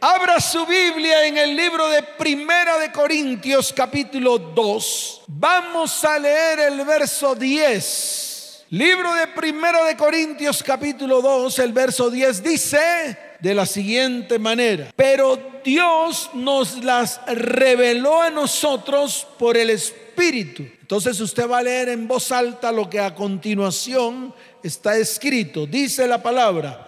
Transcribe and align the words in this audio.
Abra 0.00 0.40
su 0.40 0.64
Biblia 0.64 1.26
en 1.26 1.36
el 1.38 1.56
libro 1.56 1.88
de 1.88 2.04
Primera 2.04 2.78
de 2.78 2.92
Corintios 2.92 3.72
capítulo 3.72 4.38
2. 4.38 5.22
Vamos 5.26 6.04
a 6.04 6.20
leer 6.20 6.60
el 6.60 6.84
verso 6.84 7.34
10. 7.34 8.66
Libro 8.70 9.12
de 9.14 9.26
Primera 9.26 9.84
de 9.86 9.96
Corintios 9.96 10.62
capítulo 10.62 11.20
2, 11.20 11.58
el 11.58 11.72
verso 11.72 12.10
10 12.10 12.42
dice 12.44 13.18
de 13.40 13.54
la 13.54 13.66
siguiente 13.66 14.38
manera, 14.38 14.92
pero 14.94 15.36
Dios 15.64 16.30
nos 16.34 16.84
las 16.84 17.20
reveló 17.26 18.22
a 18.22 18.30
nosotros 18.30 19.26
por 19.36 19.56
el 19.56 19.70
Espíritu. 19.70 20.62
Entonces 20.80 21.18
usted 21.18 21.50
va 21.50 21.58
a 21.58 21.62
leer 21.62 21.88
en 21.88 22.06
voz 22.06 22.30
alta 22.30 22.70
lo 22.70 22.88
que 22.88 23.00
a 23.00 23.16
continuación 23.16 24.32
está 24.62 24.96
escrito. 24.96 25.66
Dice 25.66 26.06
la 26.06 26.22
palabra, 26.22 26.86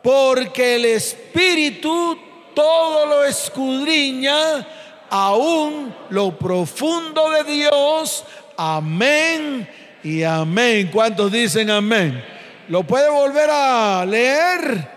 porque 0.00 0.76
el 0.76 0.84
Espíritu 0.84 2.30
todo 2.54 3.06
lo 3.06 3.24
escudriña, 3.24 4.66
aún 5.10 5.94
lo 6.10 6.36
profundo 6.38 7.30
de 7.30 7.44
Dios. 7.44 8.24
Amén 8.56 9.68
y 10.02 10.22
amén. 10.22 10.90
¿Cuántos 10.92 11.30
dicen 11.30 11.70
amén? 11.70 12.24
Lo 12.68 12.84
puede 12.84 13.10
volver 13.10 13.50
a 13.50 14.04
leer, 14.06 14.88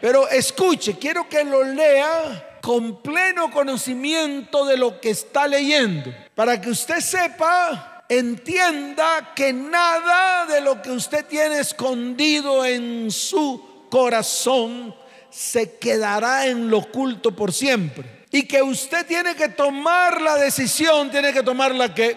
pero 0.00 0.28
escuche, 0.28 0.96
quiero 0.98 1.28
que 1.28 1.44
lo 1.44 1.62
lea 1.62 2.58
con 2.60 3.02
pleno 3.02 3.50
conocimiento 3.50 4.64
de 4.64 4.76
lo 4.76 5.00
que 5.00 5.10
está 5.10 5.46
leyendo, 5.46 6.14
para 6.34 6.60
que 6.60 6.70
usted 6.70 7.00
sepa, 7.00 8.04
entienda 8.08 9.32
que 9.34 9.52
nada 9.52 10.46
de 10.46 10.60
lo 10.60 10.80
que 10.80 10.90
usted 10.92 11.26
tiene 11.26 11.58
escondido 11.58 12.64
en 12.64 13.10
su 13.10 13.86
corazón 13.90 14.94
se 15.32 15.78
quedará 15.78 16.46
en 16.46 16.70
lo 16.70 16.78
oculto 16.78 17.34
por 17.34 17.52
siempre. 17.52 18.24
Y 18.30 18.44
que 18.44 18.62
usted 18.62 19.06
tiene 19.06 19.34
que 19.34 19.48
tomar 19.48 20.20
la 20.20 20.36
decisión, 20.36 21.10
tiene 21.10 21.32
que 21.32 21.42
tomar 21.42 21.74
la 21.74 21.94
que, 21.94 22.16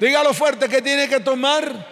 dígalo 0.00 0.34
fuerte, 0.34 0.68
que 0.68 0.82
tiene 0.82 1.08
que 1.08 1.20
tomar 1.20 1.86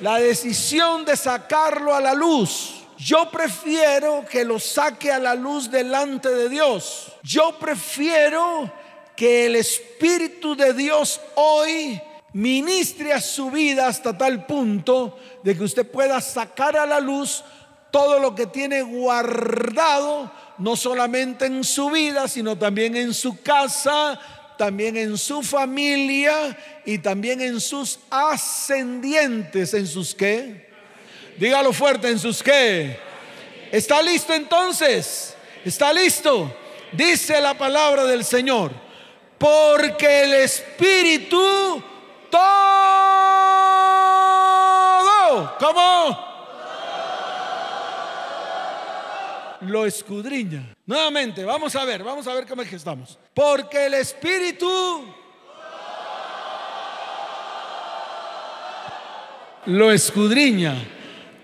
la 0.00 0.18
decisión 0.18 1.04
de 1.04 1.16
sacarlo 1.16 1.94
a 1.94 2.00
la 2.00 2.14
luz. 2.14 2.82
Yo 2.96 3.30
prefiero 3.30 4.24
que 4.30 4.44
lo 4.44 4.60
saque 4.60 5.10
a 5.10 5.18
la 5.18 5.34
luz 5.34 5.70
delante 5.70 6.30
de 6.30 6.48
Dios. 6.48 7.12
Yo 7.22 7.58
prefiero 7.58 8.72
que 9.16 9.46
el 9.46 9.56
Espíritu 9.56 10.54
de 10.56 10.72
Dios 10.72 11.20
hoy 11.34 12.00
ministre 12.32 13.12
a 13.12 13.20
su 13.20 13.50
vida 13.50 13.86
hasta 13.86 14.16
tal 14.18 14.46
punto 14.46 15.18
de 15.42 15.56
que 15.56 15.64
usted 15.64 15.88
pueda 15.88 16.20
sacar 16.20 16.76
a 16.76 16.86
la 16.86 16.98
luz 17.00 17.44
todo 17.94 18.18
lo 18.18 18.34
que 18.34 18.48
tiene 18.48 18.82
guardado, 18.82 20.28
no 20.58 20.74
solamente 20.74 21.46
en 21.46 21.62
su 21.62 21.90
vida, 21.90 22.26
sino 22.26 22.58
también 22.58 22.96
en 22.96 23.14
su 23.14 23.40
casa, 23.40 24.18
también 24.58 24.96
en 24.96 25.16
su 25.16 25.44
familia 25.44 26.58
y 26.84 26.98
también 26.98 27.40
en 27.40 27.60
sus 27.60 28.00
ascendientes, 28.10 29.74
en 29.74 29.86
sus 29.86 30.12
qué. 30.12 30.68
Dígalo 31.38 31.72
fuerte, 31.72 32.08
en 32.08 32.18
sus 32.18 32.42
qué. 32.42 32.98
¿Está 33.70 34.02
listo 34.02 34.34
entonces? 34.34 35.36
¿Está 35.64 35.92
listo? 35.92 36.52
Dice 36.90 37.40
la 37.40 37.56
palabra 37.56 38.02
del 38.06 38.24
Señor. 38.24 38.72
Porque 39.38 40.24
el 40.24 40.34
Espíritu 40.34 41.80
todo, 42.28 42.42
¿cómo? 45.60 46.33
Lo 49.68 49.86
escudriña. 49.86 50.74
Nuevamente, 50.86 51.44
vamos 51.44 51.74
a 51.76 51.84
ver, 51.84 52.02
vamos 52.02 52.26
a 52.26 52.34
ver 52.34 52.46
cómo 52.46 52.62
es 52.62 52.68
que 52.68 52.76
estamos. 52.76 53.18
Porque 53.34 53.86
el 53.86 53.94
Espíritu 53.94 55.04
lo 59.66 59.90
escudriña 59.90 60.74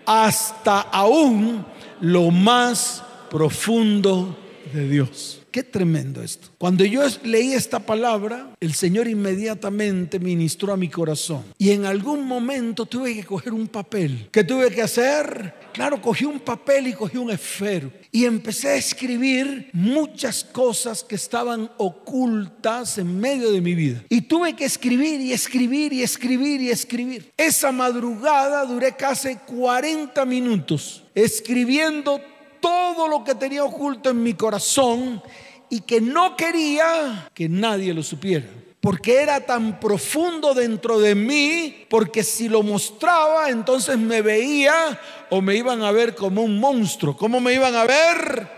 hasta 0.06 0.80
aún 0.80 1.64
lo 2.00 2.30
más 2.30 3.02
profundo 3.30 4.36
de 4.72 4.88
Dios. 4.88 5.39
Qué 5.50 5.64
tremendo 5.64 6.22
esto. 6.22 6.48
Cuando 6.58 6.84
yo 6.84 7.02
leí 7.24 7.52
esta 7.52 7.80
palabra, 7.80 8.54
el 8.60 8.72
Señor 8.74 9.08
inmediatamente 9.08 10.20
ministró 10.20 10.72
a 10.72 10.76
mi 10.76 10.88
corazón. 10.88 11.44
Y 11.58 11.70
en 11.70 11.86
algún 11.86 12.24
momento 12.24 12.86
tuve 12.86 13.14
que 13.14 13.24
coger 13.24 13.52
un 13.52 13.66
papel. 13.66 14.28
¿Qué 14.30 14.44
tuve 14.44 14.70
que 14.70 14.82
hacer? 14.82 15.54
Claro, 15.72 16.00
cogí 16.00 16.24
un 16.24 16.38
papel 16.38 16.86
y 16.86 16.92
cogí 16.92 17.16
un 17.16 17.32
esfero. 17.32 17.92
Y 18.12 18.26
empecé 18.26 18.68
a 18.68 18.76
escribir 18.76 19.70
muchas 19.72 20.44
cosas 20.44 21.02
que 21.02 21.16
estaban 21.16 21.68
ocultas 21.78 22.98
en 22.98 23.18
medio 23.18 23.50
de 23.50 23.60
mi 23.60 23.74
vida. 23.74 24.04
Y 24.08 24.22
tuve 24.22 24.54
que 24.54 24.64
escribir 24.64 25.20
y 25.20 25.32
escribir 25.32 25.92
y 25.92 26.02
escribir 26.02 26.60
y 26.60 26.70
escribir. 26.70 27.32
Esa 27.36 27.72
madrugada 27.72 28.64
duré 28.64 28.94
casi 28.94 29.34
40 29.34 30.24
minutos 30.26 31.02
escribiendo 31.14 32.20
todo 32.60 33.08
lo 33.08 33.24
que 33.24 33.34
tenía 33.34 33.64
oculto 33.64 34.10
en 34.10 34.22
mi 34.22 34.34
corazón 34.34 35.22
y 35.68 35.80
que 35.80 36.00
no 36.00 36.36
quería 36.36 37.30
que 37.34 37.48
nadie 37.48 37.94
lo 37.94 38.02
supiera. 38.02 38.46
Porque 38.80 39.20
era 39.20 39.44
tan 39.44 39.78
profundo 39.78 40.54
dentro 40.54 40.98
de 40.98 41.14
mí, 41.14 41.84
porque 41.90 42.24
si 42.24 42.48
lo 42.48 42.62
mostraba, 42.62 43.50
entonces 43.50 43.98
me 43.98 44.22
veía 44.22 44.98
o 45.28 45.42
me 45.42 45.54
iban 45.54 45.82
a 45.82 45.92
ver 45.92 46.14
como 46.14 46.42
un 46.42 46.58
monstruo. 46.58 47.16
¿Cómo 47.16 47.40
me 47.40 47.52
iban 47.52 47.74
a 47.74 47.84
ver? 47.84 48.48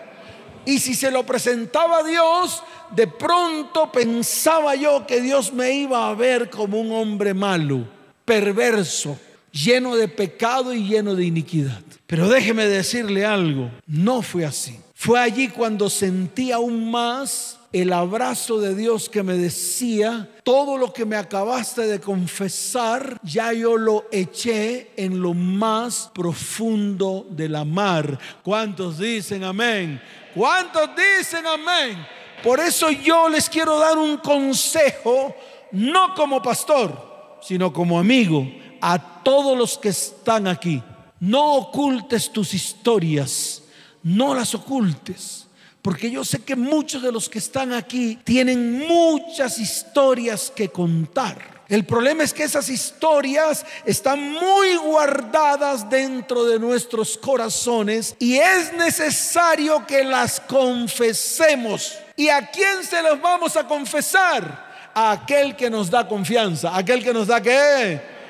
Y 0.65 0.79
si 0.79 0.95
se 0.95 1.11
lo 1.11 1.27
presentaba 1.27 1.99
a 1.99 2.03
Dios, 2.05 2.63
de 2.95 3.09
pronto 3.09 3.91
pensaba 3.91 4.77
yo 4.77 5.07
que 5.07 5.21
Dios 5.21 5.53
me 5.53 5.73
iba 5.73 6.09
a 6.09 6.15
ver 6.15 6.51
como 6.51 6.81
un 6.81 6.93
hombre 6.93 7.35
malo, 7.35 7.85
perverso, 8.25 9.19
lleno 9.53 9.95
de 9.97 10.09
pecado 10.09 10.75
y 10.75 10.89
lleno 10.89 11.15
de 11.15 11.25
iniquidad. 11.25 11.83
Pero 12.07 12.29
déjeme 12.29 12.67
decirle 12.67 13.25
algo, 13.25 13.71
no 13.87 14.23
fue 14.23 14.45
así. 14.45 14.79
Fue 14.95 15.19
allí 15.21 15.49
cuando 15.49 15.89
sentí 15.89 16.53
aún 16.53 16.91
más 16.91 17.59
el 17.73 17.93
abrazo 17.93 18.61
de 18.61 18.75
Dios 18.75 19.09
que 19.09 19.23
me 19.23 19.33
decía, 19.33 20.29
todo 20.45 20.77
lo 20.77 20.93
que 20.93 21.07
me 21.07 21.17
acabaste 21.17 21.83
de 21.83 22.01
confesar, 22.01 23.19
ya 23.23 23.53
yo 23.53 23.79
lo 23.79 24.05
eché 24.13 24.91
en 24.97 25.21
lo 25.21 25.33
más 25.33 26.11
profundo 26.15 27.27
de 27.31 27.49
la 27.49 27.65
mar. 27.65 28.19
¿Cuántos 28.43 28.99
dicen 28.99 29.43
amén? 29.43 30.01
¿Cuántos 30.35 30.91
dicen 30.95 31.47
amén? 31.47 32.07
Por 32.43 32.61
eso 32.61 32.91
yo 32.91 33.29
les 33.29 33.49
quiero 33.49 33.79
dar 33.79 33.97
un 33.97 34.19
consejo, 34.19 35.35
no 35.73 36.15
como 36.15 36.43
pastor, 36.43 37.39
sino 37.41 37.73
como 37.73 37.99
amigo, 37.99 38.47
a 38.83 38.99
todos 39.23 39.57
los 39.57 39.79
que 39.79 39.91
están 39.91 40.49
aquí. 40.49 40.83
No 41.21 41.55
ocultes 41.55 42.31
tus 42.31 42.53
historias, 42.53 43.63
no 44.03 44.35
las 44.35 44.55
ocultes. 44.55 45.47
Porque 45.81 46.11
yo 46.11 46.25
sé 46.25 46.41
que 46.41 46.55
muchos 46.55 47.03
de 47.03 47.11
los 47.11 47.29
que 47.29 47.39
están 47.39 47.73
aquí 47.73 48.19
tienen 48.25 48.87
muchas 48.87 49.59
historias 49.59 50.53
que 50.55 50.69
contar. 50.69 51.63
El 51.69 51.85
problema 51.85 52.23
es 52.23 52.35
que 52.35 52.45
esas 52.45 52.69
historias 52.69 53.65
están 53.85 54.33
muy 54.33 54.77
guardadas 54.77 55.89
dentro 55.89 56.45
de 56.45 56.59
nuestros 56.59 57.17
corazones 57.17 58.15
y 58.19 58.37
es 58.37 58.73
necesario 58.75 59.87
que 59.87 60.05
las 60.05 60.39
confesemos. 60.41 61.95
¿Y 62.17 62.29
a 62.29 62.51
quién 62.51 62.85
se 62.85 63.01
las 63.01 63.21
vamos 63.21 63.57
a 63.57 63.67
confesar? 63.67 64.91
A 64.95 65.13
aquel 65.13 65.57
que 65.57 65.71
nos 65.71 65.89
da 65.89 66.07
confianza. 66.07 66.77
¿Aquel 66.77 67.03
que 67.03 67.13
nos 67.13 67.27
da 67.29 67.41
qué? 67.41 68.22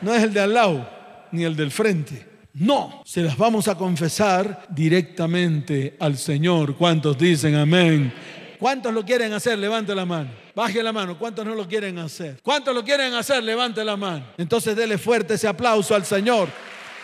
No 0.00 0.14
es 0.14 0.22
el 0.22 0.32
de 0.32 0.40
al 0.40 0.54
lado 0.54 0.88
ni 1.32 1.44
el 1.44 1.56
del 1.56 1.70
frente. 1.70 2.26
No, 2.54 3.02
se 3.04 3.22
las 3.22 3.36
vamos 3.36 3.68
a 3.68 3.76
confesar 3.76 4.66
directamente 4.68 5.96
al 6.00 6.18
Señor. 6.18 6.76
¿Cuántos 6.76 7.16
dicen 7.16 7.54
amén? 7.54 8.12
¿Cuántos 8.58 8.92
lo 8.92 9.04
quieren 9.04 9.32
hacer? 9.32 9.58
Levante 9.58 9.94
la 9.94 10.04
mano. 10.04 10.30
Baje 10.54 10.82
la 10.82 10.92
mano. 10.92 11.16
¿Cuántos 11.16 11.46
no 11.46 11.54
lo 11.54 11.68
quieren 11.68 11.98
hacer? 11.98 12.40
¿Cuántos 12.42 12.74
lo 12.74 12.84
quieren 12.84 13.14
hacer? 13.14 13.42
Levante 13.42 13.84
la 13.84 13.96
mano. 13.96 14.24
Entonces 14.36 14.74
dele 14.74 14.98
fuerte 14.98 15.34
ese 15.34 15.46
aplauso 15.46 15.94
al 15.94 16.04
Señor. 16.04 16.48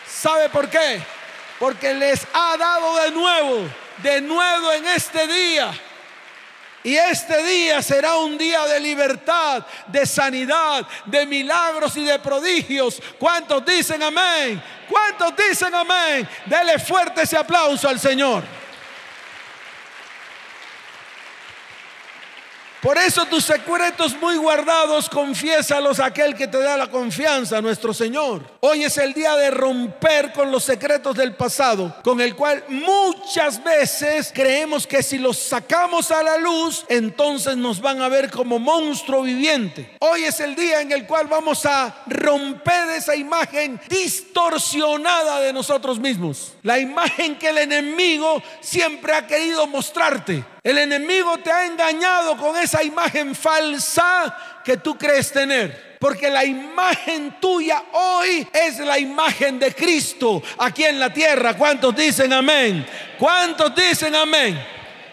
¿Sabe 0.06 0.48
por 0.48 0.68
qué? 0.68 1.00
Porque 1.58 1.94
les 1.94 2.26
ha 2.34 2.56
dado 2.56 3.02
de 3.04 3.10
nuevo, 3.12 3.68
de 4.02 4.20
nuevo 4.20 4.72
en 4.72 4.84
este 4.86 5.26
día 5.26 5.70
y 6.86 6.96
este 6.96 7.42
día 7.42 7.82
será 7.82 8.14
un 8.14 8.38
día 8.38 8.64
de 8.64 8.78
libertad, 8.78 9.66
de 9.88 10.06
sanidad, 10.06 10.86
de 11.04 11.26
milagros 11.26 11.96
y 11.96 12.04
de 12.04 12.16
prodigios. 12.20 13.02
¿Cuántos 13.18 13.66
dicen 13.66 14.00
amén? 14.04 14.62
¿Cuántos 14.88 15.34
dicen 15.36 15.74
amén? 15.74 16.28
Dele 16.44 16.78
fuerte 16.78 17.22
ese 17.22 17.36
aplauso 17.36 17.88
al 17.88 17.98
Señor. 17.98 18.44
Por 22.86 22.98
eso 22.98 23.26
tus 23.26 23.42
secretos 23.42 24.16
muy 24.20 24.36
guardados, 24.36 25.08
confiésalos 25.08 25.98
a 25.98 26.06
aquel 26.06 26.36
que 26.36 26.46
te 26.46 26.60
da 26.60 26.76
la 26.76 26.86
confianza, 26.86 27.60
nuestro 27.60 27.92
Señor. 27.92 28.48
Hoy 28.60 28.84
es 28.84 28.96
el 28.98 29.12
día 29.12 29.34
de 29.34 29.50
romper 29.50 30.32
con 30.32 30.52
los 30.52 30.62
secretos 30.62 31.16
del 31.16 31.34
pasado, 31.34 31.96
con 32.04 32.20
el 32.20 32.36
cual 32.36 32.62
muchas 32.68 33.64
veces 33.64 34.30
creemos 34.32 34.86
que 34.86 35.02
si 35.02 35.18
los 35.18 35.36
sacamos 35.36 36.12
a 36.12 36.22
la 36.22 36.36
luz, 36.36 36.84
entonces 36.88 37.56
nos 37.56 37.80
van 37.80 38.00
a 38.02 38.08
ver 38.08 38.30
como 38.30 38.60
monstruo 38.60 39.22
viviente. 39.22 39.96
Hoy 39.98 40.22
es 40.22 40.38
el 40.38 40.54
día 40.54 40.80
en 40.80 40.92
el 40.92 41.08
cual 41.08 41.26
vamos 41.26 41.66
a 41.66 42.04
romper 42.06 42.90
esa 42.90 43.16
imagen 43.16 43.80
distorsionada 43.88 45.40
de 45.40 45.52
nosotros 45.52 45.98
mismos. 45.98 46.52
La 46.62 46.78
imagen 46.78 47.36
que 47.36 47.48
el 47.48 47.58
enemigo 47.58 48.40
siempre 48.60 49.12
ha 49.12 49.26
querido 49.26 49.66
mostrarte. 49.66 50.44
El 50.66 50.78
enemigo 50.78 51.38
te 51.38 51.52
ha 51.52 51.64
engañado 51.64 52.36
con 52.36 52.56
esa 52.56 52.82
imagen 52.82 53.36
falsa 53.36 54.36
que 54.64 54.78
tú 54.78 54.98
crees 54.98 55.30
tener. 55.30 55.96
Porque 56.00 56.28
la 56.28 56.44
imagen 56.44 57.38
tuya 57.40 57.84
hoy 57.92 58.48
es 58.52 58.80
la 58.80 58.98
imagen 58.98 59.60
de 59.60 59.72
Cristo 59.72 60.42
aquí 60.58 60.82
en 60.82 60.98
la 60.98 61.12
tierra. 61.12 61.56
¿Cuántos 61.56 61.94
dicen 61.94 62.32
amén? 62.32 62.84
¿Cuántos 63.16 63.76
dicen 63.76 64.12
amén? 64.16 64.60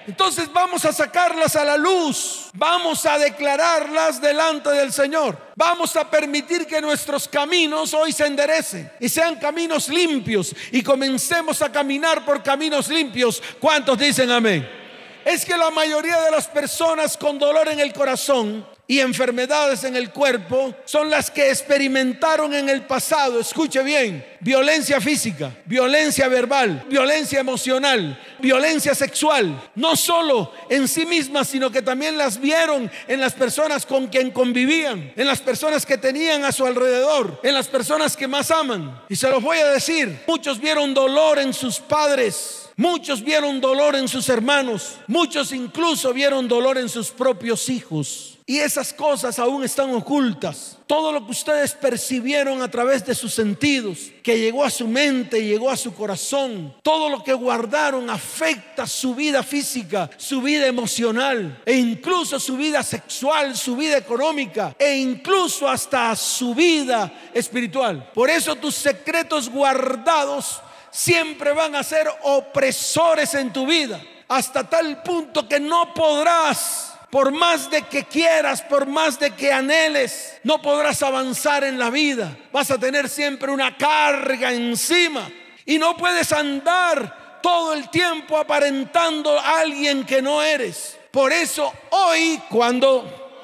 Entonces 0.07 0.51
vamos 0.51 0.85
a 0.85 0.91
sacarlas 0.91 1.55
a 1.55 1.63
la 1.63 1.77
luz, 1.77 2.49
vamos 2.53 3.05
a 3.05 3.19
declararlas 3.19 4.19
delante 4.19 4.71
del 4.71 4.91
Señor, 4.91 5.37
vamos 5.55 5.95
a 5.95 6.09
permitir 6.09 6.65
que 6.65 6.81
nuestros 6.81 7.27
caminos 7.27 7.93
hoy 7.93 8.11
se 8.11 8.25
enderecen 8.25 8.91
y 8.99 9.07
sean 9.07 9.35
caminos 9.35 9.87
limpios 9.87 10.55
y 10.71 10.81
comencemos 10.81 11.61
a 11.61 11.71
caminar 11.71 12.25
por 12.25 12.41
caminos 12.41 12.89
limpios. 12.89 13.41
¿Cuántos 13.59 13.99
dicen 13.99 14.31
amén? 14.31 14.82
Es 15.25 15.45
que 15.45 15.57
la 15.57 15.71
mayoría 15.71 16.21
de 16.21 16.31
las 16.31 16.47
personas 16.47 17.17
con 17.17 17.39
dolor 17.39 17.69
en 17.69 17.79
el 17.79 17.93
corazón 17.93 18.65
y 18.85 18.99
enfermedades 18.99 19.85
en 19.85 19.95
el 19.95 20.11
cuerpo 20.11 20.75
son 20.83 21.09
las 21.09 21.31
que 21.31 21.49
experimentaron 21.49 22.53
en 22.53 22.67
el 22.67 22.85
pasado, 22.85 23.39
escuche 23.39 23.81
bien, 23.81 24.25
violencia 24.41 24.99
física, 24.99 25.51
violencia 25.65 26.27
verbal, 26.27 26.85
violencia 26.89 27.39
emocional, 27.39 28.19
violencia 28.39 28.93
sexual, 28.93 29.71
no 29.75 29.95
solo 29.95 30.51
en 30.69 30.87
sí 30.87 31.05
mismas, 31.05 31.47
sino 31.47 31.71
que 31.71 31.81
también 31.81 32.17
las 32.17 32.39
vieron 32.39 32.91
en 33.07 33.21
las 33.21 33.33
personas 33.33 33.85
con 33.85 34.07
quien 34.07 34.31
convivían, 34.31 35.13
en 35.15 35.27
las 35.27 35.39
personas 35.39 35.85
que 35.85 35.97
tenían 35.97 36.43
a 36.43 36.51
su 36.51 36.65
alrededor, 36.65 37.39
en 37.41 37.53
las 37.53 37.69
personas 37.69 38.17
que 38.17 38.27
más 38.27 38.51
aman. 38.51 39.01
Y 39.07 39.15
se 39.15 39.29
los 39.29 39.41
voy 39.41 39.59
a 39.59 39.71
decir, 39.71 40.23
muchos 40.27 40.59
vieron 40.59 40.93
dolor 40.93 41.39
en 41.39 41.53
sus 41.53 41.79
padres 41.79 42.62
Muchos 42.75 43.23
vieron 43.23 43.61
dolor 43.61 43.95
en 43.95 44.07
sus 44.07 44.29
hermanos, 44.29 44.97
muchos 45.07 45.51
incluso 45.51 46.11
vieron 46.11 46.47
dolor 46.47 46.77
en 46.77 46.89
sus 46.89 47.11
propios 47.11 47.69
hijos. 47.69 48.33
Y 48.45 48.57
esas 48.59 48.91
cosas 48.91 49.39
aún 49.39 49.63
están 49.63 49.93
ocultas. 49.93 50.77
Todo 50.85 51.13
lo 51.13 51.23
que 51.25 51.31
ustedes 51.31 51.73
percibieron 51.75 52.61
a 52.61 52.69
través 52.69 53.05
de 53.05 53.15
sus 53.15 53.33
sentidos, 53.33 54.11
que 54.21 54.37
llegó 54.37 54.65
a 54.65 54.69
su 54.69 54.85
mente, 54.85 55.45
llegó 55.45 55.69
a 55.69 55.77
su 55.77 55.93
corazón, 55.93 56.75
todo 56.83 57.09
lo 57.09 57.23
que 57.23 57.33
guardaron 57.33 58.09
afecta 58.09 58.85
su 58.85 59.15
vida 59.15 59.43
física, 59.43 60.09
su 60.17 60.41
vida 60.41 60.67
emocional, 60.67 61.61
e 61.65 61.75
incluso 61.75 62.37
su 62.37 62.57
vida 62.57 62.83
sexual, 62.83 63.55
su 63.55 63.77
vida 63.77 63.97
económica, 63.97 64.75
e 64.77 64.97
incluso 64.97 65.69
hasta 65.69 66.13
su 66.17 66.53
vida 66.53 67.13
espiritual. 67.33 68.11
Por 68.13 68.29
eso 68.29 68.55
tus 68.55 68.75
secretos 68.75 69.49
guardados 69.49 70.61
siempre 70.93 71.51
van 71.53 71.75
a 71.75 71.83
ser 71.83 72.07
opresores 72.21 73.33
en 73.33 73.51
tu 73.51 73.65
vida, 73.65 73.99
hasta 74.27 74.69
tal 74.69 75.01
punto 75.01 75.49
que 75.49 75.59
no 75.59 75.93
podrás, 75.93 76.93
por 77.09 77.31
más 77.31 77.69
de 77.69 77.81
que 77.81 78.05
quieras, 78.05 78.61
por 78.61 78.85
más 78.85 79.19
de 79.19 79.31
que 79.31 79.51
anheles, 79.51 80.39
no 80.43 80.61
podrás 80.61 81.01
avanzar 81.03 81.63
en 81.63 81.77
la 81.77 81.89
vida. 81.89 82.37
Vas 82.51 82.71
a 82.71 82.77
tener 82.77 83.09
siempre 83.09 83.51
una 83.51 83.75
carga 83.75 84.51
encima 84.51 85.29
y 85.65 85.77
no 85.77 85.97
puedes 85.97 86.31
andar 86.31 87.39
todo 87.41 87.73
el 87.73 87.89
tiempo 87.89 88.37
aparentando 88.37 89.37
a 89.37 89.59
alguien 89.59 90.05
que 90.05 90.21
no 90.21 90.41
eres. 90.41 90.97
Por 91.11 91.31
eso 91.31 91.71
hoy, 91.89 92.41
cuando, 92.49 93.41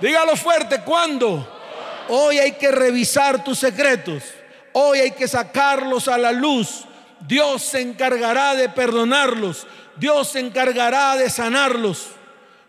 dígalo 0.00 0.36
fuerte, 0.36 0.80
cuando, 0.82 1.46
hoy 2.08 2.38
hay 2.38 2.52
que 2.52 2.70
revisar 2.70 3.42
tus 3.42 3.58
secretos. 3.58 4.22
Hoy 4.72 5.00
hay 5.00 5.10
que 5.10 5.26
sacarlos 5.26 6.06
a 6.08 6.16
la 6.16 6.30
luz 6.32 6.86
Dios 7.26 7.62
se 7.62 7.80
encargará 7.80 8.54
de 8.54 8.68
perdonarlos. 8.68 9.66
Dios 9.96 10.28
se 10.28 10.40
encargará 10.40 11.16
de 11.16 11.28
sanarlos. 11.30 12.08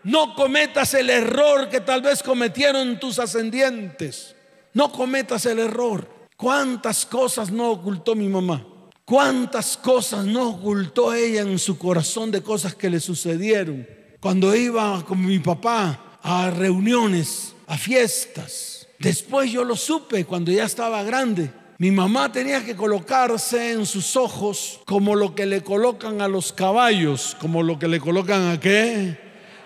No 0.04 0.34
cometas 0.34 0.94
el 0.94 1.10
error 1.10 1.68
que 1.68 1.80
tal 1.80 2.02
vez 2.02 2.22
cometieron 2.22 2.98
tus 2.98 3.18
ascendientes. 3.18 4.34
No 4.74 4.90
cometas 4.90 5.46
el 5.46 5.58
error. 5.58 6.08
¿Cuántas 6.36 7.06
cosas 7.06 7.50
no 7.50 7.70
ocultó 7.70 8.14
mi 8.14 8.28
mamá? 8.28 8.66
¿Cuántas 9.04 9.76
cosas 9.76 10.24
no 10.24 10.50
ocultó 10.50 11.14
ella 11.14 11.42
en 11.42 11.58
su 11.58 11.78
corazón 11.78 12.30
de 12.30 12.42
cosas 12.42 12.74
que 12.74 12.90
le 12.90 13.00
sucedieron? 13.00 13.86
Cuando 14.20 14.54
iba 14.54 15.04
con 15.04 15.24
mi 15.24 15.38
papá 15.38 16.18
a 16.22 16.50
reuniones, 16.50 17.54
a 17.66 17.76
fiestas. 17.76 18.86
Después 18.98 19.50
yo 19.50 19.64
lo 19.64 19.76
supe 19.76 20.24
cuando 20.24 20.52
ya 20.52 20.64
estaba 20.64 21.02
grande. 21.02 21.52
Mi 21.82 21.90
mamá 21.90 22.30
tenía 22.30 22.64
que 22.64 22.76
colocarse 22.76 23.72
en 23.72 23.86
sus 23.86 24.14
ojos 24.14 24.78
como 24.84 25.16
lo 25.16 25.34
que 25.34 25.46
le 25.46 25.64
colocan 25.64 26.20
a 26.20 26.28
los 26.28 26.52
caballos, 26.52 27.36
como 27.40 27.60
lo 27.60 27.76
que 27.76 27.88
le 27.88 27.98
colocan 27.98 28.52
a 28.52 28.60
qué. 28.60 29.18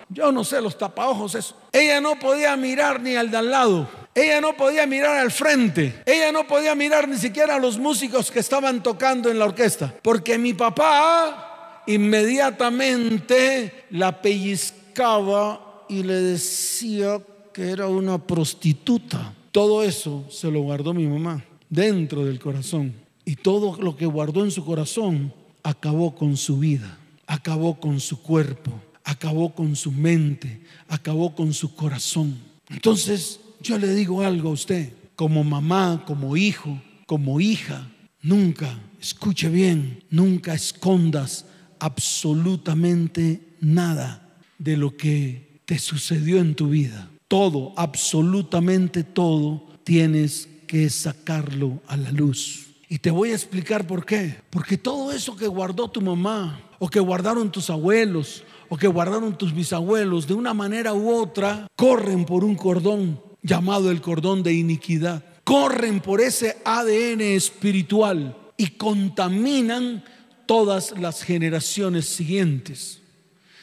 Yo 0.09 0.31
no 0.31 0.43
sé, 0.43 0.59
los 0.59 0.79
tapaojos, 0.79 1.35
eso. 1.35 1.55
Ella 1.71 2.01
no 2.01 2.17
podía 2.17 2.57
mirar 2.57 2.99
ni 3.01 3.15
al 3.15 3.29
de 3.29 3.37
al 3.37 3.51
lado. 3.51 3.87
Ella 4.15 4.41
no 4.41 4.57
podía 4.57 4.87
mirar 4.87 5.17
al 5.17 5.29
frente. 5.29 6.01
Ella 6.07 6.31
no 6.31 6.47
podía 6.47 6.73
mirar 6.73 7.07
ni 7.07 7.17
siquiera 7.17 7.53
a 7.53 7.59
los 7.59 7.77
músicos 7.77 8.31
que 8.31 8.39
estaban 8.39 8.81
tocando 8.81 9.29
en 9.29 9.37
la 9.37 9.45
orquesta. 9.45 9.93
Porque 10.01 10.39
mi 10.39 10.55
papá 10.55 11.83
inmediatamente 11.85 13.85
la 13.91 14.23
pellizcaba 14.23 15.83
y 15.87 16.01
le 16.01 16.15
decía 16.15 17.21
que 17.53 17.69
era 17.69 17.85
una 17.85 18.17
prostituta. 18.17 19.35
Todo 19.51 19.83
eso 19.83 20.25
se 20.31 20.49
lo 20.49 20.61
guardó 20.61 20.95
mi 20.95 21.05
mamá 21.05 21.43
dentro 21.69 22.25
del 22.25 22.39
corazón. 22.39 22.93
Y 23.25 23.35
todo 23.35 23.81
lo 23.81 23.95
que 23.95 24.05
guardó 24.05 24.43
en 24.43 24.51
su 24.51 24.63
corazón 24.63 25.33
acabó 25.63 26.15
con 26.15 26.37
su 26.37 26.59
vida, 26.59 26.97
acabó 27.25 27.79
con 27.79 27.99
su 27.99 28.21
cuerpo, 28.21 28.71
acabó 29.03 29.53
con 29.53 29.75
su 29.75 29.91
mente, 29.91 30.61
acabó 30.87 31.35
con 31.35 31.53
su 31.53 31.75
corazón. 31.75 32.37
Entonces 32.69 33.39
yo 33.61 33.77
le 33.77 33.93
digo 33.93 34.21
algo 34.21 34.49
a 34.49 34.53
usted, 34.53 34.93
como 35.15 35.43
mamá, 35.43 36.03
como 36.05 36.37
hijo, 36.37 36.81
como 37.05 37.41
hija, 37.41 37.89
nunca, 38.21 38.79
escuche 39.01 39.49
bien, 39.49 40.03
nunca 40.09 40.53
escondas 40.53 41.45
absolutamente 41.79 43.41
nada 43.59 44.37
de 44.57 44.77
lo 44.77 44.95
que 44.95 45.61
te 45.65 45.79
sucedió 45.79 46.39
en 46.39 46.55
tu 46.55 46.69
vida. 46.69 47.09
Todo, 47.27 47.73
absolutamente 47.75 49.03
todo, 49.03 49.67
tienes 49.83 50.47
que 50.67 50.85
es 50.85 50.95
sacarlo 50.95 51.81
a 51.87 51.97
la 51.97 52.11
luz. 52.11 52.67
Y 52.89 52.99
te 52.99 53.11
voy 53.11 53.31
a 53.31 53.35
explicar 53.35 53.87
por 53.87 54.05
qué. 54.05 54.35
Porque 54.49 54.77
todo 54.77 55.11
eso 55.11 55.35
que 55.35 55.47
guardó 55.47 55.89
tu 55.89 56.01
mamá, 56.01 56.61
o 56.79 56.89
que 56.89 56.99
guardaron 56.99 57.51
tus 57.51 57.69
abuelos, 57.69 58.43
o 58.69 58.77
que 58.77 58.87
guardaron 58.87 59.37
tus 59.37 59.53
bisabuelos, 59.53 60.27
de 60.27 60.33
una 60.33 60.53
manera 60.53 60.93
u 60.93 61.09
otra, 61.09 61.67
corren 61.75 62.25
por 62.25 62.43
un 62.43 62.55
cordón 62.55 63.21
llamado 63.41 63.91
el 63.91 64.01
cordón 64.01 64.43
de 64.43 64.53
iniquidad. 64.53 65.23
Corren 65.43 66.01
por 66.01 66.21
ese 66.21 66.57
ADN 66.65 67.21
espiritual 67.21 68.37
y 68.57 68.67
contaminan 68.71 70.03
todas 70.45 70.93
las 70.99 71.23
generaciones 71.23 72.05
siguientes. 72.05 72.99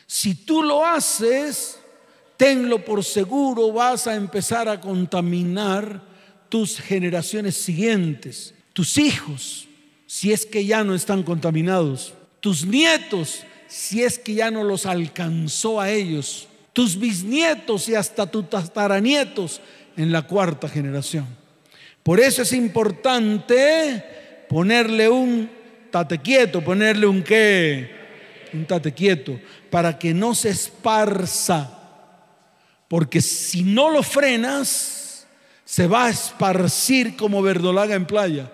Si 0.06 0.34
tú 0.34 0.62
lo 0.62 0.84
haces, 0.84 1.78
tenlo 2.36 2.84
por 2.84 3.04
seguro, 3.04 3.72
vas 3.72 4.06
a 4.06 4.14
empezar 4.14 4.68
a 4.68 4.80
contaminar 4.80 6.13
tus 6.54 6.78
generaciones 6.78 7.56
siguientes, 7.56 8.54
tus 8.74 8.96
hijos, 8.96 9.66
si 10.06 10.32
es 10.32 10.46
que 10.46 10.64
ya 10.64 10.84
no 10.84 10.94
están 10.94 11.24
contaminados, 11.24 12.14
tus 12.38 12.64
nietos, 12.64 13.42
si 13.66 14.04
es 14.04 14.20
que 14.20 14.34
ya 14.34 14.52
no 14.52 14.62
los 14.62 14.86
alcanzó 14.86 15.80
a 15.80 15.90
ellos, 15.90 16.46
tus 16.72 16.96
bisnietos 16.96 17.88
y 17.88 17.96
hasta 17.96 18.30
tus 18.30 18.48
tataranietos 18.48 19.60
en 19.96 20.12
la 20.12 20.22
cuarta 20.22 20.68
generación. 20.68 21.26
Por 22.04 22.20
eso 22.20 22.42
es 22.42 22.52
importante 22.52 24.04
ponerle 24.48 25.08
un 25.08 25.50
tate 25.90 26.18
quieto, 26.18 26.62
ponerle 26.62 27.08
un 27.08 27.24
qué, 27.24 27.90
un 28.52 28.64
tate 28.64 28.94
quieto, 28.94 29.40
para 29.70 29.98
que 29.98 30.14
no 30.14 30.36
se 30.36 30.50
esparza. 30.50 31.80
Porque 32.86 33.20
si 33.20 33.64
no 33.64 33.90
lo 33.90 34.04
frenas, 34.04 35.03
se 35.64 35.86
va 35.86 36.06
a 36.06 36.10
esparcir 36.10 37.16
como 37.16 37.42
verdolaga 37.42 37.94
en 37.94 38.06
playa 38.06 38.50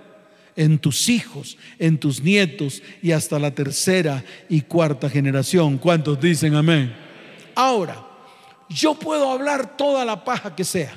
en 0.57 0.79
tus 0.79 1.09
hijos, 1.09 1.57
en 1.79 1.99
tus 1.99 2.23
nietos 2.23 2.83
y 3.01 3.13
hasta 3.13 3.39
la 3.39 3.51
tercera 3.51 4.23
y 4.49 4.61
cuarta 4.63 5.09
generación. 5.09 5.79
¿Cuántos 5.79 6.21
dicen 6.21 6.55
amén? 6.55 6.95
Ahora, 7.55 8.05
yo 8.69 8.95
puedo 8.95 9.31
hablar 9.31 9.77
toda 9.77 10.05
la 10.05 10.23
paja 10.23 10.55
que 10.55 10.65
sea. 10.65 10.93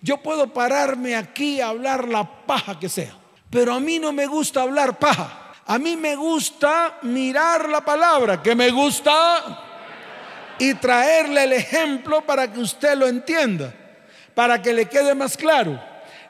Yo 0.00 0.22
puedo 0.22 0.52
pararme 0.52 1.14
aquí 1.14 1.60
a 1.60 1.68
hablar 1.68 2.08
la 2.08 2.44
paja 2.46 2.78
que 2.78 2.88
sea. 2.88 3.14
Pero 3.48 3.74
a 3.74 3.80
mí 3.80 3.98
no 3.98 4.12
me 4.12 4.26
gusta 4.26 4.62
hablar 4.62 4.98
paja. 4.98 5.52
A 5.66 5.78
mí 5.78 5.96
me 5.96 6.16
gusta 6.16 6.98
mirar 7.02 7.68
la 7.68 7.82
palabra, 7.82 8.42
que 8.42 8.54
me 8.54 8.70
gusta 8.70 10.56
y 10.58 10.74
traerle 10.74 11.44
el 11.44 11.52
ejemplo 11.52 12.20
para 12.26 12.52
que 12.52 12.60
usted 12.60 12.98
lo 12.98 13.06
entienda, 13.06 13.72
para 14.34 14.60
que 14.60 14.72
le 14.72 14.86
quede 14.86 15.14
más 15.14 15.36
claro. 15.36 15.80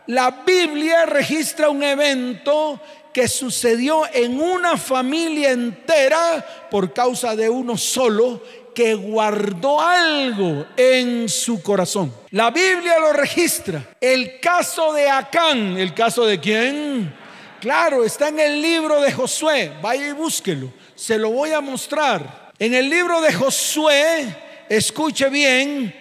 La 0.07 0.43
Biblia 0.47 1.07
registra 1.07 1.71
un 1.71 1.83
evento 1.83 2.81
que 3.13 3.29
sucedió 3.29 4.03
en 4.13 4.41
una 4.41 4.77
familia 4.77 5.53
entera 5.53 6.45
por 6.71 6.93
causa 6.93 7.35
de 7.37 7.49
uno 7.49 7.77
solo 7.77 8.43
que 8.75 8.95
guardó 8.95 9.81
algo 9.81 10.67
en 10.77 11.29
su 11.29 11.63
corazón. 11.63 12.13
La 12.31 12.51
Biblia 12.51 12.99
lo 12.99 13.13
registra. 13.13 13.95
El 14.01 14.41
caso 14.41 14.93
de 14.93 15.09
Acán, 15.09 15.79
¿el 15.79 15.95
caso 15.95 16.27
de 16.27 16.41
quién? 16.41 17.15
Claro, 17.61 18.05
está 18.05 18.29
en 18.29 18.41
el 18.41 18.61
libro 18.61 19.01
de 19.01 19.13
Josué. 19.13 19.73
Vaya 19.81 20.09
y 20.09 20.13
búsquelo. 20.13 20.71
Se 20.95 21.17
lo 21.17 21.31
voy 21.31 21.53
a 21.53 21.61
mostrar. 21.61 22.53
En 22.59 22.75
el 22.75 22.91
libro 22.91 23.21
de 23.21 23.33
Josué, 23.33 24.37
escuche 24.69 25.29
bien, 25.31 25.95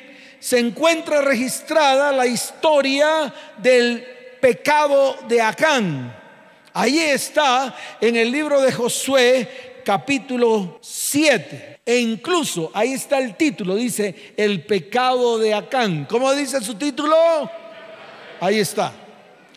se 0.43 0.59
encuentra 0.59 1.21
registrada 1.21 2.11
la 2.11 2.27
historia 2.27 3.33
del 3.59 4.05
pecado 4.41 5.15
de 5.29 5.41
Acán. 5.41 6.13
Ahí 6.73 6.99
está 6.99 7.73
en 8.01 8.17
el 8.17 8.29
libro 8.29 8.59
de 8.59 8.73
Josué 8.73 9.81
capítulo 9.85 10.79
7. 10.81 11.79
E 11.85 11.97
incluso 11.97 12.69
ahí 12.73 12.91
está 12.91 13.19
el 13.19 13.35
título, 13.37 13.75
dice 13.75 14.33
el 14.35 14.65
pecado 14.65 15.37
de 15.37 15.53
Acán. 15.53 16.05
¿Cómo 16.09 16.33
dice 16.33 16.59
su 16.59 16.75
título? 16.75 17.15
Ahí 18.41 18.59
está. 18.59 18.91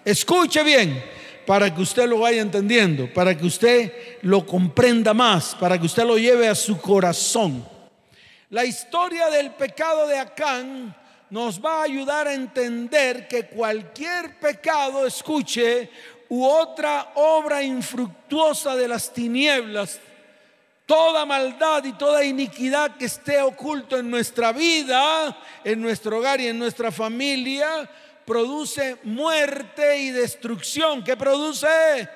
Escuche 0.05 0.63
bien 0.63 1.03
para 1.49 1.75
que 1.75 1.83
usted 1.83 2.09
lo 2.09 2.21
vaya 2.21 2.43
entendiendo, 2.43 3.13
para 3.13 3.37
que 3.37 3.45
usted 3.45 3.93
lo 4.23 4.47
comprenda 4.47 5.13
más, 5.13 5.57
para 5.57 5.81
que 5.81 5.87
usted 5.87 6.05
lo 6.05 6.17
lleve 6.17 6.47
a 6.47 6.55
su 6.55 6.81
corazón. 6.81 7.76
La 8.51 8.65
historia 8.65 9.29
del 9.29 9.51
pecado 9.53 10.07
de 10.07 10.19
Acán 10.19 10.95
nos 11.31 11.61
va 11.61 11.81
a 11.81 11.83
ayudar 11.83 12.29
a 12.29 12.35
entender 12.35 13.27
que 13.27 13.47
cualquier 13.47 14.39
pecado, 14.39 15.05
escuche, 15.05 15.91
u 16.29 16.45
otra 16.45 17.13
obra 17.17 17.63
infructuosa 17.63 18.77
de 18.77 18.87
las 18.87 19.13
tinieblas, 19.13 19.99
toda 20.87 21.27
maldad 21.27 21.85
y 21.85 21.95
toda 21.95 22.23
iniquidad 22.23 22.97
que 22.97 23.07
esté 23.07 23.43
oculto 23.43 23.99
en 23.99 24.09
nuestra 24.09 24.53
vida, 24.53 25.37
en 25.65 25.81
nuestro 25.81 26.19
hogar 26.19 26.41
y 26.41 26.47
en 26.47 26.59
nuestra 26.59 26.93
familia, 26.93 27.91
produce 28.25 28.99
muerte 29.03 29.99
y 29.99 30.11
destrucción. 30.11 31.03
¿Qué 31.03 31.17
produce? 31.17 32.09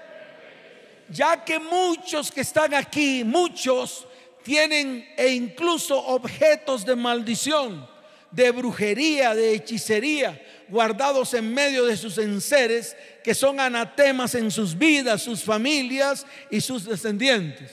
Ya 1.09 1.45
que 1.45 1.59
muchos 1.59 2.31
que 2.31 2.43
están 2.43 2.75
aquí, 2.75 3.25
muchos 3.25 4.07
tienen 4.51 5.09
e 5.17 5.29
incluso 5.29 5.97
objetos 5.97 6.85
de 6.85 6.97
maldición, 6.97 7.89
de 8.33 8.51
brujería, 8.51 9.33
de 9.33 9.55
hechicería, 9.55 10.43
guardados 10.69 11.35
en 11.35 11.55
medio 11.55 11.87
de 11.87 11.97
sus 11.97 12.19
enseres, 12.19 12.97
que 13.23 13.33
son 13.33 13.61
anatemas 13.61 14.35
en 14.35 14.51
sus 14.51 14.77
vidas, 14.77 15.23
sus 15.23 15.45
familias 15.45 16.27
y 16.51 16.61
sus 16.61 16.85
descendientes. 16.85 17.71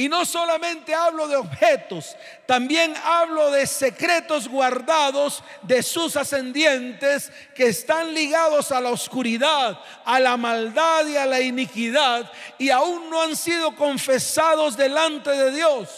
Y 0.00 0.08
no 0.08 0.24
solamente 0.24 0.94
hablo 0.94 1.28
de 1.28 1.36
objetos, 1.36 2.16
también 2.46 2.94
hablo 3.04 3.50
de 3.50 3.66
secretos 3.66 4.48
guardados 4.48 5.44
de 5.60 5.82
sus 5.82 6.16
ascendientes 6.16 7.30
que 7.54 7.66
están 7.66 8.14
ligados 8.14 8.72
a 8.72 8.80
la 8.80 8.88
oscuridad, 8.88 9.78
a 10.06 10.18
la 10.18 10.38
maldad 10.38 11.06
y 11.06 11.18
a 11.18 11.26
la 11.26 11.42
iniquidad 11.42 12.32
y 12.56 12.70
aún 12.70 13.10
no 13.10 13.20
han 13.20 13.36
sido 13.36 13.76
confesados 13.76 14.74
delante 14.74 15.32
de 15.32 15.50
Dios. 15.50 15.90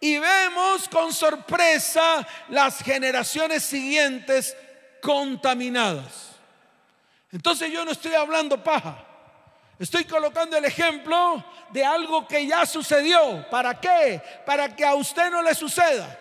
Y 0.00 0.16
vemos 0.16 0.88
con 0.88 1.12
sorpresa 1.12 2.26
las 2.48 2.82
generaciones 2.82 3.62
siguientes 3.62 4.56
contaminadas. 5.02 6.30
Entonces 7.30 7.70
yo 7.70 7.84
no 7.84 7.90
estoy 7.90 8.14
hablando 8.14 8.64
paja. 8.64 9.11
Estoy 9.78 10.04
colocando 10.04 10.56
el 10.56 10.64
ejemplo 10.64 11.44
de 11.70 11.84
algo 11.84 12.26
que 12.26 12.46
ya 12.46 12.66
sucedió. 12.66 13.44
¿Para 13.50 13.80
qué? 13.80 14.20
Para 14.44 14.74
que 14.74 14.84
a 14.84 14.94
usted 14.94 15.30
no 15.30 15.42
le 15.42 15.54
suceda. 15.54 16.18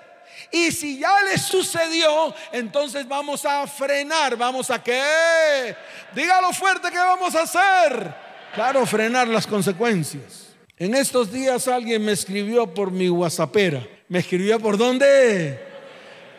Y 0.51 0.72
si 0.72 1.00
ya 1.00 1.22
le 1.24 1.38
sucedió, 1.38 2.34
entonces 2.51 3.08
vamos 3.08 3.46
a 3.46 3.67
frenar. 3.67 4.36
¿Vamos 4.36 4.72
a 4.72 4.81
qué? 4.81 5.75
Dígalo 6.15 6.51
fuerte 6.53 6.89
que 6.89 6.98
vamos 6.98 7.36
a 7.36 7.43
hacer. 7.43 8.15
Claro, 8.55 8.86
frenar 8.86 9.27
las 9.27 9.46
consecuencias. 9.46 10.48
En 10.77 10.96
estos 10.96 11.31
días 11.31 11.67
alguien 11.67 12.03
me 12.03 12.13
escribió 12.13 12.74
por 12.74 12.91
mi 12.91 13.10
WhatsAppera. 13.10 13.86
¿Me 14.08 14.20
escribió 14.20 14.60
por 14.60 14.77
dónde? 14.77 15.60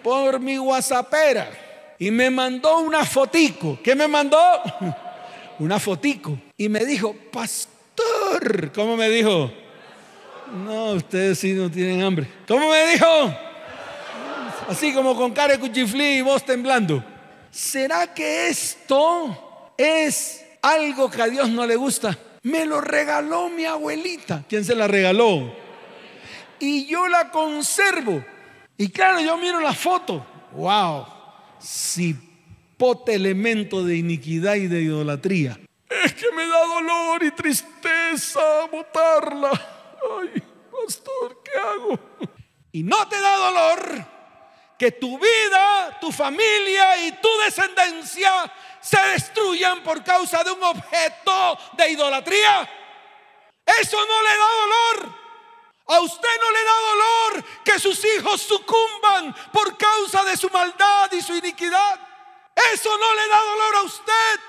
Por 0.02 0.40
mi 0.40 0.58
WhatsAppera. 0.58 1.50
Y 1.98 2.10
me 2.10 2.28
mandó 2.30 2.80
una 2.80 3.04
fotico. 3.04 3.78
¿Qué 3.82 3.94
me 3.94 4.08
mandó? 4.08 4.38
una 5.58 5.78
fotico 5.78 6.36
y 6.62 6.68
me 6.68 6.84
dijo, 6.84 7.12
pastor, 7.32 8.70
¿cómo 8.72 8.96
me 8.96 9.08
dijo? 9.08 9.50
No, 10.64 10.92
ustedes 10.92 11.40
sí 11.40 11.54
no 11.54 11.68
tienen 11.68 12.02
hambre. 12.02 12.28
¿Cómo 12.46 12.70
me 12.70 12.86
dijo? 12.86 13.34
Así 14.68 14.94
como 14.94 15.16
con 15.16 15.32
cara 15.32 15.54
de 15.54 15.58
cuchiflí 15.58 16.18
y 16.18 16.22
voz 16.22 16.44
temblando. 16.44 17.04
¿Será 17.50 18.14
que 18.14 18.46
esto 18.46 19.74
es 19.76 20.44
algo 20.62 21.10
que 21.10 21.22
a 21.22 21.26
Dios 21.26 21.48
no 21.48 21.66
le 21.66 21.74
gusta? 21.74 22.16
Me 22.44 22.64
lo 22.64 22.80
regaló 22.80 23.48
mi 23.48 23.64
abuelita. 23.64 24.44
¿Quién 24.48 24.64
se 24.64 24.76
la 24.76 24.86
regaló? 24.86 25.52
Y 26.60 26.86
yo 26.86 27.08
la 27.08 27.32
conservo. 27.32 28.24
Y 28.78 28.88
claro, 28.90 29.18
yo 29.18 29.36
miro 29.36 29.58
la 29.58 29.74
foto. 29.74 30.24
¡Wow! 30.52 31.06
Si 31.58 32.14
pote 32.76 33.14
elemento 33.14 33.84
de 33.84 33.96
iniquidad 33.96 34.54
y 34.54 34.68
de 34.68 34.82
idolatría. 34.82 35.58
Es 36.04 36.14
que 36.14 36.30
me 36.32 36.46
da 36.46 36.64
dolor 36.64 37.22
y 37.22 37.30
tristeza 37.32 38.66
botarla. 38.66 39.50
Ay, 39.50 40.42
pastor, 40.70 41.42
¿qué 41.44 41.58
hago? 41.58 41.98
Y 42.72 42.82
no 42.82 43.06
te 43.08 43.20
da 43.20 43.36
dolor 43.36 44.06
que 44.78 44.92
tu 44.92 45.18
vida, 45.18 45.98
tu 46.00 46.10
familia 46.10 46.96
y 47.06 47.12
tu 47.12 47.28
descendencia 47.44 48.52
se 48.80 49.00
destruyan 49.08 49.82
por 49.82 50.02
causa 50.02 50.42
de 50.42 50.50
un 50.50 50.62
objeto 50.62 51.58
de 51.74 51.90
idolatría. 51.90 52.68
Eso 53.80 53.96
no 54.04 54.22
le 54.22 54.36
da 54.36 54.48
dolor. 54.60 55.22
A 55.86 56.00
usted 56.00 56.40
no 56.40 56.50
le 56.50 56.64
da 56.64 56.80
dolor 56.80 57.44
que 57.64 57.78
sus 57.78 58.04
hijos 58.04 58.40
sucumban 58.40 59.34
por 59.52 59.76
causa 59.76 60.24
de 60.24 60.36
su 60.36 60.48
maldad 60.50 61.12
y 61.12 61.20
su 61.20 61.34
iniquidad. 61.36 62.00
Eso 62.72 62.96
no 62.96 63.14
le 63.14 63.28
da 63.28 63.40
dolor 63.40 63.76
a 63.76 63.82
usted. 63.82 64.40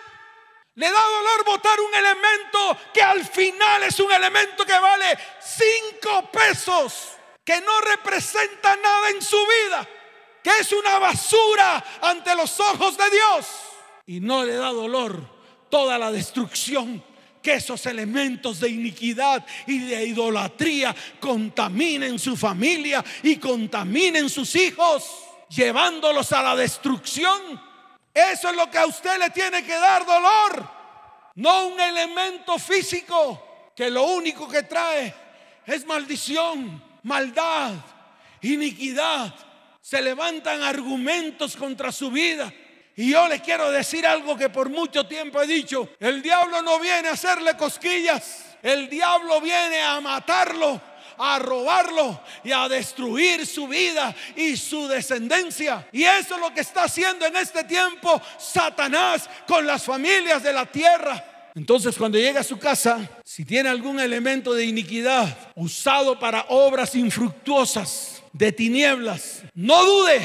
Le 0.75 0.87
da 0.87 1.01
dolor 1.01 1.45
votar 1.45 1.79
un 1.79 1.93
elemento 1.93 2.77
que 2.93 3.01
al 3.01 3.23
final 3.23 3.83
es 3.83 3.99
un 3.99 4.11
elemento 4.11 4.65
que 4.65 4.73
vale 4.73 5.17
cinco 5.39 6.31
pesos, 6.31 7.09
que 7.43 7.61
no 7.61 7.81
representa 7.81 8.75
nada 8.75 9.09
en 9.11 9.21
su 9.21 9.37
vida, 9.37 9.87
que 10.41 10.49
es 10.59 10.71
una 10.71 10.97
basura 10.97 11.83
ante 12.01 12.35
los 12.35 12.59
ojos 12.59 12.97
de 12.97 13.09
Dios. 13.11 13.47
Y 14.07 14.19
no 14.19 14.43
le 14.43 14.55
da 14.55 14.69
dolor 14.69 15.21
toda 15.69 15.97
la 15.99 16.11
destrucción 16.11 17.03
que 17.43 17.55
esos 17.55 17.85
elementos 17.85 18.59
de 18.59 18.69
iniquidad 18.69 19.45
y 19.67 19.79
de 19.79 20.05
idolatría 20.07 20.95
contaminen 21.19 22.17
su 22.17 22.35
familia 22.35 23.03
y 23.21 23.35
contaminen 23.35 24.29
sus 24.29 24.55
hijos, 24.55 25.05
llevándolos 25.49 26.31
a 26.31 26.41
la 26.41 26.55
destrucción. 26.55 27.72
Eso 28.13 28.49
es 28.49 28.55
lo 28.55 28.69
que 28.69 28.77
a 28.77 28.85
usted 28.85 29.17
le 29.17 29.29
tiene 29.31 29.63
que 29.63 29.73
dar 29.73 30.05
dolor, 30.05 30.69
no 31.35 31.67
un 31.67 31.79
elemento 31.79 32.59
físico 32.59 33.71
que 33.75 33.89
lo 33.89 34.03
único 34.03 34.47
que 34.47 34.63
trae 34.63 35.13
es 35.65 35.85
maldición, 35.85 36.83
maldad, 37.03 37.73
iniquidad. 38.41 39.33
Se 39.81 40.01
levantan 40.01 40.61
argumentos 40.61 41.55
contra 41.55 41.91
su 41.91 42.11
vida. 42.11 42.53
Y 42.95 43.11
yo 43.11 43.27
le 43.27 43.41
quiero 43.41 43.71
decir 43.71 44.05
algo 44.05 44.37
que 44.37 44.49
por 44.49 44.69
mucho 44.69 45.07
tiempo 45.07 45.41
he 45.41 45.47
dicho. 45.47 45.89
El 45.99 46.21
diablo 46.21 46.61
no 46.61 46.79
viene 46.79 47.09
a 47.09 47.13
hacerle 47.13 47.57
cosquillas. 47.57 48.57
El 48.61 48.87
diablo 48.89 49.41
viene 49.41 49.81
a 49.81 49.99
matarlo 49.99 50.79
a 51.17 51.39
robarlo 51.39 52.19
y 52.43 52.51
a 52.51 52.67
destruir 52.67 53.45
su 53.45 53.67
vida 53.67 54.15
y 54.35 54.57
su 54.57 54.87
descendencia. 54.87 55.87
Y 55.91 56.03
eso 56.03 56.35
es 56.35 56.41
lo 56.41 56.53
que 56.53 56.61
está 56.61 56.83
haciendo 56.83 57.25
en 57.25 57.35
este 57.35 57.63
tiempo 57.63 58.21
Satanás 58.37 59.29
con 59.47 59.65
las 59.65 59.83
familias 59.83 60.43
de 60.43 60.53
la 60.53 60.65
tierra. 60.65 61.51
Entonces 61.55 61.95
cuando 61.97 62.17
llega 62.17 62.39
a 62.39 62.43
su 62.43 62.57
casa, 62.57 62.99
si 63.23 63.45
tiene 63.45 63.69
algún 63.69 63.99
elemento 63.99 64.53
de 64.53 64.65
iniquidad 64.65 65.51
usado 65.55 66.17
para 66.19 66.45
obras 66.49 66.95
infructuosas, 66.95 68.13
de 68.33 68.51
tinieblas. 68.51 69.43
No 69.53 69.85
dude, 69.85 70.19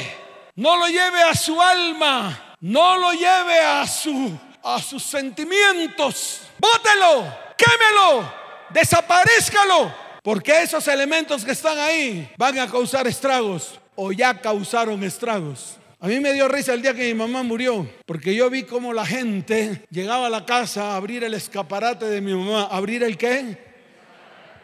no 0.55 0.77
lo 0.77 0.87
lleve 0.87 1.21
a 1.21 1.35
su 1.35 1.61
alma, 1.61 2.55
no 2.59 2.97
lo 2.97 3.13
lleve 3.13 3.59
a 3.59 3.87
su 3.87 4.37
a 4.63 4.81
sus 4.81 5.03
sentimientos. 5.03 6.41
Bótelo, 6.57 7.33
quémelo, 7.55 8.33
desaparezcalo, 8.71 9.93
porque 10.29 10.61
esos 10.61 10.87
elementos 10.87 11.43
que 11.43 11.53
están 11.53 11.79
ahí 11.79 12.31
van 12.37 12.59
a 12.59 12.67
causar 12.69 13.07
estragos 13.07 13.79
o 13.95 14.11
ya 14.11 14.39
causaron 14.39 15.03
estragos. 15.03 15.77
A 15.99 16.05
mí 16.05 16.19
me 16.19 16.33
dio 16.33 16.47
risa 16.47 16.71
el 16.75 16.83
día 16.83 16.93
que 16.93 17.07
mi 17.07 17.15
mamá 17.15 17.41
murió, 17.41 17.89
porque 18.05 18.35
yo 18.35 18.47
vi 18.47 18.61
cómo 18.61 18.93
la 18.93 19.07
gente 19.07 19.87
llegaba 19.89 20.27
a 20.27 20.29
la 20.29 20.45
casa 20.45 20.91
a 20.91 20.97
abrir 20.97 21.23
el 21.23 21.33
escaparate 21.33 22.05
de 22.05 22.21
mi 22.21 22.35
mamá. 22.35 22.65
¿Abrir 22.69 23.01
el 23.01 23.17
qué? 23.17 23.57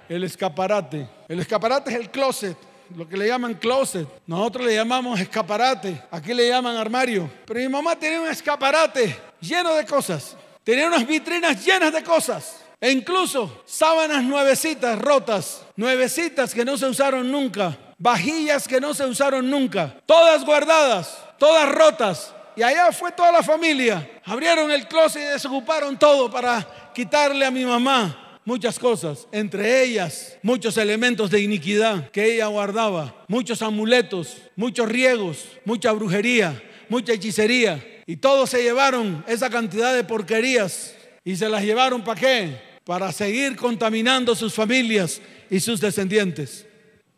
El 0.08 0.24
escaparate. 0.24 1.10
El 1.28 1.40
escaparate 1.40 1.90
es 1.90 1.98
el 1.98 2.12
closet, 2.12 2.56
lo 2.96 3.10
que 3.10 3.18
le 3.18 3.26
llaman 3.26 3.56
closet. 3.56 4.08
Nosotros 4.28 4.68
le 4.68 4.76
llamamos 4.76 5.20
escaparate, 5.20 6.00
aquí 6.12 6.36
le 6.36 6.48
llaman 6.48 6.78
armario. 6.78 7.28
Pero 7.44 7.60
mi 7.60 7.70
mamá 7.70 7.96
tenía 7.96 8.22
un 8.22 8.28
escaparate 8.28 9.18
lleno 9.42 9.74
de 9.74 9.84
cosas. 9.84 10.38
Tenía 10.64 10.86
unas 10.86 11.08
vitrinas 11.08 11.66
llenas 11.66 11.92
de 11.92 12.04
cosas. 12.04 12.65
E 12.86 12.92
incluso 12.92 13.64
sábanas 13.66 14.24
nuevecitas, 14.24 15.00
rotas, 15.00 15.66
nuevecitas 15.76 16.54
que 16.54 16.64
no 16.64 16.78
se 16.78 16.86
usaron 16.86 17.32
nunca, 17.32 17.76
vajillas 17.98 18.68
que 18.68 18.80
no 18.80 18.94
se 18.94 19.04
usaron 19.08 19.50
nunca, 19.50 19.96
todas 20.06 20.46
guardadas, 20.46 21.18
todas 21.40 21.68
rotas. 21.68 22.32
Y 22.56 22.62
allá 22.62 22.92
fue 22.92 23.12
toda 23.12 23.32
la 23.32 23.42
familia. 23.42 24.08
Abrieron 24.24 24.70
el 24.70 24.88
closet 24.88 25.24
y 25.24 25.26
desocuparon 25.26 25.98
todo 25.98 26.30
para 26.30 26.92
quitarle 26.94 27.44
a 27.44 27.50
mi 27.50 27.66
mamá 27.66 28.40
muchas 28.46 28.78
cosas, 28.78 29.28
entre 29.32 29.84
ellas 29.84 30.38
muchos 30.44 30.78
elementos 30.78 31.32
de 31.32 31.42
iniquidad 31.42 32.12
que 32.12 32.36
ella 32.36 32.46
guardaba, 32.46 33.16
muchos 33.28 33.64
amuletos, 33.64 34.38
muchos 34.56 34.88
riegos, 34.88 35.48
mucha 35.66 35.92
brujería, 35.92 36.62
mucha 36.88 37.14
hechicería. 37.14 37.84
Y 38.06 38.18
todos 38.18 38.52
se 38.52 38.62
llevaron 38.62 39.26
esa 39.28 39.50
cantidad 39.50 39.92
de 39.92 40.04
porquerías 40.04 40.94
y 41.24 41.36
se 41.36 41.50
las 41.50 41.64
llevaron 41.64 42.04
para 42.04 42.22
qué? 42.22 42.65
Para 42.86 43.12
seguir 43.12 43.56
contaminando 43.56 44.36
sus 44.36 44.54
familias 44.54 45.22
y 45.50 45.60
sus 45.60 45.82
descendientes. 45.82 46.66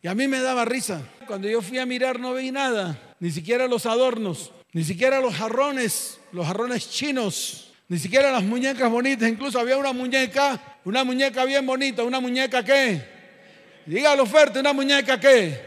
Y 0.02 0.08
a 0.08 0.16
mí 0.16 0.28
me 0.28 0.40
daba 0.40 0.66
risa. 0.66 1.02
Cuando 1.28 1.50
yo 1.50 1.62
fui 1.62 1.78
a 1.78 1.86
mirar 1.86 2.20
no 2.20 2.34
vi 2.34 2.52
nada, 2.52 3.16
ni 3.20 3.32
siquiera 3.32 3.68
los 3.68 3.86
adornos, 3.86 4.52
ni 4.72 4.84
siquiera 4.84 5.20
los 5.20 5.36
jarrones, 5.36 6.20
los 6.32 6.48
jarrones 6.48 6.90
chinos, 6.90 7.74
ni 7.90 8.00
siquiera 8.00 8.32
las 8.32 8.44
muñecas 8.44 8.90
bonitas. 8.90 9.30
Incluso 9.30 9.60
había 9.60 9.78
una 9.78 9.92
muñeca, 9.92 10.80
una 10.86 11.04
muñeca 11.04 11.44
bien 11.46 11.66
bonita, 11.66 12.04
una 12.04 12.20
muñeca 12.20 12.64
qué. 12.64 13.02
Dígalo 13.86 14.26
fuerte, 14.26 14.60
una 14.60 14.72
muñeca 14.74 15.20
qué. 15.20 15.60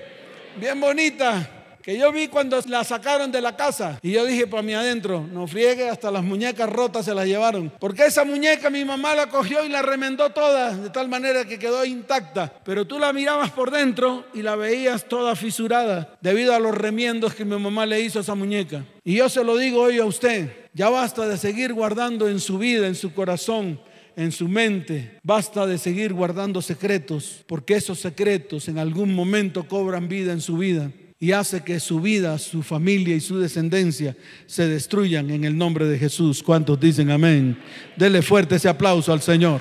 Bien 0.59 0.81
bonita 0.81 1.60
que 1.83 1.99
yo 1.99 2.13
vi 2.13 2.29
cuando 2.29 2.61
la 2.67 2.85
sacaron 2.85 3.33
de 3.33 3.41
la 3.41 3.57
casa. 3.57 3.99
Y 4.03 4.13
yo 4.13 4.25
dije 4.25 4.47
para 4.47 4.63
mí 4.63 4.75
adentro, 4.75 5.27
no 5.31 5.47
friegue, 5.47 5.89
hasta 5.89 6.11
las 6.11 6.23
muñecas 6.23 6.69
rotas 6.69 7.05
se 7.05 7.15
las 7.15 7.27
llevaron. 7.27 7.73
Porque 7.79 8.07
esa 8.07 8.25
muñeca 8.25 8.71
mi 8.71 8.85
mamá 8.85 9.15
la 9.15 9.29
cogió 9.29 9.65
y 9.65 9.69
la 9.69 9.83
remendó 9.83 10.31
toda, 10.31 10.77
de 10.77 10.91
tal 10.91 11.09
manera 11.09 11.45
que 11.45 11.59
quedó 11.59 11.85
intacta. 11.85 12.53
Pero 12.65 12.87
tú 12.87 12.99
la 12.99 13.13
mirabas 13.13 13.51
por 13.51 13.71
dentro 13.71 14.27
y 14.35 14.43
la 14.43 14.57
veías 14.57 15.09
toda 15.09 15.37
fisurada, 15.37 16.17
debido 16.21 16.55
a 16.55 16.61
los 16.61 16.75
remiendos 16.75 17.35
que 17.35 17.45
mi 17.45 17.59
mamá 17.59 17.87
le 17.87 18.01
hizo 18.01 18.19
a 18.19 18.23
esa 18.23 18.35
muñeca. 18.35 18.85
Y 19.05 19.17
yo 19.17 19.29
se 19.29 19.45
lo 19.45 19.57
digo 19.57 19.83
hoy 19.83 19.99
a 19.99 20.05
usted, 20.05 20.69
ya 20.75 20.91
basta 20.91 21.27
de 21.27 21.39
seguir 21.39 21.73
guardando 21.73 22.29
en 22.29 22.41
su 22.41 22.59
vida, 22.59 22.87
en 22.87 22.95
su 22.95 23.15
corazón, 23.15 23.81
en 24.17 24.33
su 24.33 24.49
mente. 24.49 25.19
Basta 25.23 25.67
de 25.67 25.79
seguir 25.79 26.13
guardando 26.13 26.61
secretos, 26.61 27.43
porque 27.47 27.75
esos 27.75 27.99
secretos 27.99 28.69
en 28.69 28.79
algún 28.79 29.15
momento 29.15 29.67
cobran 29.67 30.09
vida 30.09 30.33
en 30.33 30.41
su 30.41 30.59
vida 30.59 30.91
y 31.23 31.33
hace 31.33 31.63
que 31.63 31.79
su 31.81 32.01
vida, 32.01 32.39
su 32.39 32.63
familia 32.63 33.15
y 33.15 33.21
su 33.21 33.39
descendencia 33.39 34.17
se 34.47 34.67
destruyan 34.67 35.31
en 35.31 35.45
el 35.45 35.57
nombre 35.57 35.85
de 35.85 35.99
Jesús. 35.99 36.43
¿Cuántos 36.43 36.81
dicen 36.81 37.11
amén? 37.11 37.63
Dele 37.95 38.23
fuerte 38.23 38.57
ese 38.57 38.71
aplauso 38.71 39.13
al 39.13 39.21
Señor. 39.21 39.61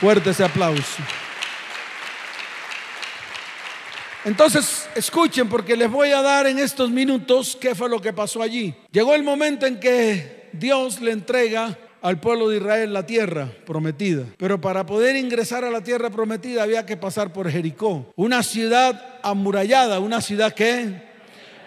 Fuerte 0.00 0.30
ese 0.30 0.44
aplauso. 0.44 1.02
Entonces, 4.24 4.88
escuchen 4.94 5.48
porque 5.48 5.76
les 5.76 5.90
voy 5.90 6.10
a 6.10 6.22
dar 6.22 6.46
en 6.46 6.60
estos 6.60 6.88
minutos 6.90 7.58
qué 7.60 7.74
fue 7.74 7.88
lo 7.88 8.00
que 8.00 8.12
pasó 8.12 8.42
allí. 8.42 8.74
Llegó 8.92 9.16
el 9.16 9.24
momento 9.24 9.66
en 9.66 9.80
que 9.80 10.50
Dios 10.52 11.00
le 11.00 11.10
entrega 11.10 11.76
al 12.06 12.20
pueblo 12.20 12.48
de 12.48 12.58
Israel 12.58 12.92
la 12.92 13.04
tierra 13.04 13.50
prometida. 13.64 14.26
Pero 14.38 14.60
para 14.60 14.86
poder 14.86 15.16
ingresar 15.16 15.64
a 15.64 15.72
la 15.72 15.82
tierra 15.82 16.08
prometida 16.08 16.62
había 16.62 16.86
que 16.86 16.96
pasar 16.96 17.32
por 17.32 17.50
Jericó, 17.50 18.12
una 18.14 18.44
ciudad 18.44 19.18
amurallada, 19.24 19.98
una 19.98 20.20
ciudad 20.20 20.54
que, 20.54 21.02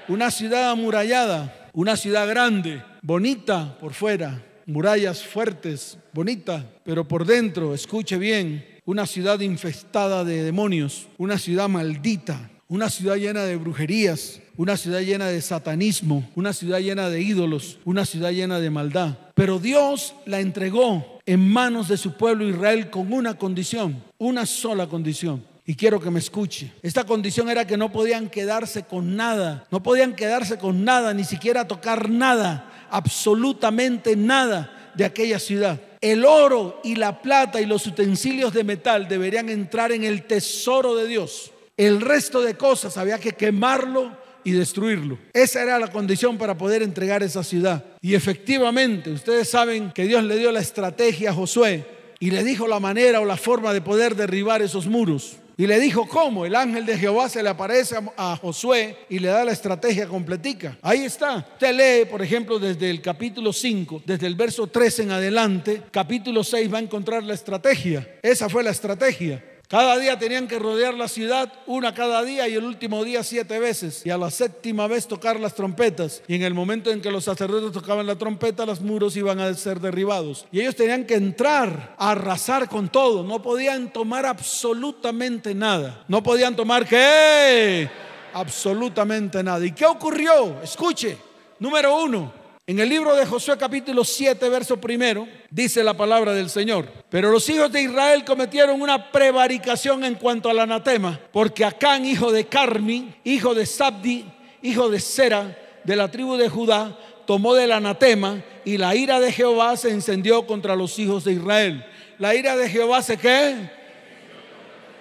una 0.07 0.31
ciudad 0.31 0.71
amurallada, 0.71 1.69
una 1.73 1.97
ciudad 1.97 2.25
grande, 2.25 2.81
bonita 3.01 3.77
por 3.81 3.93
fuera, 3.93 4.41
murallas 4.65 5.23
fuertes, 5.23 5.97
bonita, 6.13 6.65
pero 6.85 7.05
por 7.05 7.25
dentro, 7.25 7.73
escuche 7.73 8.17
bien, 8.17 8.65
una 8.85 9.05
ciudad 9.05 9.41
infestada 9.41 10.23
de 10.23 10.41
demonios, 10.41 11.09
una 11.17 11.37
ciudad 11.37 11.67
maldita, 11.67 12.49
una 12.69 12.87
ciudad 12.91 13.15
llena 13.15 13.45
de 13.45 13.55
brujerías, 13.55 14.41
una 14.55 14.77
ciudad 14.77 15.01
llena 15.01 15.25
de 15.25 15.41
satanismo, 15.41 16.29
una 16.35 16.53
ciudad 16.53 16.79
llena 16.79 17.09
de 17.09 17.19
ídolos, 17.19 17.79
una 17.83 18.05
ciudad 18.05 18.31
llena 18.31 18.59
de 18.59 18.69
maldad. 18.69 19.17
Pero 19.33 19.57
Dios 19.57 20.13
la 20.27 20.39
entregó 20.39 21.19
en 21.25 21.49
manos 21.49 21.87
de 21.87 21.97
su 21.97 22.13
pueblo 22.13 22.47
Israel 22.47 22.91
con 22.91 23.11
una 23.11 23.33
condición, 23.33 24.03
una 24.19 24.45
sola 24.45 24.85
condición. 24.85 25.43
Y 25.65 25.73
quiero 25.75 25.99
que 25.99 26.11
me 26.11 26.19
escuche. 26.19 26.71
Esta 26.83 27.05
condición 27.05 27.49
era 27.49 27.65
que 27.65 27.75
no 27.77 27.91
podían 27.91 28.29
quedarse 28.29 28.83
con 28.83 29.15
nada, 29.15 29.67
no 29.71 29.81
podían 29.81 30.15
quedarse 30.15 30.59
con 30.59 30.83
nada, 30.83 31.13
ni 31.15 31.23
siquiera 31.23 31.67
tocar 31.67 32.07
nada, 32.07 32.87
absolutamente 32.91 34.15
nada 34.15 34.91
de 34.93 35.05
aquella 35.05 35.39
ciudad. 35.39 35.79
El 36.01 36.23
oro 36.23 36.81
y 36.83 36.95
la 36.95 37.21
plata 37.21 37.59
y 37.61 37.65
los 37.65 37.87
utensilios 37.87 38.53
de 38.53 38.63
metal 38.63 39.07
deberían 39.07 39.49
entrar 39.49 39.91
en 39.91 40.03
el 40.03 40.23
tesoro 40.23 40.95
de 40.95 41.07
Dios. 41.07 41.51
El 41.79 42.01
resto 42.01 42.41
de 42.41 42.55
cosas 42.55 42.97
había 42.97 43.19
que 43.19 43.31
quemarlo 43.31 44.11
y 44.43 44.51
destruirlo. 44.51 45.17
Esa 45.31 45.63
era 45.63 45.79
la 45.79 45.87
condición 45.87 46.37
para 46.37 46.57
poder 46.57 46.83
entregar 46.83 47.23
esa 47.23 47.41
ciudad. 47.41 47.85
Y 48.01 48.15
efectivamente, 48.15 49.09
ustedes 49.09 49.49
saben 49.49 49.93
que 49.93 50.03
Dios 50.03 50.25
le 50.25 50.35
dio 50.35 50.51
la 50.51 50.59
estrategia 50.59 51.29
a 51.29 51.33
Josué 51.33 51.85
y 52.19 52.31
le 52.31 52.43
dijo 52.43 52.67
la 52.67 52.81
manera 52.81 53.21
o 53.21 53.25
la 53.25 53.37
forma 53.37 53.71
de 53.71 53.79
poder 53.79 54.13
derribar 54.13 54.61
esos 54.61 54.87
muros. 54.87 55.37
Y 55.55 55.67
le 55.67 55.79
dijo 55.79 56.05
cómo. 56.05 56.45
El 56.45 56.55
ángel 56.55 56.85
de 56.85 56.97
Jehová 56.97 57.29
se 57.29 57.41
le 57.41 57.47
aparece 57.47 57.95
a 58.17 58.35
Josué 58.35 58.97
y 59.07 59.19
le 59.19 59.29
da 59.29 59.45
la 59.45 59.53
estrategia 59.53 60.05
completica. 60.05 60.77
Ahí 60.81 61.05
está. 61.05 61.47
Usted 61.53 61.73
lee, 61.73 62.09
por 62.11 62.21
ejemplo, 62.21 62.59
desde 62.59 62.89
el 62.89 63.01
capítulo 63.01 63.53
5, 63.53 64.03
desde 64.05 64.27
el 64.27 64.35
verso 64.35 64.67
3 64.67 64.99
en 64.99 65.11
adelante, 65.11 65.81
capítulo 65.91 66.43
6 66.43 66.73
va 66.73 66.79
a 66.79 66.81
encontrar 66.81 67.23
la 67.23 67.35
estrategia. 67.35 68.19
Esa 68.21 68.49
fue 68.49 68.63
la 68.63 68.71
estrategia. 68.71 69.43
Cada 69.69 69.99
día 69.99 70.17
tenían 70.17 70.47
que 70.47 70.57
rodear 70.57 70.95
la 70.95 71.07
ciudad, 71.07 71.53
una 71.67 71.93
cada 71.93 72.23
día 72.23 72.47
y 72.47 72.55
el 72.55 72.63
último 72.63 73.03
día 73.03 73.21
siete 73.21 73.59
veces. 73.59 74.03
Y 74.03 74.09
a 74.09 74.17
la 74.17 74.31
séptima 74.31 74.87
vez 74.87 75.07
tocar 75.07 75.39
las 75.39 75.53
trompetas. 75.53 76.23
Y 76.27 76.33
en 76.33 76.41
el 76.41 76.55
momento 76.55 76.89
en 76.89 77.01
que 77.01 77.11
los 77.11 77.25
sacerdotes 77.25 77.71
tocaban 77.71 78.07
la 78.07 78.15
trompeta, 78.15 78.65
los 78.65 78.81
muros 78.81 79.15
iban 79.15 79.39
a 79.39 79.53
ser 79.53 79.79
derribados. 79.79 80.47
Y 80.51 80.61
ellos 80.61 80.75
tenían 80.75 81.05
que 81.05 81.13
entrar 81.13 81.93
a 81.99 82.11
arrasar 82.13 82.67
con 82.67 82.89
todo. 82.89 83.21
No 83.23 83.43
podían 83.43 83.93
tomar 83.93 84.25
absolutamente 84.25 85.53
nada. 85.53 86.03
No 86.07 86.23
podían 86.23 86.55
tomar 86.55 86.87
qué? 86.87 87.87
Absolutamente 88.33 89.43
nada. 89.43 89.63
¿Y 89.63 89.71
qué 89.73 89.85
ocurrió? 89.85 90.63
Escuche. 90.63 91.15
Número 91.59 91.95
uno, 92.03 92.33
en 92.69 92.77
el 92.77 92.87
libro 92.87 93.15
de 93.15 93.25
Josué 93.25 93.57
capítulo 93.57 94.03
7, 94.03 94.47
verso 94.47 94.79
primero, 94.79 95.27
dice 95.49 95.83
la 95.83 95.95
palabra 95.95 96.33
del 96.33 96.51
Señor. 96.51 96.87
Pero 97.09 97.31
los 97.31 97.49
hijos 97.49 97.71
de 97.71 97.81
Israel 97.81 98.23
cometieron 98.23 98.79
una 98.79 99.11
prevaricación 99.11 100.03
en 100.03 100.13
cuanto 100.13 100.51
al 100.51 100.59
anatema, 100.59 101.19
porque 101.31 101.65
Acán, 101.65 102.05
hijo 102.05 102.31
de 102.31 102.45
Carmi, 102.45 103.15
hijo 103.23 103.55
de 103.55 103.65
Sabdi, 103.65 104.23
hijo 104.61 104.87
de 104.87 104.99
Sera, 104.99 105.57
de 105.83 105.95
la 105.95 106.11
tribu 106.11 106.37
de 106.37 106.47
Judá, 106.47 106.95
tomó 107.25 107.55
del 107.55 107.71
anatema 107.71 108.43
y 108.63 108.77
la 108.77 108.93
ira 108.93 109.19
de 109.19 109.31
Jehová 109.31 109.75
se 109.75 109.89
encendió 109.89 110.45
contra 110.45 110.75
los 110.75 110.99
hijos 110.99 111.23
de 111.23 111.31
Israel. 111.31 111.83
La 112.19 112.35
ira 112.35 112.55
de 112.55 112.69
Jehová 112.69 113.01
se 113.01 113.17
qué? 113.17 113.67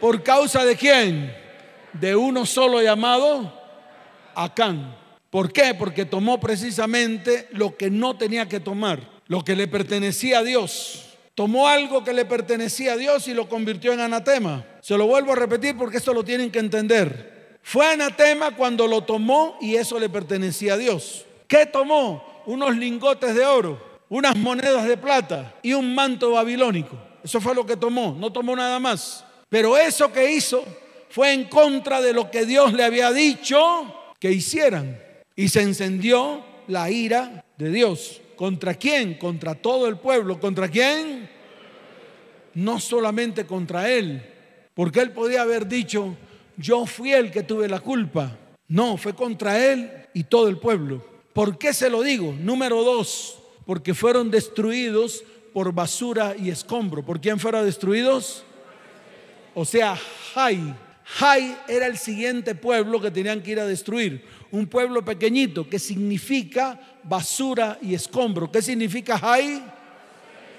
¿Por 0.00 0.22
causa 0.22 0.64
de 0.64 0.74
quién? 0.74 1.36
De 1.92 2.16
uno 2.16 2.46
solo 2.46 2.80
llamado 2.80 3.52
Acán. 4.34 4.96
¿Por 5.30 5.52
qué? 5.52 5.74
Porque 5.74 6.06
tomó 6.06 6.40
precisamente 6.40 7.48
lo 7.52 7.76
que 7.76 7.90
no 7.90 8.16
tenía 8.16 8.48
que 8.48 8.60
tomar, 8.60 9.00
lo 9.26 9.44
que 9.44 9.54
le 9.54 9.68
pertenecía 9.68 10.38
a 10.38 10.42
Dios. 10.42 11.04
Tomó 11.34 11.68
algo 11.68 12.02
que 12.02 12.12
le 12.12 12.24
pertenecía 12.24 12.94
a 12.94 12.96
Dios 12.96 13.28
y 13.28 13.34
lo 13.34 13.48
convirtió 13.48 13.92
en 13.92 14.00
anatema. 14.00 14.64
Se 14.80 14.96
lo 14.96 15.06
vuelvo 15.06 15.32
a 15.32 15.36
repetir 15.36 15.76
porque 15.76 15.98
esto 15.98 16.14
lo 16.14 16.24
tienen 16.24 16.50
que 16.50 16.58
entender. 16.58 17.58
Fue 17.62 17.92
anatema 17.92 18.56
cuando 18.56 18.86
lo 18.86 19.02
tomó 19.04 19.58
y 19.60 19.76
eso 19.76 19.98
le 19.98 20.08
pertenecía 20.08 20.74
a 20.74 20.78
Dios. 20.78 21.26
¿Qué 21.46 21.66
tomó? 21.66 22.42
Unos 22.46 22.76
lingotes 22.76 23.34
de 23.34 23.44
oro, 23.44 24.00
unas 24.08 24.34
monedas 24.36 24.88
de 24.88 24.96
plata 24.96 25.54
y 25.62 25.74
un 25.74 25.94
manto 25.94 26.32
babilónico. 26.32 26.98
Eso 27.22 27.40
fue 27.40 27.54
lo 27.54 27.66
que 27.66 27.76
tomó, 27.76 28.16
no 28.18 28.32
tomó 28.32 28.56
nada 28.56 28.78
más. 28.78 29.24
Pero 29.50 29.76
eso 29.76 30.10
que 30.10 30.32
hizo 30.32 30.64
fue 31.10 31.32
en 31.32 31.44
contra 31.44 32.00
de 32.00 32.14
lo 32.14 32.30
que 32.30 32.46
Dios 32.46 32.72
le 32.72 32.84
había 32.84 33.12
dicho 33.12 34.14
que 34.18 34.32
hicieran. 34.32 35.07
Y 35.38 35.50
se 35.50 35.62
encendió 35.62 36.42
la 36.66 36.90
ira 36.90 37.44
de 37.56 37.70
Dios. 37.70 38.20
¿Contra 38.34 38.74
quién? 38.74 39.14
Contra 39.14 39.54
todo 39.54 39.86
el 39.86 39.96
pueblo. 39.96 40.40
¿Contra 40.40 40.68
quién? 40.68 41.30
No 42.54 42.80
solamente 42.80 43.46
contra 43.46 43.88
él. 43.88 44.20
Porque 44.74 44.98
él 44.98 45.12
podía 45.12 45.42
haber 45.42 45.68
dicho, 45.68 46.16
yo 46.56 46.86
fui 46.86 47.12
el 47.12 47.30
que 47.30 47.44
tuve 47.44 47.68
la 47.68 47.78
culpa. 47.78 48.36
No, 48.66 48.96
fue 48.96 49.14
contra 49.14 49.64
él 49.64 49.88
y 50.12 50.24
todo 50.24 50.48
el 50.48 50.58
pueblo. 50.58 51.06
¿Por 51.32 51.56
qué 51.56 51.72
se 51.72 51.88
lo 51.88 52.02
digo? 52.02 52.34
Número 52.40 52.82
dos, 52.82 53.38
porque 53.64 53.94
fueron 53.94 54.32
destruidos 54.32 55.22
por 55.52 55.72
basura 55.72 56.34
y 56.36 56.50
escombro. 56.50 57.04
¿Por 57.04 57.20
quién 57.20 57.38
fueron 57.38 57.64
destruidos? 57.64 58.42
O 59.54 59.64
sea, 59.64 59.96
Jai. 60.34 60.74
Jai 61.10 61.56
era 61.66 61.86
el 61.86 61.96
siguiente 61.96 62.54
pueblo 62.54 63.00
que 63.00 63.10
tenían 63.10 63.42
que 63.42 63.52
ir 63.52 63.60
a 63.60 63.66
destruir. 63.66 64.24
Un 64.50 64.66
pueblo 64.66 65.02
pequeñito 65.02 65.68
que 65.68 65.78
significa 65.78 66.78
basura 67.02 67.78
y 67.80 67.94
escombro. 67.94 68.52
¿Qué 68.52 68.60
significa 68.60 69.18
Jai? 69.18 69.62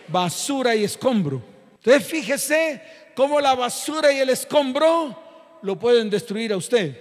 Basura 0.07 0.75
y 0.75 0.83
escombro. 0.83 1.41
Entonces 1.75 2.05
fíjese 2.05 2.81
cómo 3.15 3.39
la 3.39 3.53
basura 3.53 4.11
y 4.11 4.17
el 4.17 4.29
escombro 4.29 5.59
lo 5.61 5.77
pueden 5.77 6.09
destruir 6.09 6.51
a 6.51 6.57
usted. 6.57 6.97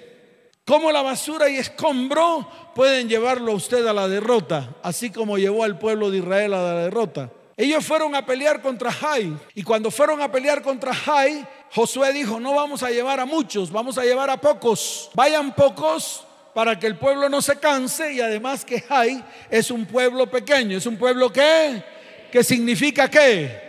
Cómo 0.66 0.92
la 0.92 1.00
basura 1.00 1.48
y 1.48 1.56
escombro 1.56 2.46
pueden 2.74 3.08
llevarlo 3.08 3.52
a 3.52 3.54
usted 3.54 3.86
a 3.86 3.94
la 3.94 4.06
derrota, 4.08 4.76
así 4.82 5.08
como 5.08 5.38
llevó 5.38 5.64
al 5.64 5.78
pueblo 5.78 6.10
de 6.10 6.18
Israel 6.18 6.52
a 6.52 6.62
la 6.62 6.74
derrota. 6.82 7.32
Ellos 7.60 7.84
fueron 7.84 8.14
a 8.14 8.24
pelear 8.24 8.62
contra 8.62 8.92
Jai 8.92 9.36
y 9.52 9.64
cuando 9.64 9.90
fueron 9.90 10.22
a 10.22 10.30
pelear 10.30 10.62
contra 10.62 10.94
Jai, 10.94 11.44
Josué 11.72 12.12
dijo, 12.12 12.38
no 12.38 12.54
vamos 12.54 12.84
a 12.84 12.90
llevar 12.90 13.18
a 13.18 13.26
muchos, 13.26 13.72
vamos 13.72 13.98
a 13.98 14.04
llevar 14.04 14.30
a 14.30 14.40
pocos. 14.40 15.10
Vayan 15.14 15.52
pocos 15.52 16.24
para 16.54 16.78
que 16.78 16.86
el 16.86 16.96
pueblo 16.96 17.28
no 17.28 17.42
se 17.42 17.58
canse 17.58 18.12
y 18.12 18.20
además 18.20 18.64
que 18.64 18.80
Jai 18.80 19.24
es 19.50 19.72
un 19.72 19.86
pueblo 19.86 20.30
pequeño, 20.30 20.78
es 20.78 20.86
un 20.86 20.96
pueblo 20.96 21.32
que, 21.32 21.82
que 22.30 22.44
significa 22.44 23.10
qué. 23.10 23.60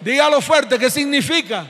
Dígalo 0.00 0.40
fuerte, 0.40 0.78
¿qué 0.78 0.88
significa? 0.88 1.66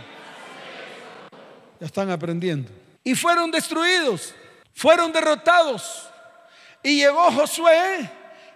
Ya 1.81 1.87
están 1.87 2.09
aprendiendo. 2.13 2.71
Y 3.03 3.17
fueron 3.17 3.51
destruidos, 3.51 4.33
fueron 4.75 5.11
derrotados. 5.11 6.09
Y 6.85 7.01
llegó 7.01 7.33
Josué 7.33 8.09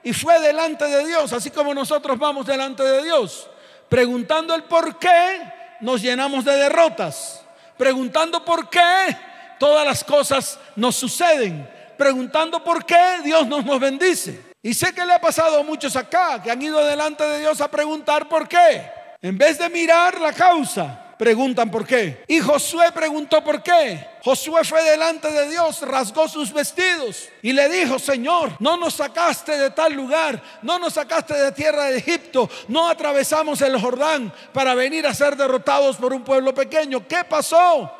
y 0.04 0.12
fue 0.12 0.38
delante 0.40 0.86
de 0.86 1.06
Dios, 1.06 1.32
así 1.32 1.50
como 1.50 1.74
nosotros 1.74 2.18
vamos 2.18 2.46
delante 2.46 2.82
de 2.82 3.02
Dios, 3.02 3.48
preguntando 3.88 4.54
el 4.54 4.64
por 4.64 4.98
qué 4.98 5.40
nos 5.80 6.02
llenamos 6.02 6.44
de 6.44 6.54
derrotas, 6.56 7.42
preguntando 7.76 8.44
por 8.44 8.68
qué 8.68 9.16
todas 9.58 9.86
las 9.86 10.04
cosas 10.04 10.58
nos 10.76 10.94
suceden, 10.94 11.68
preguntando 11.96 12.62
por 12.62 12.84
qué 12.84 13.20
Dios 13.24 13.46
nos, 13.46 13.64
nos 13.64 13.80
bendice. 13.80 14.54
Y 14.62 14.74
sé 14.74 14.94
que 14.94 15.04
le 15.04 15.14
ha 15.14 15.20
pasado 15.20 15.60
a 15.60 15.62
muchos 15.62 15.96
acá 15.96 16.42
que 16.42 16.50
han 16.50 16.60
ido 16.60 16.84
delante 16.84 17.24
de 17.24 17.40
Dios 17.40 17.60
a 17.60 17.70
preguntar 17.70 18.28
por 18.28 18.46
qué, 18.46 18.90
en 19.22 19.36
vez 19.38 19.58
de 19.58 19.68
mirar 19.70 20.20
la 20.20 20.32
causa 20.32 21.03
preguntan 21.24 21.70
por 21.70 21.86
qué. 21.86 22.22
Y 22.28 22.38
Josué 22.38 22.92
preguntó 22.92 23.42
por 23.42 23.62
qué. 23.62 23.98
Josué 24.22 24.62
fue 24.62 24.82
delante 24.82 25.32
de 25.32 25.48
Dios, 25.48 25.80
rasgó 25.80 26.28
sus 26.28 26.52
vestidos 26.52 27.30
y 27.40 27.54
le 27.54 27.66
dijo, 27.70 27.98
Señor, 27.98 28.52
no 28.58 28.76
nos 28.76 28.92
sacaste 28.92 29.56
de 29.56 29.70
tal 29.70 29.94
lugar, 29.94 30.42
no 30.60 30.78
nos 30.78 30.92
sacaste 30.92 31.32
de 31.32 31.52
tierra 31.52 31.84
de 31.86 31.96
Egipto, 31.96 32.50
no 32.68 32.90
atravesamos 32.90 33.62
el 33.62 33.80
Jordán 33.80 34.30
para 34.52 34.74
venir 34.74 35.06
a 35.06 35.14
ser 35.14 35.34
derrotados 35.34 35.96
por 35.96 36.12
un 36.12 36.22
pueblo 36.22 36.54
pequeño. 36.54 37.08
¿Qué 37.08 37.24
pasó? 37.24 37.90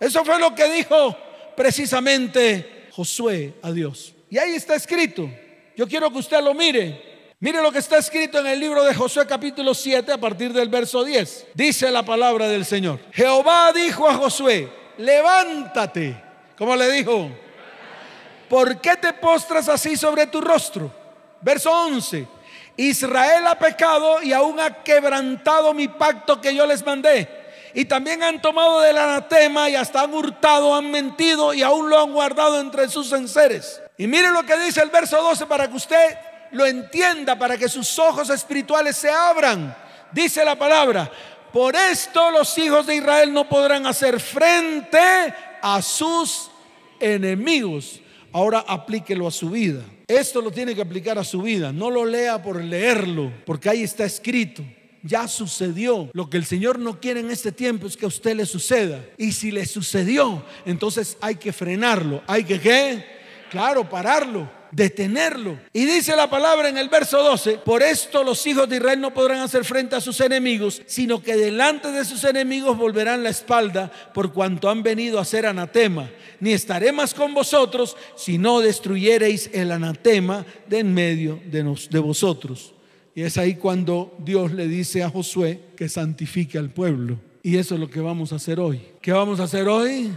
Eso 0.00 0.24
fue 0.24 0.36
lo 0.40 0.52
que 0.56 0.68
dijo 0.72 1.16
precisamente 1.56 2.88
Josué 2.90 3.54
a 3.62 3.70
Dios. 3.70 4.12
Y 4.28 4.38
ahí 4.38 4.56
está 4.56 4.74
escrito. 4.74 5.30
Yo 5.76 5.86
quiero 5.86 6.10
que 6.10 6.18
usted 6.18 6.42
lo 6.42 6.52
mire. 6.52 7.13
Mire 7.44 7.60
lo 7.60 7.70
que 7.70 7.80
está 7.80 7.98
escrito 7.98 8.38
en 8.38 8.46
el 8.46 8.58
libro 8.58 8.82
de 8.84 8.94
Josué 8.94 9.26
capítulo 9.26 9.74
7 9.74 10.10
a 10.12 10.16
partir 10.16 10.50
del 10.50 10.70
verso 10.70 11.04
10. 11.04 11.48
Dice 11.52 11.90
la 11.90 12.02
palabra 12.02 12.48
del 12.48 12.64
Señor. 12.64 13.00
Jehová 13.12 13.70
dijo 13.70 14.08
a 14.08 14.14
Josué, 14.14 14.72
levántate. 14.96 16.16
¿Cómo 16.56 16.74
le 16.74 16.90
dijo? 16.90 17.28
¿Por 18.48 18.80
qué 18.80 18.96
te 18.96 19.12
postras 19.12 19.68
así 19.68 19.94
sobre 19.94 20.26
tu 20.26 20.40
rostro? 20.40 20.90
Verso 21.42 21.70
11. 21.70 22.26
Israel 22.78 23.46
ha 23.46 23.58
pecado 23.58 24.22
y 24.22 24.32
aún 24.32 24.58
ha 24.58 24.82
quebrantado 24.82 25.74
mi 25.74 25.86
pacto 25.86 26.40
que 26.40 26.54
yo 26.54 26.64
les 26.64 26.82
mandé. 26.82 27.28
Y 27.74 27.84
también 27.84 28.22
han 28.22 28.40
tomado 28.40 28.80
del 28.80 28.96
anatema 28.96 29.68
y 29.68 29.76
hasta 29.76 30.00
han 30.00 30.14
hurtado, 30.14 30.74
han 30.74 30.90
mentido 30.90 31.52
y 31.52 31.62
aún 31.62 31.90
lo 31.90 32.00
han 32.00 32.10
guardado 32.10 32.58
entre 32.58 32.88
sus 32.88 33.12
enseres. 33.12 33.82
Y 33.98 34.06
mire 34.06 34.30
lo 34.30 34.44
que 34.44 34.56
dice 34.60 34.80
el 34.80 34.88
verso 34.88 35.20
12 35.20 35.44
para 35.44 35.68
que 35.68 35.76
usted 35.76 36.16
lo 36.54 36.66
entienda, 36.66 37.38
para 37.38 37.58
que 37.58 37.68
sus 37.68 37.98
ojos 37.98 38.30
espirituales 38.30 38.96
se 38.96 39.10
abran. 39.10 39.76
Dice 40.12 40.44
la 40.44 40.56
palabra, 40.56 41.10
por 41.52 41.74
esto 41.74 42.30
los 42.30 42.56
hijos 42.58 42.86
de 42.86 42.96
Israel 42.96 43.32
no 43.32 43.48
podrán 43.48 43.86
hacer 43.86 44.20
frente 44.20 44.98
a 45.60 45.82
sus 45.82 46.50
enemigos. 47.00 48.00
Ahora 48.32 48.64
aplíquelo 48.66 49.26
a 49.26 49.30
su 49.30 49.50
vida. 49.50 49.82
Esto 50.06 50.40
lo 50.40 50.50
tiene 50.50 50.74
que 50.74 50.82
aplicar 50.82 51.18
a 51.18 51.24
su 51.24 51.42
vida. 51.42 51.72
No 51.72 51.90
lo 51.90 52.04
lea 52.04 52.42
por 52.42 52.62
leerlo, 52.62 53.32
porque 53.46 53.68
ahí 53.68 53.82
está 53.82 54.04
escrito. 54.04 54.62
Ya 55.02 55.28
sucedió. 55.28 56.08
Lo 56.12 56.30
que 56.30 56.36
el 56.36 56.44
Señor 56.44 56.78
no 56.78 57.00
quiere 57.00 57.20
en 57.20 57.30
este 57.30 57.52
tiempo 57.52 57.86
es 57.86 57.96
que 57.96 58.04
a 58.04 58.08
usted 58.08 58.36
le 58.36 58.46
suceda. 58.46 59.04
Y 59.18 59.32
si 59.32 59.50
le 59.50 59.66
sucedió, 59.66 60.42
entonces 60.64 61.16
hay 61.20 61.36
que 61.36 61.52
frenarlo. 61.52 62.22
Hay 62.26 62.44
que 62.44 62.60
qué? 62.60 63.04
Claro, 63.50 63.88
pararlo 63.88 64.63
detenerlo. 64.74 65.58
Y 65.72 65.84
dice 65.84 66.16
la 66.16 66.28
palabra 66.28 66.68
en 66.68 66.78
el 66.78 66.88
verso 66.88 67.22
12, 67.22 67.58
por 67.58 67.82
esto 67.82 68.24
los 68.24 68.46
hijos 68.46 68.68
de 68.68 68.76
Israel 68.76 69.00
no 69.00 69.14
podrán 69.14 69.40
hacer 69.40 69.64
frente 69.64 69.96
a 69.96 70.00
sus 70.00 70.20
enemigos, 70.20 70.82
sino 70.86 71.22
que 71.22 71.36
delante 71.36 71.90
de 71.90 72.04
sus 72.04 72.24
enemigos 72.24 72.76
volverán 72.76 73.22
la 73.22 73.30
espalda 73.30 73.90
por 74.12 74.32
cuanto 74.32 74.68
han 74.68 74.82
venido 74.82 75.18
a 75.18 75.24
ser 75.24 75.46
anatema. 75.46 76.10
Ni 76.40 76.52
estaré 76.52 76.92
más 76.92 77.14
con 77.14 77.32
vosotros 77.34 77.96
si 78.16 78.38
no 78.38 78.60
destruyereis 78.60 79.50
el 79.52 79.70
anatema 79.72 80.44
de 80.66 80.80
en 80.80 80.92
medio 80.92 81.40
de, 81.46 81.98
vosotros. 82.00 82.74
Y 83.14 83.22
es 83.22 83.38
ahí 83.38 83.54
cuando 83.54 84.16
Dios 84.18 84.52
le 84.52 84.66
dice 84.66 85.02
a 85.02 85.10
Josué 85.10 85.60
que 85.76 85.88
santifique 85.88 86.58
al 86.58 86.70
pueblo. 86.70 87.18
Y 87.42 87.56
eso 87.58 87.74
es 87.74 87.80
lo 87.80 87.88
que 87.88 88.00
vamos 88.00 88.32
a 88.32 88.36
hacer 88.36 88.58
hoy. 88.58 88.80
¿Qué 89.00 89.12
vamos 89.12 89.38
a 89.38 89.44
hacer 89.44 89.68
hoy? 89.68 90.10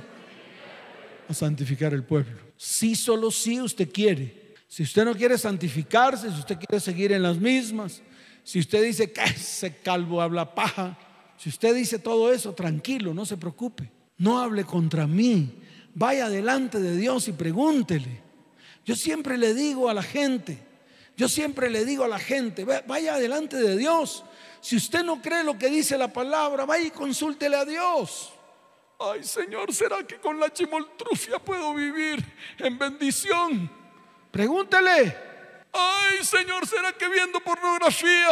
A 1.28 1.34
santificar 1.34 1.93
el 1.93 2.04
pueblo. 2.04 2.38
Si 2.58 2.96
solo 2.96 3.30
si 3.30 3.62
usted 3.62 3.91
quiere. 3.91 4.47
Si 4.67 4.84
usted 4.84 5.06
no 5.06 5.15
quiere 5.15 5.38
santificarse, 5.38 6.30
si 6.30 6.39
usted 6.39 6.58
quiere 6.58 6.80
seguir 6.80 7.12
en 7.13 7.23
las 7.23 7.38
mismas, 7.38 8.01
si 8.43 8.60
usted 8.60 8.84
dice 8.84 9.12
que 9.12 9.23
ese 9.23 9.77
calvo 9.77 10.21
habla 10.21 10.53
paja, 10.53 10.97
si 11.38 11.49
usted 11.49 11.73
dice 11.73 11.99
todo 11.99 12.32
eso, 12.34 12.53
tranquilo, 12.53 13.13
no 13.13 13.25
se 13.25 13.38
preocupe. 13.38 13.91
No 14.17 14.39
hable 14.39 14.65
contra 14.65 15.06
mí. 15.06 15.62
Vaya 15.93 16.30
delante 16.30 16.80
de 16.80 16.95
Dios 16.97 17.27
y 17.27 17.34
pregúntele. 17.34 18.21
Yo 18.86 18.95
siempre 18.95 19.38
le 19.38 19.53
digo 19.53 19.89
a 19.89 19.93
la 19.93 20.01
gente, 20.01 20.58
yo 21.17 21.27
siempre 21.27 21.69
le 21.69 21.84
digo 21.84 22.03
a 22.03 22.08
la 22.08 22.19
gente, 22.19 22.63
vaya 22.63 23.17
delante 23.17 23.58
de 23.58 23.75
Dios. 23.75 24.23
Si 24.62 24.75
usted 24.75 25.03
no 25.03 25.21
cree 25.21 25.43
lo 25.43 25.58
que 25.58 25.69
dice 25.69 25.97
la 25.97 26.12
palabra, 26.12 26.65
vaya 26.65 26.88
y 26.88 26.91
consúltele 26.91 27.58
a 27.58 27.65
Dios. 27.65 28.32
Ay 28.99 29.23
Señor, 29.23 29.73
¿será 29.73 30.06
que 30.06 30.17
con 30.17 30.39
la 30.39 30.51
chimoltrufia 30.51 31.38
puedo 31.39 31.73
vivir 31.73 32.23
en 32.60 32.77
bendición? 32.77 33.69
Pregúntele. 34.38 35.17
Ay, 35.73 36.23
Señor, 36.23 36.67
¿será 36.67 36.93
que 36.93 37.08
viendo 37.08 37.39
pornografía 37.39 38.30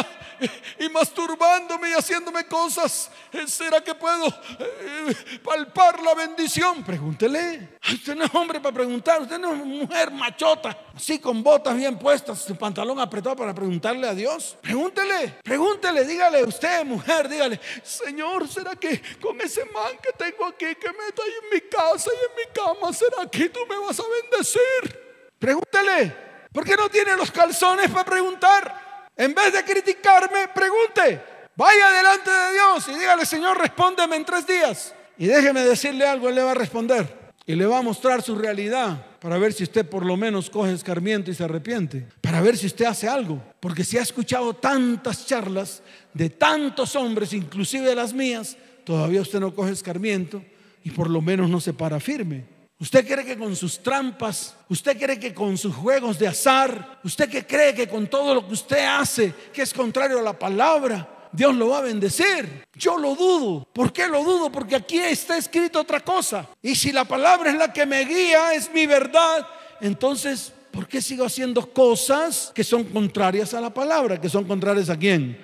y 0.79 0.87
masturbándome 0.89 1.89
y 1.89 1.93
haciéndome 1.93 2.45
cosas, 2.45 3.09
eh, 3.33 3.47
¿será 3.47 3.83
que 3.83 3.95
puedo 3.95 4.27
eh, 4.27 5.39
palpar 5.43 6.03
la 6.03 6.13
bendición? 6.13 6.83
Pregúntele. 6.83 7.77
usted 7.91 8.15
no 8.15 8.25
es 8.25 8.35
hombre 8.35 8.59
para 8.59 8.75
preguntar, 8.75 9.23
usted 9.23 9.39
no 9.39 9.51
es 9.51 9.65
mujer 9.65 10.11
machota, 10.11 10.77
así 10.95 11.17
con 11.17 11.41
botas 11.41 11.75
bien 11.75 11.97
puestas, 11.97 12.39
su 12.39 12.55
pantalón 12.55 12.99
apretado 12.99 13.35
para 13.35 13.55
preguntarle 13.55 14.07
a 14.07 14.13
Dios. 14.13 14.59
Pregúntele, 14.61 15.39
pregúntele, 15.43 16.05
dígale 16.05 16.43
usted, 16.43 16.85
mujer, 16.85 17.27
dígale, 17.27 17.59
Señor, 17.81 18.47
¿será 18.47 18.75
que 18.75 19.01
con 19.19 19.41
ese 19.41 19.65
man 19.65 19.97
que 20.03 20.11
tengo 20.11 20.45
aquí, 20.45 20.75
que 20.75 20.87
meta 20.87 21.23
ahí 21.23 21.33
en 21.45 21.49
mi 21.51 21.61
casa 21.61 22.11
y 22.13 22.25
en 22.29 22.47
mi 22.47 22.53
cama, 22.53 22.93
¿será 22.93 23.27
que 23.27 23.49
tú 23.49 23.61
me 23.67 23.77
vas 23.79 23.99
a 23.99 24.03
bendecir? 24.21 25.04
Pregúntele. 25.39 26.15
¿Por 26.51 26.63
qué 26.63 26.75
no 26.75 26.89
tiene 26.89 27.15
los 27.15 27.31
calzones 27.31 27.89
para 27.91 28.05
preguntar? 28.05 29.09
En 29.17 29.33
vez 29.33 29.53
de 29.53 29.63
criticarme, 29.63 30.47
pregunte. 30.53 31.21
Vaya 31.55 31.91
delante 31.91 32.29
de 32.29 32.53
Dios 32.53 32.87
y 32.89 32.99
dígale, 32.99 33.25
Señor, 33.25 33.57
respóndeme 33.57 34.15
en 34.15 34.25
tres 34.25 34.45
días. 34.45 34.93
Y 35.17 35.27
déjeme 35.27 35.61
decirle 35.61 36.05
algo, 36.05 36.29
Él 36.29 36.35
le 36.35 36.43
va 36.43 36.51
a 36.51 36.55
responder. 36.55 37.25
Y 37.45 37.55
le 37.55 37.65
va 37.65 37.77
a 37.77 37.81
mostrar 37.81 38.21
su 38.21 38.35
realidad 38.35 39.05
para 39.19 39.37
ver 39.37 39.53
si 39.53 39.63
usted 39.63 39.87
por 39.87 40.05
lo 40.05 40.17
menos 40.17 40.49
coge 40.49 40.73
escarmiento 40.73 41.31
y 41.31 41.35
se 41.35 41.43
arrepiente. 41.43 42.07
Para 42.21 42.41
ver 42.41 42.57
si 42.57 42.65
usted 42.65 42.85
hace 42.85 43.07
algo. 43.07 43.41
Porque 43.59 43.83
si 43.83 43.97
ha 43.97 44.01
escuchado 44.01 44.55
tantas 44.55 45.25
charlas 45.25 45.81
de 46.13 46.29
tantos 46.29 46.95
hombres, 46.95 47.33
inclusive 47.33 47.87
de 47.87 47.95
las 47.95 48.13
mías, 48.13 48.57
todavía 48.83 49.21
usted 49.21 49.39
no 49.39 49.53
coge 49.53 49.71
escarmiento 49.71 50.41
y 50.83 50.91
por 50.91 51.09
lo 51.09 51.21
menos 51.21 51.49
no 51.49 51.59
se 51.59 51.73
para 51.73 51.99
firme. 51.99 52.45
Usted 52.77 53.07
cree 53.07 53.23
que 53.23 53.37
con 53.37 53.55
sus 53.55 53.81
trampas, 53.81 54.53
usted 54.67 54.97
cree 54.99 55.17
que 55.17 55.33
con 55.33 55.57
sus 55.57 55.73
juegos 55.73 56.19
de 56.19 56.27
azar, 56.27 56.99
usted 57.03 57.29
que 57.29 57.47
cree 57.47 57.73
que 57.73 57.87
con 57.87 58.07
todo 58.07 58.35
lo 58.35 58.45
que 58.45 58.53
usted 58.53 58.85
hace, 58.85 59.33
que 59.53 59.61
es 59.61 59.73
contrario 59.73 60.19
a 60.19 60.21
la 60.21 60.37
palabra, 60.37 61.29
Dios 61.31 61.55
lo 61.55 61.69
va 61.69 61.77
a 61.77 61.81
bendecir. 61.81 62.65
Yo 62.73 62.97
lo 62.97 63.15
dudo. 63.15 63.65
¿Por 63.71 63.93
qué 63.93 64.07
lo 64.07 64.23
dudo? 64.23 64.51
Porque 64.51 64.75
aquí 64.75 64.97
está 64.97 65.37
escrito 65.37 65.79
otra 65.79 66.01
cosa. 66.01 66.49
Y 66.61 66.75
si 66.75 66.91
la 66.91 67.05
palabra 67.05 67.49
es 67.49 67.57
la 67.57 67.71
que 67.71 67.85
me 67.85 68.03
guía, 68.03 68.53
es 68.53 68.69
mi 68.73 68.85
verdad, 68.85 69.47
entonces, 69.79 70.51
¿por 70.71 70.85
qué 70.85 71.01
sigo 71.01 71.25
haciendo 71.25 71.71
cosas 71.71 72.51
que 72.53 72.63
son 72.63 72.83
contrarias 72.83 73.53
a 73.53 73.61
la 73.61 73.73
palabra? 73.73 74.19
¿Que 74.19 74.27
son 74.27 74.43
contrarias 74.43 74.89
a 74.89 74.97
quién? 74.97 75.37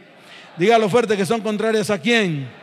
Dígalo 0.57 0.89
fuerte, 0.89 1.15
que 1.15 1.25
son 1.25 1.39
contrarias 1.39 1.89
a 1.89 1.99
quién 1.99 2.60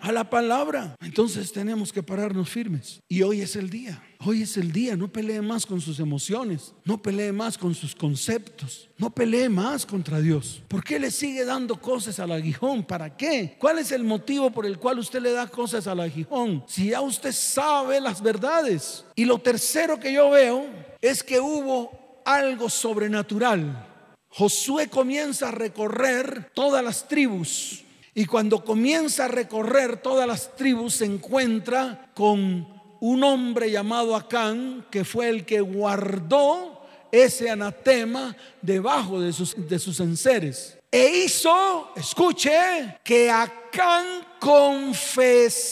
a 0.00 0.12
la 0.12 0.28
palabra. 0.28 0.96
Entonces 1.00 1.52
tenemos 1.52 1.92
que 1.92 2.02
pararnos 2.02 2.48
firmes. 2.48 3.00
Y 3.08 3.22
hoy 3.22 3.40
es 3.40 3.56
el 3.56 3.70
día. 3.70 4.02
Hoy 4.24 4.42
es 4.42 4.56
el 4.56 4.72
día. 4.72 4.96
No 4.96 5.08
pelee 5.08 5.40
más 5.40 5.66
con 5.66 5.80
sus 5.80 6.00
emociones. 6.00 6.74
No 6.84 7.00
pelee 7.00 7.32
más 7.32 7.56
con 7.56 7.74
sus 7.74 7.94
conceptos. 7.94 8.88
No 8.98 9.10
pelee 9.10 9.48
más 9.48 9.86
contra 9.86 10.20
Dios. 10.20 10.62
¿Por 10.68 10.82
qué 10.84 10.98
le 10.98 11.10
sigue 11.10 11.44
dando 11.44 11.80
cosas 11.80 12.18
al 12.20 12.32
aguijón? 12.32 12.84
¿Para 12.84 13.16
qué? 13.16 13.56
¿Cuál 13.58 13.78
es 13.78 13.92
el 13.92 14.04
motivo 14.04 14.50
por 14.50 14.66
el 14.66 14.78
cual 14.78 14.98
usted 14.98 15.20
le 15.20 15.32
da 15.32 15.46
cosas 15.46 15.86
al 15.86 16.00
aguijón? 16.00 16.64
Si 16.66 16.90
ya 16.90 17.00
usted 17.00 17.32
sabe 17.32 18.00
las 18.00 18.22
verdades. 18.22 19.04
Y 19.14 19.24
lo 19.24 19.38
tercero 19.38 19.98
que 19.98 20.12
yo 20.12 20.30
veo 20.30 20.66
es 21.00 21.22
que 21.22 21.40
hubo 21.40 22.22
algo 22.24 22.68
sobrenatural. 22.68 23.86
Josué 24.28 24.88
comienza 24.88 25.48
a 25.48 25.52
recorrer 25.52 26.50
todas 26.54 26.84
las 26.84 27.08
tribus 27.08 27.84
y 28.14 28.26
cuando 28.26 28.64
comienza 28.64 29.26
a 29.26 29.28
recorrer 29.28 29.98
todas 29.98 30.26
las 30.26 30.56
tribus 30.56 30.94
se 30.94 31.04
encuentra 31.04 32.10
con 32.14 32.66
un 33.00 33.24
hombre 33.24 33.70
llamado 33.70 34.16
Acán, 34.16 34.86
que 34.90 35.04
fue 35.04 35.28
el 35.28 35.46
que 35.46 35.60
guardó 35.60 36.86
ese 37.12 37.50
anatema 37.50 38.36
debajo 38.60 39.20
de 39.20 39.32
sus, 39.32 39.54
de 39.56 39.76
enseres. 40.04 40.76
E 40.90 41.24
hizo, 41.24 41.92
escuche, 41.94 42.98
que 43.04 43.30
Acán 43.30 44.26
confesara. 44.40 45.66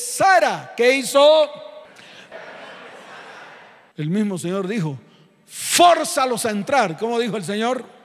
¿Qué 0.76 0.96
hizo? 0.96 1.50
El 3.96 4.10
mismo 4.10 4.38
Señor 4.38 4.68
dijo, 4.68 4.96
fórzalos 5.44 6.46
a 6.46 6.50
entrar. 6.50 6.96
¿Cómo 6.96 7.18
dijo 7.18 7.36
el 7.36 7.42
Señor? 7.44 7.97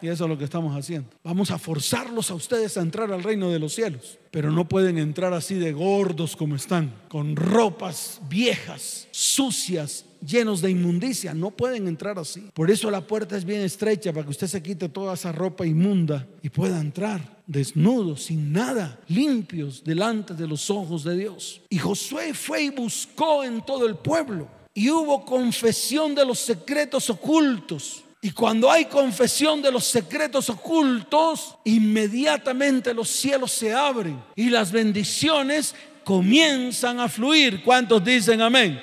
Y 0.00 0.08
eso 0.08 0.24
es 0.24 0.30
lo 0.30 0.38
que 0.38 0.44
estamos 0.44 0.76
haciendo. 0.76 1.08
Vamos 1.22 1.50
a 1.50 1.58
forzarlos 1.58 2.30
a 2.30 2.34
ustedes 2.34 2.76
a 2.76 2.82
entrar 2.82 3.12
al 3.12 3.22
reino 3.22 3.50
de 3.50 3.58
los 3.58 3.74
cielos. 3.74 4.18
Pero 4.30 4.50
no 4.50 4.68
pueden 4.68 4.98
entrar 4.98 5.32
así 5.32 5.54
de 5.54 5.72
gordos 5.72 6.36
como 6.36 6.54
están, 6.54 6.92
con 7.08 7.34
ropas 7.34 8.20
viejas, 8.28 9.08
sucias, 9.10 10.04
llenos 10.24 10.60
de 10.60 10.70
inmundicia. 10.70 11.34
No 11.34 11.50
pueden 11.50 11.88
entrar 11.88 12.18
así. 12.18 12.50
Por 12.54 12.70
eso 12.70 12.90
la 12.90 13.00
puerta 13.00 13.36
es 13.36 13.44
bien 13.44 13.62
estrecha 13.62 14.12
para 14.12 14.24
que 14.24 14.30
usted 14.30 14.46
se 14.46 14.62
quite 14.62 14.88
toda 14.88 15.14
esa 15.14 15.32
ropa 15.32 15.66
inmunda 15.66 16.26
y 16.42 16.50
pueda 16.50 16.80
entrar 16.80 17.38
desnudos, 17.46 18.24
sin 18.24 18.52
nada, 18.52 19.00
limpios 19.08 19.82
delante 19.82 20.34
de 20.34 20.46
los 20.46 20.70
ojos 20.70 21.02
de 21.02 21.16
Dios. 21.16 21.62
Y 21.70 21.78
Josué 21.78 22.34
fue 22.34 22.64
y 22.64 22.70
buscó 22.70 23.42
en 23.42 23.64
todo 23.64 23.86
el 23.86 23.96
pueblo. 23.96 24.46
Y 24.74 24.90
hubo 24.90 25.24
confesión 25.24 26.14
de 26.14 26.24
los 26.24 26.38
secretos 26.38 27.10
ocultos 27.10 28.04
y 28.20 28.32
cuando 28.32 28.70
hay 28.70 28.86
confesión 28.86 29.62
de 29.62 29.70
los 29.70 29.84
secretos 29.84 30.50
ocultos, 30.50 31.56
inmediatamente 31.64 32.92
los 32.92 33.08
cielos 33.08 33.52
se 33.52 33.72
abren 33.72 34.20
y 34.34 34.50
las 34.50 34.72
bendiciones 34.72 35.74
comienzan 36.02 36.98
a 36.98 37.08
fluir. 37.08 37.62
¿Cuántos 37.62 38.04
dicen 38.04 38.40
amén? 38.40 38.82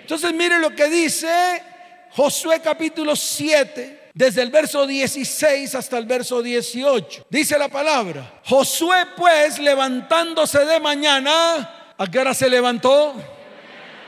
Entonces 0.00 0.34
mire 0.34 0.58
lo 0.58 0.74
que 0.74 0.90
dice 0.90 1.62
Josué 2.10 2.60
capítulo 2.60 3.14
7, 3.14 4.10
desde 4.12 4.42
el 4.42 4.50
verso 4.50 4.86
16 4.86 5.74
hasta 5.76 5.96
el 5.96 6.06
verso 6.06 6.42
18. 6.42 7.26
Dice 7.30 7.56
la 7.56 7.68
palabra, 7.68 8.40
Josué 8.44 9.06
pues 9.16 9.60
levantándose 9.60 10.64
de 10.64 10.80
mañana, 10.80 11.94
¿a 11.96 12.06
qué 12.10 12.18
hora 12.18 12.34
se 12.34 12.50
levantó? 12.50 13.14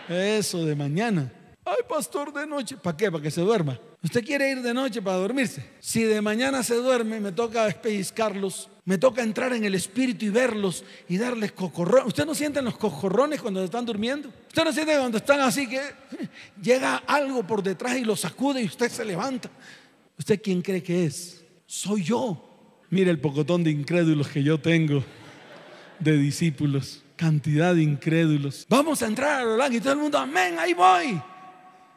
Eso 0.09 0.65
de 0.65 0.75
mañana. 0.75 1.33
Ay, 1.65 1.79
pastor, 1.89 2.33
de 2.33 2.47
noche. 2.47 2.77
¿Para 2.77 2.97
qué? 2.97 3.11
Para 3.11 3.23
que 3.23 3.31
se 3.31 3.41
duerma. 3.41 3.79
Usted 4.03 4.25
quiere 4.25 4.51
ir 4.51 4.63
de 4.63 4.75
noche 4.75 5.01
para 5.03 5.17
dormirse. 5.17 5.65
Si 5.81 6.03
de 6.03 6.21
mañana 6.21 6.63
se 6.63 6.75
duerme, 6.75 7.21
me 7.21 7.33
toca 7.33 7.69
pellizcarlos, 7.69 8.69
me 8.85 8.99
toca 8.99 9.23
entrar 9.23 9.53
en 9.53 9.65
el 9.65 9.75
espíritu 9.75 10.27
y 10.27 10.29
verlos 10.29 10.85
y 11.09 11.19
darles 11.19 11.53
cocorrones. 11.53 12.09
¿Usted 12.09 12.27
no 12.27 12.35
siente 12.35 12.63
los 12.63 12.77
cocorrones 12.77 13.41
cuando 13.41 13.65
están 13.65 13.85
durmiendo? 13.85 14.29
¿Usted 14.49 14.65
no 14.65 14.73
siente 14.73 14.97
cuando 14.97 15.19
están 15.19 15.41
así 15.41 15.67
que 15.69 15.81
llega 16.63 16.97
algo 17.07 17.47
por 17.47 17.63
detrás 17.63 17.97
y 17.97 18.05
lo 18.05 18.17
sacude 18.17 18.63
y 18.63 18.67
usted 18.67 18.91
se 18.91 19.05
levanta? 19.05 19.51
¿Usted 20.19 20.41
quién 20.43 20.63
cree 20.63 20.83
que 20.83 21.07
es? 21.07 21.45
Soy 21.67 22.05
yo. 22.05 22.43
Mire 22.91 23.11
el 23.11 23.19
pocotón 23.19 23.65
de 23.65 23.71
incrédulos 23.71 24.29
que 24.29 24.43
yo 24.43 24.61
tengo 24.61 25.03
de 25.99 26.17
discípulos. 26.17 27.03
Cantidad 27.17 27.75
de 27.75 27.83
incrédulos. 27.83 28.67
Vamos 28.69 29.03
a 29.03 29.07
entrar 29.07 29.41
a 29.41 29.45
lo 29.45 29.73
y 29.73 29.81
todo 29.81 29.95
el 29.95 29.99
mundo, 29.99 30.19
amén, 30.19 30.57
ahí 30.59 30.75
voy 30.75 31.21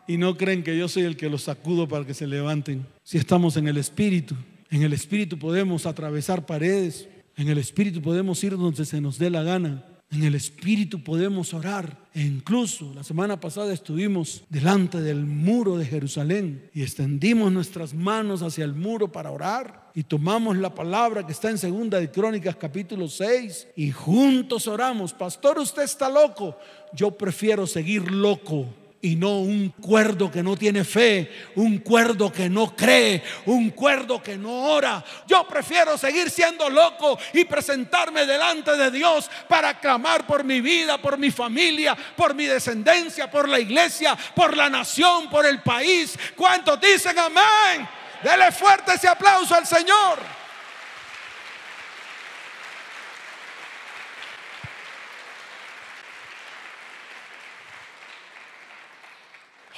y 0.09 0.17
no 0.17 0.35
creen 0.35 0.63
que 0.63 0.75
yo 0.75 0.87
soy 0.87 1.03
el 1.03 1.15
que 1.15 1.29
los 1.29 1.43
sacudo 1.43 1.87
para 1.87 2.03
que 2.03 2.15
se 2.15 2.25
levanten. 2.25 2.83
Si 3.03 3.19
estamos 3.19 3.57
en 3.57 3.67
el 3.67 3.77
Espíritu, 3.77 4.33
en 4.71 4.81
el 4.81 4.91
Espíritu 4.91 5.37
podemos 5.37 5.85
atravesar 5.85 6.47
paredes, 6.47 7.07
en 7.37 7.47
el 7.47 7.59
Espíritu 7.59 8.01
podemos 8.01 8.43
ir 8.43 8.57
donde 8.57 8.85
se 8.85 9.01
nos 9.01 9.19
dé 9.19 9.29
la 9.29 9.43
gana, 9.43 9.85
en 10.09 10.23
el 10.23 10.33
Espíritu 10.33 11.03
podemos 11.03 11.53
orar. 11.53 12.09
E 12.15 12.23
incluso 12.23 12.91
la 12.95 13.03
semana 13.03 13.39
pasada 13.39 13.71
estuvimos 13.71 14.43
delante 14.49 14.99
del 14.99 15.27
muro 15.27 15.77
de 15.77 15.85
Jerusalén 15.85 16.71
y 16.73 16.81
extendimos 16.81 17.51
nuestras 17.51 17.93
manos 17.93 18.41
hacia 18.41 18.65
el 18.65 18.73
muro 18.73 19.11
para 19.11 19.29
orar 19.29 19.91
y 19.93 20.01
tomamos 20.01 20.57
la 20.57 20.73
palabra 20.73 21.23
que 21.23 21.33
está 21.33 21.51
en 21.51 21.59
Segunda 21.59 21.99
de 21.99 22.09
Crónicas 22.09 22.55
capítulo 22.55 23.07
6 23.07 23.67
y 23.75 23.91
juntos 23.91 24.67
oramos. 24.67 25.13
Pastor, 25.13 25.59
usted 25.59 25.83
está 25.83 26.09
loco. 26.09 26.57
Yo 26.95 27.11
prefiero 27.11 27.67
seguir 27.67 28.11
loco 28.11 28.65
y 29.01 29.15
no 29.15 29.39
un 29.39 29.69
cuerdo 29.69 30.29
que 30.29 30.43
no 30.43 30.57
tiene 30.57 30.83
fe, 30.83 31.31
un 31.55 31.77
cuerdo 31.79 32.31
que 32.31 32.49
no 32.49 32.75
cree, 32.75 33.23
un 33.45 33.69
cuerdo 33.69 34.21
que 34.21 34.37
no 34.37 34.51
ora. 34.51 35.03
Yo 35.25 35.47
prefiero 35.47 35.97
seguir 35.97 36.29
siendo 36.29 36.69
loco 36.69 37.17
y 37.33 37.45
presentarme 37.45 38.25
delante 38.25 38.75
de 38.75 38.91
Dios 38.91 39.29
para 39.47 39.79
clamar 39.79 40.27
por 40.27 40.43
mi 40.43 40.59
vida, 40.59 40.97
por 40.97 41.17
mi 41.17 41.31
familia, 41.31 41.95
por 42.15 42.33
mi 42.33 42.45
descendencia, 42.45 43.31
por 43.31 43.47
la 43.47 43.59
iglesia, 43.59 44.17
por 44.35 44.57
la 44.57 44.69
nación, 44.69 45.29
por 45.29 45.45
el 45.45 45.61
país. 45.61 46.17
¿Cuántos 46.35 46.79
dicen 46.81 47.17
amén? 47.17 47.87
Dele 48.21 48.51
fuerte 48.51 48.93
ese 48.93 49.07
aplauso 49.07 49.55
al 49.55 49.65
Señor. 49.65 50.38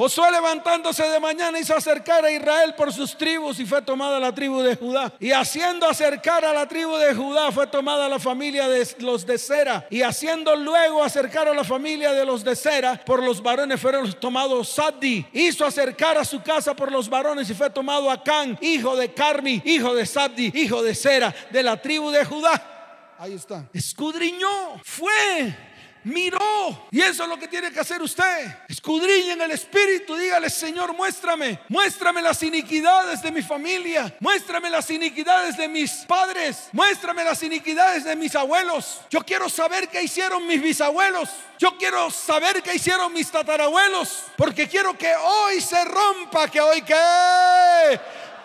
Josué 0.01 0.31
levantándose 0.31 1.03
de 1.03 1.19
mañana 1.19 1.59
hizo 1.59 1.75
acercar 1.75 2.25
a 2.25 2.31
Israel 2.31 2.73
por 2.75 2.91
sus 2.91 3.15
tribus 3.15 3.59
y 3.59 3.67
fue 3.67 3.83
tomada 3.83 4.19
la 4.19 4.33
tribu 4.33 4.59
de 4.63 4.75
Judá. 4.75 5.13
Y 5.19 5.31
haciendo 5.31 5.87
acercar 5.87 6.43
a 6.43 6.51
la 6.51 6.67
tribu 6.67 6.97
de 6.97 7.13
Judá 7.13 7.51
fue 7.51 7.67
tomada 7.67 8.09
la 8.09 8.17
familia 8.17 8.67
de 8.67 8.83
los 8.97 9.27
de 9.27 9.37
Sera. 9.37 9.85
Y 9.91 10.01
haciendo 10.01 10.55
luego 10.55 11.03
acercar 11.03 11.47
a 11.49 11.53
la 11.53 11.63
familia 11.63 12.13
de 12.13 12.25
los 12.25 12.43
de 12.43 12.55
Sera 12.55 12.99
por 13.05 13.21
los 13.21 13.43
varones 13.43 13.79
fueron 13.79 14.11
tomados 14.13 14.69
Saddi. 14.69 15.23
Hizo 15.33 15.67
acercar 15.67 16.17
a 16.17 16.25
su 16.25 16.41
casa 16.41 16.75
por 16.75 16.91
los 16.91 17.07
varones 17.07 17.47
y 17.51 17.53
fue 17.53 17.69
tomado 17.69 18.09
Acán, 18.09 18.57
hijo 18.59 18.95
de 18.95 19.13
Carmi, 19.13 19.61
hijo 19.65 19.93
de 19.93 20.07
Saddi, 20.07 20.51
hijo 20.55 20.81
de 20.81 20.95
Sera, 20.95 21.31
de 21.51 21.61
la 21.61 21.79
tribu 21.79 22.09
de 22.09 22.25
Judá. 22.25 22.71
Ahí 23.19 23.33
está. 23.33 23.69
Escudriñó, 23.71 24.81
fue 24.83 25.55
miró. 26.03 26.87
Y 26.91 27.01
eso 27.01 27.23
es 27.23 27.29
lo 27.29 27.37
que 27.37 27.47
tiene 27.47 27.71
que 27.71 27.79
hacer 27.79 28.01
usted. 28.01 28.57
Escudriñe 28.67 29.33
en 29.33 29.41
el 29.41 29.51
espíritu. 29.51 30.15
Dígale, 30.15 30.49
Señor, 30.49 30.93
muéstrame. 30.93 31.59
Muéstrame 31.69 32.21
las 32.21 32.41
iniquidades 32.43 33.21
de 33.21 33.31
mi 33.31 33.41
familia. 33.41 34.15
Muéstrame 34.19 34.69
las 34.69 34.89
iniquidades 34.89 35.57
de 35.57 35.67
mis 35.67 35.91
padres. 36.07 36.69
Muéstrame 36.71 37.23
las 37.23 37.41
iniquidades 37.43 38.03
de 38.03 38.15
mis 38.15 38.35
abuelos. 38.35 39.01
Yo 39.09 39.21
quiero 39.21 39.49
saber 39.49 39.89
qué 39.89 40.03
hicieron 40.03 40.45
mis 40.47 40.61
bisabuelos. 40.61 41.29
Yo 41.59 41.77
quiero 41.77 42.09
saber 42.09 42.61
qué 42.63 42.75
hicieron 42.75 43.13
mis 43.13 43.29
tatarabuelos. 43.29 44.23
Porque 44.37 44.67
quiero 44.67 44.97
que 44.97 45.13
hoy 45.15 45.61
se 45.61 45.83
rompa. 45.85 46.49
Que 46.49 46.61
hoy 46.61 46.81
que 46.81 47.99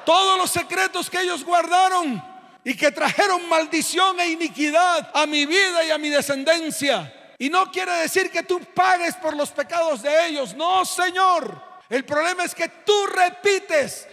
todos 0.04 0.38
los 0.38 0.50
secretos 0.50 1.10
que 1.10 1.20
ellos 1.20 1.44
guardaron 1.44 2.22
y 2.64 2.74
que 2.74 2.90
trajeron 2.90 3.48
maldición 3.48 4.18
e 4.18 4.30
iniquidad 4.30 5.10
a 5.14 5.26
mi 5.26 5.46
vida 5.46 5.84
y 5.84 5.90
a 5.90 5.98
mi 5.98 6.08
descendencia. 6.08 7.12
Y 7.38 7.50
no 7.50 7.70
quiere 7.70 7.92
decir 7.92 8.30
que 8.30 8.42
tú 8.42 8.60
pagues 8.74 9.14
por 9.16 9.36
los 9.36 9.50
pecados 9.50 10.02
de 10.02 10.26
ellos. 10.26 10.54
No, 10.54 10.84
Señor. 10.84 11.62
El 11.88 12.04
problema 12.04 12.44
es 12.44 12.54
que 12.54 12.68
tú 12.68 13.06
repites 13.06 14.08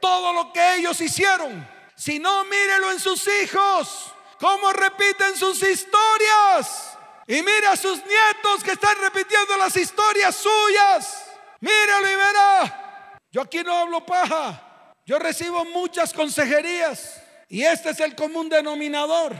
todo 0.00 0.32
lo 0.32 0.52
que 0.52 0.76
ellos 0.76 1.00
hicieron. 1.00 1.68
Si 1.96 2.18
no, 2.18 2.44
mírelo 2.44 2.92
en 2.92 3.00
sus 3.00 3.26
hijos. 3.42 4.12
Cómo 4.38 4.72
repiten 4.72 5.36
sus 5.36 5.60
historias. 5.62 6.96
Y 7.26 7.42
mire 7.42 7.66
a 7.66 7.76
sus 7.76 7.98
nietos 7.98 8.62
que 8.64 8.72
están 8.72 8.96
repitiendo 9.00 9.56
las 9.56 9.76
historias 9.76 10.36
suyas. 10.36 11.24
Míralo 11.60 12.10
y 12.10 12.14
verá. 12.14 13.18
Yo 13.32 13.42
aquí 13.42 13.62
no 13.64 13.76
hablo 13.76 14.06
paja. 14.06 14.94
Yo 15.04 15.18
recibo 15.18 15.64
muchas 15.64 16.12
consejerías. 16.12 17.20
Y 17.48 17.64
este 17.64 17.90
es 17.90 18.00
el 18.00 18.14
común 18.14 18.48
denominador. 18.48 19.34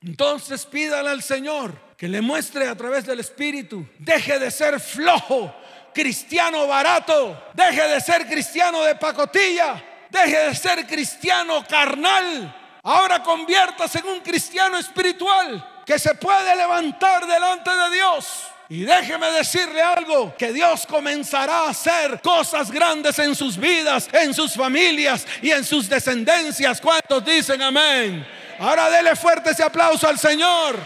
Entonces 0.00 0.64
pídale 0.64 1.10
al 1.10 1.22
Señor 1.22 1.85
que 1.96 2.08
le 2.08 2.20
muestre 2.20 2.68
a 2.68 2.74
través 2.74 3.06
del 3.06 3.20
Espíritu. 3.20 3.86
Deje 3.98 4.38
de 4.38 4.50
ser 4.50 4.78
flojo, 4.80 5.54
cristiano 5.94 6.66
barato. 6.66 7.50
Deje 7.54 7.88
de 7.88 8.00
ser 8.00 8.26
cristiano 8.26 8.82
de 8.82 8.94
pacotilla. 8.96 9.82
Deje 10.10 10.36
de 10.36 10.54
ser 10.54 10.86
cristiano 10.86 11.64
carnal. 11.66 12.54
Ahora 12.82 13.22
conviértase 13.22 13.98
en 13.98 14.06
un 14.06 14.20
cristiano 14.20 14.78
espiritual 14.78 15.82
que 15.84 15.98
se 15.98 16.14
puede 16.14 16.54
levantar 16.54 17.26
delante 17.26 17.70
de 17.70 17.90
Dios. 17.94 18.42
Y 18.68 18.82
déjeme 18.82 19.30
decirle 19.30 19.80
algo, 19.80 20.34
que 20.36 20.52
Dios 20.52 20.86
comenzará 20.86 21.60
a 21.60 21.70
hacer 21.70 22.20
cosas 22.20 22.70
grandes 22.70 23.16
en 23.20 23.34
sus 23.34 23.56
vidas, 23.56 24.08
en 24.12 24.34
sus 24.34 24.54
familias 24.54 25.24
y 25.40 25.52
en 25.52 25.64
sus 25.64 25.88
descendencias. 25.88 26.80
¿Cuántos 26.80 27.24
dicen 27.24 27.62
amén? 27.62 28.26
Ahora 28.58 28.90
dele 28.90 29.14
fuerte 29.14 29.50
ese 29.50 29.62
aplauso 29.62 30.08
al 30.08 30.18
Señor. 30.18 30.76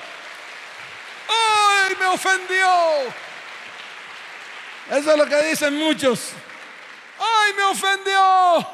¡Ay, 1.30 1.94
me 1.98 2.06
ofendió! 2.06 2.66
Eso 4.90 5.12
es 5.12 5.16
lo 5.16 5.26
que 5.26 5.42
dicen 5.44 5.76
muchos. 5.76 6.30
¡Ay, 7.18 7.52
me 7.56 7.62
ofendió! 7.64 8.66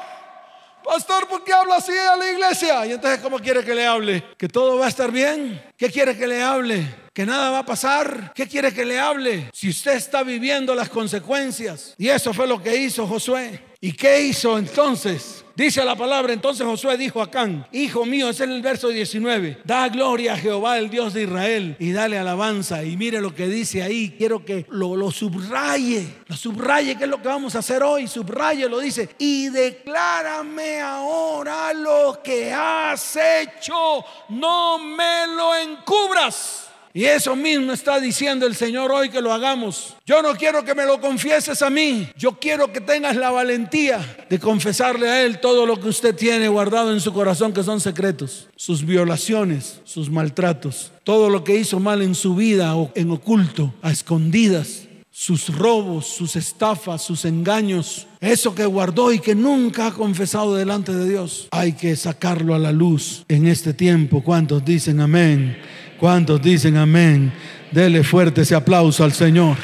Pastor, 0.83 1.27
¿por 1.27 1.43
qué 1.43 1.51
habla 1.53 1.75
así 1.75 1.91
a 1.91 2.15
la 2.15 2.31
iglesia? 2.31 2.85
Y 2.85 2.93
entonces, 2.93 3.19
¿cómo 3.19 3.39
quiere 3.39 3.63
que 3.63 3.75
le 3.75 3.85
hable? 3.85 4.23
¿Que 4.37 4.47
todo 4.47 4.77
va 4.77 4.85
a 4.85 4.89
estar 4.89 5.11
bien? 5.11 5.61
¿Qué 5.77 5.91
quiere 5.91 6.17
que 6.17 6.25
le 6.25 6.41
hable? 6.41 7.09
¿Que 7.13 7.25
nada 7.25 7.51
va 7.51 7.59
a 7.59 7.65
pasar? 7.65 8.31
¿Qué 8.33 8.47
quiere 8.47 8.73
que 8.73 8.85
le 8.85 8.97
hable? 8.97 9.49
Si 9.53 9.69
usted 9.69 9.95
está 9.95 10.23
viviendo 10.23 10.73
las 10.73 10.87
consecuencias. 10.87 11.93
Y 11.97 12.07
eso 12.07 12.33
fue 12.33 12.47
lo 12.47 12.63
que 12.63 12.73
hizo 12.75 13.05
Josué. 13.05 13.66
¿Y 13.79 13.93
qué 13.93 14.21
hizo 14.21 14.57
entonces? 14.57 15.45
Dice 15.55 15.83
la 15.83 15.95
palabra, 15.95 16.33
entonces 16.33 16.65
Josué 16.65 16.97
dijo 16.97 17.19
a 17.21 17.31
Can, 17.31 17.67
hijo 17.71 18.05
mío, 18.05 18.29
ese 18.29 18.43
es 18.43 18.49
el 18.51 18.61
verso 18.61 18.89
19, 18.89 19.59
da 19.63 19.89
gloria 19.89 20.33
a 20.33 20.37
Jehová, 20.37 20.77
el 20.77 20.89
Dios 20.89 21.13
de 21.13 21.23
Israel, 21.23 21.75
y 21.79 21.91
dale 21.91 22.17
alabanza. 22.17 22.83
Y 22.83 22.95
mire 22.95 23.21
lo 23.21 23.33
que 23.33 23.47
dice 23.47 23.81
ahí, 23.81 24.15
quiero 24.17 24.45
que 24.45 24.67
lo, 24.69 25.11
subraye, 25.11 26.07
lo 26.27 26.35
subraye, 26.35 26.95
que 26.95 27.05
es 27.05 27.09
lo 27.09 27.21
que 27.21 27.27
vamos 27.27 27.55
a 27.55 27.59
hacer 27.59 27.81
hoy, 27.81 28.07
subraye, 28.07 28.69
lo 28.69 28.79
dice, 28.79 29.09
y 29.17 29.49
declárame 29.49 30.79
ahora 30.79 31.73
lo 31.73 32.19
que 32.23 32.53
has 32.53 33.15
hecho, 33.15 34.05
no 34.29 34.77
me 34.77 35.25
lo 35.35 35.55
encubras. 35.55 36.66
Y 36.93 37.05
eso 37.05 37.35
mismo 37.35 37.73
está 37.73 37.99
diciendo 37.99 38.47
el 38.47 38.55
Señor 38.55 38.91
hoy 38.91 39.09
que 39.09 39.21
lo 39.21 39.33
hagamos. 39.33 39.95
Yo 40.05 40.21
no 40.21 40.35
quiero 40.35 40.63
que 40.65 40.73
me 40.73 40.85
lo 40.85 40.99
confieses 40.99 41.61
a 41.61 41.69
mí. 41.69 42.09
Yo 42.17 42.39
quiero 42.39 42.71
que 42.73 42.81
tengas 42.81 43.15
la 43.15 43.29
valentía 43.29 44.25
de 44.29 44.39
confesarle 44.39 45.07
a 45.07 45.23
Él 45.23 45.39
todo 45.39 45.65
lo 45.65 45.79
que 45.79 45.89
usted 45.89 46.15
tiene 46.15 46.47
guardado 46.47 46.91
en 46.93 46.99
su 46.99 47.13
corazón 47.13 47.53
que 47.53 47.63
son 47.63 47.79
secretos. 47.79 48.47
Sus 48.55 48.85
violaciones, 48.85 49.81
sus 49.83 50.09
maltratos, 50.09 50.91
todo 51.03 51.29
lo 51.29 51.43
que 51.43 51.55
hizo 51.55 51.79
mal 51.79 52.01
en 52.01 52.15
su 52.15 52.35
vida 52.35 52.75
o 52.75 52.91
en 52.95 53.11
oculto, 53.11 53.73
a 53.81 53.91
escondidas 53.91 54.86
sus 55.19 55.49
robos, 55.49 56.05
sus 56.05 56.35
estafas, 56.35 57.01
sus 57.01 57.25
engaños, 57.25 58.05
eso 58.21 58.53
que 58.53 58.67
guardó 58.67 59.11
y 59.11 59.17
que 59.17 59.33
nunca 59.33 59.87
ha 59.87 59.91
confesado 59.91 60.55
delante 60.55 60.93
de 60.93 61.09
Dios, 61.09 61.47
hay 61.49 61.73
que 61.73 61.95
sacarlo 61.95 62.53
a 62.53 62.59
la 62.59 62.71
luz 62.71 63.25
en 63.27 63.47
este 63.47 63.73
tiempo. 63.73 64.21
¿Cuántos 64.21 64.63
dicen 64.63 64.99
amén? 64.99 65.57
¿Cuántos 65.99 66.39
dicen 66.39 66.77
amén? 66.77 67.33
Dele 67.71 68.03
fuerte 68.03 68.41
ese 68.41 68.53
aplauso 68.53 69.03
al 69.03 69.11
Señor. 69.11 69.57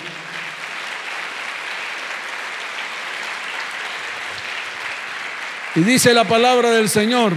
Y 5.75 5.81
dice 5.81 6.15
la 6.15 6.27
palabra 6.27 6.71
del 6.71 6.89
Señor 6.89 7.31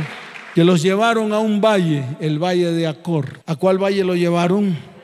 que 0.54 0.64
los 0.64 0.80
llevaron 0.80 1.34
a 1.34 1.38
un 1.38 1.60
valle, 1.60 2.02
el 2.18 2.42
valle 2.42 2.72
de 2.72 2.86
Acor. 2.86 3.40
¿A 3.44 3.56
cuál 3.56 3.76
valle 3.76 4.04
lo 4.04 4.14
llevaron? 4.14 4.95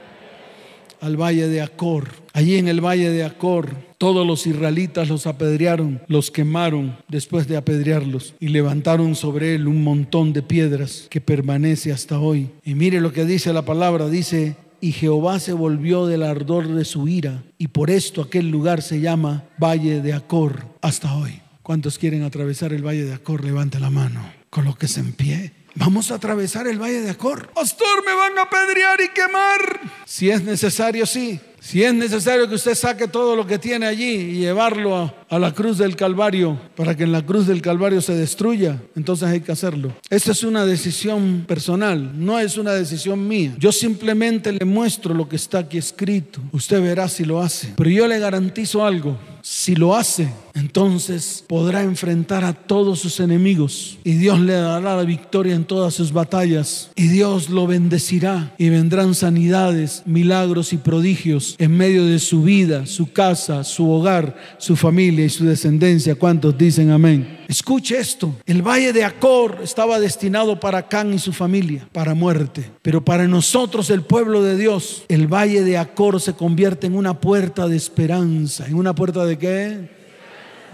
Al 1.03 1.21
valle 1.21 1.49
de 1.49 1.61
Acor. 1.61 2.11
Allí 2.33 2.59
en 2.59 2.69
el 2.69 2.81
valle 2.81 3.11
de 3.11 3.25
Acor, 3.25 3.75
todos 3.99 4.25
los 4.25 4.47
israelitas 4.47 5.09
los 5.09 5.27
apedrearon, 5.27 6.01
los 6.07 6.31
quemaron 6.31 6.97
después 7.09 7.49
de 7.49 7.57
apedrearlos 7.57 8.35
y 8.39 8.49
levantaron 8.49 9.17
sobre 9.17 9.57
él 9.57 9.67
un 9.67 9.83
montón 9.83 10.33
de 10.33 10.43
piedras 10.43 11.09
que 11.11 11.21
permanece 11.21 11.93
hasta 11.93 12.21
hoy. 12.21 12.51
Y 12.65 12.77
mire 12.77 13.01
lo 13.01 13.13
que 13.13 13.25
dice 13.25 13.53
la 13.53 13.65
palabra, 13.65 14.09
dice, 14.09 14.55
y 14.81 14.93
Jehová 14.93 15.41
se 15.41 15.53
volvió 15.53 16.07
del 16.07 16.23
ardor 16.23 16.69
de 16.69 16.85
su 16.85 17.09
ira, 17.09 17.43
y 17.59 17.67
por 17.67 17.91
esto 17.91 18.23
aquel 18.23 18.49
lugar 18.49 18.81
se 18.81 19.01
llama 19.01 19.43
Valle 19.61 20.03
de 20.03 20.13
Acor 20.13 20.67
hasta 20.83 21.17
hoy. 21.17 21.41
¿Cuántos 21.65 21.99
quieren 21.99 22.23
atravesar 22.23 22.73
el 22.73 22.87
Valle 22.87 23.05
de 23.05 23.15
Acor? 23.15 23.45
Levante 23.45 23.81
la 23.81 23.91
mano, 23.91 24.21
colóquese 24.51 25.01
en 25.01 25.13
pie. 25.15 25.53
Vamos 25.75 26.11
a 26.11 26.17
atravesar 26.17 26.67
el 26.67 26.79
Valle 26.81 27.01
de 27.01 27.11
Acor. 27.11 27.49
Pastor, 27.55 28.05
me 28.05 28.15
van 28.15 28.39
a 28.39 28.43
apedrear 28.43 29.01
y 29.01 29.09
quemar. 29.09 29.81
Si 30.05 30.29
es 30.29 30.43
necesario, 30.43 31.07
sí. 31.07 31.41
Si 31.61 31.83
es 31.83 31.95
necesario 31.95 32.49
que 32.49 32.57
usted 32.57 32.75
saque 32.75 33.07
todo 33.07 33.37
lo 33.37 33.47
que 33.47 33.57
tiene 33.57 33.87
allí 33.87 34.15
y 34.15 34.33
llevarlo 34.41 34.97
a, 34.97 35.15
a, 35.31 35.39
la 35.39 35.55
cruz 35.55 35.79
del 35.79 35.95
Calvario 35.95 36.61
para 36.75 36.97
que 36.97 37.05
en 37.05 37.13
la 37.13 37.25
cruz 37.25 37.47
del 37.47 37.63
Calvario 37.63 38.03
se 38.03 38.15
destruya, 38.15 38.83
entonces 38.97 39.29
hay 39.29 39.41
que 39.41 39.53
hacerlo. 39.53 39.95
Esta 40.11 40.33
es 40.33 40.43
una 40.43 40.67
decisión 40.67 41.45
personal, 41.47 42.11
no 42.17 42.41
es 42.41 42.59
una 42.59 42.73
decisión 42.73 43.29
mía. 43.29 43.55
Yo 43.59 43.71
simplemente 43.71 44.51
le 44.51 44.65
muestro 44.65 45.15
lo 45.15 45.29
que 45.29 45.37
está 45.37 45.59
aquí 45.59 45.79
escrito. 45.79 46.41
Usted 46.51 46.83
verá 46.83 47.09
si 47.09 47.25
lo 47.25 47.41
hace. 47.41 47.73
Pero 47.77 47.89
yo 47.89 48.09
le 48.09 48.19
garantizo 48.19 48.85
algo. 48.85 49.17
Si 49.41 49.77
lo 49.77 49.95
hace, 49.95 50.29
entonces 50.55 51.45
podrá 51.47 51.83
enfrentar 51.83 52.45
a 52.45 52.53
todos 52.53 53.01
sus 53.01 53.21
enemigos 53.21 53.99
y 54.05 54.13
Dios 54.13 54.41
le 54.41 54.55
dará 54.55 54.97
la 54.97 55.05
victoria 55.05 55.55
en 55.55 55.65
todas 55.65 55.95
sus 55.95 56.13
batallas 56.13 56.91
y 56.97 57.09
Dios 57.09 57.51
lo 57.51 57.67
bendecirá 57.67 58.55
y 58.59 58.69
vendrán 58.69 59.15
sanidades, 59.15 60.03
milagros 60.07 60.73
y 60.73 60.77
prodigios 60.77 61.57
en 61.59 61.77
medio 61.77 62.07
de 62.07 62.19
su 62.19 62.43
vida, 62.43 62.87
su 62.87 63.13
casa, 63.13 63.65
su 63.65 63.91
hogar, 63.91 64.37
su 64.59 64.77
familia 64.77 65.25
y 65.25 65.31
su 65.31 65.45
descendencia. 65.45 66.15
¿Cuántos 66.15 66.57
dicen 66.57 66.91
amén? 66.91 67.41
Escuche 67.49 67.99
esto, 67.99 68.35
el 68.47 68.63
valle 68.63 68.93
de 68.93 69.05
Acor 69.05 69.61
estaba 69.63 70.01
destinado 70.01 70.59
para 70.59 70.89
Can 70.89 71.13
y 71.13 71.19
su 71.19 71.33
familia, 71.33 71.87
para 71.93 72.15
muerte, 72.15 72.71
pero 72.81 73.05
para 73.05 73.29
nosotros 73.29 73.91
el 73.91 74.03
pueblo 74.03 74.43
de 74.43 74.57
Dios, 74.57 75.05
el 75.09 75.27
valle 75.27 75.63
de 75.63 75.77
Acor 75.77 76.21
se 76.21 76.33
convierte 76.33 76.87
en 76.87 76.95
una 76.95 77.21
puerta 77.21 77.69
de 77.69 77.77
esperanza, 77.77 78.67
en 78.67 78.75
una 78.75 78.95
puerta 78.95 79.27
de 79.27 79.39
qué? 79.39 80.02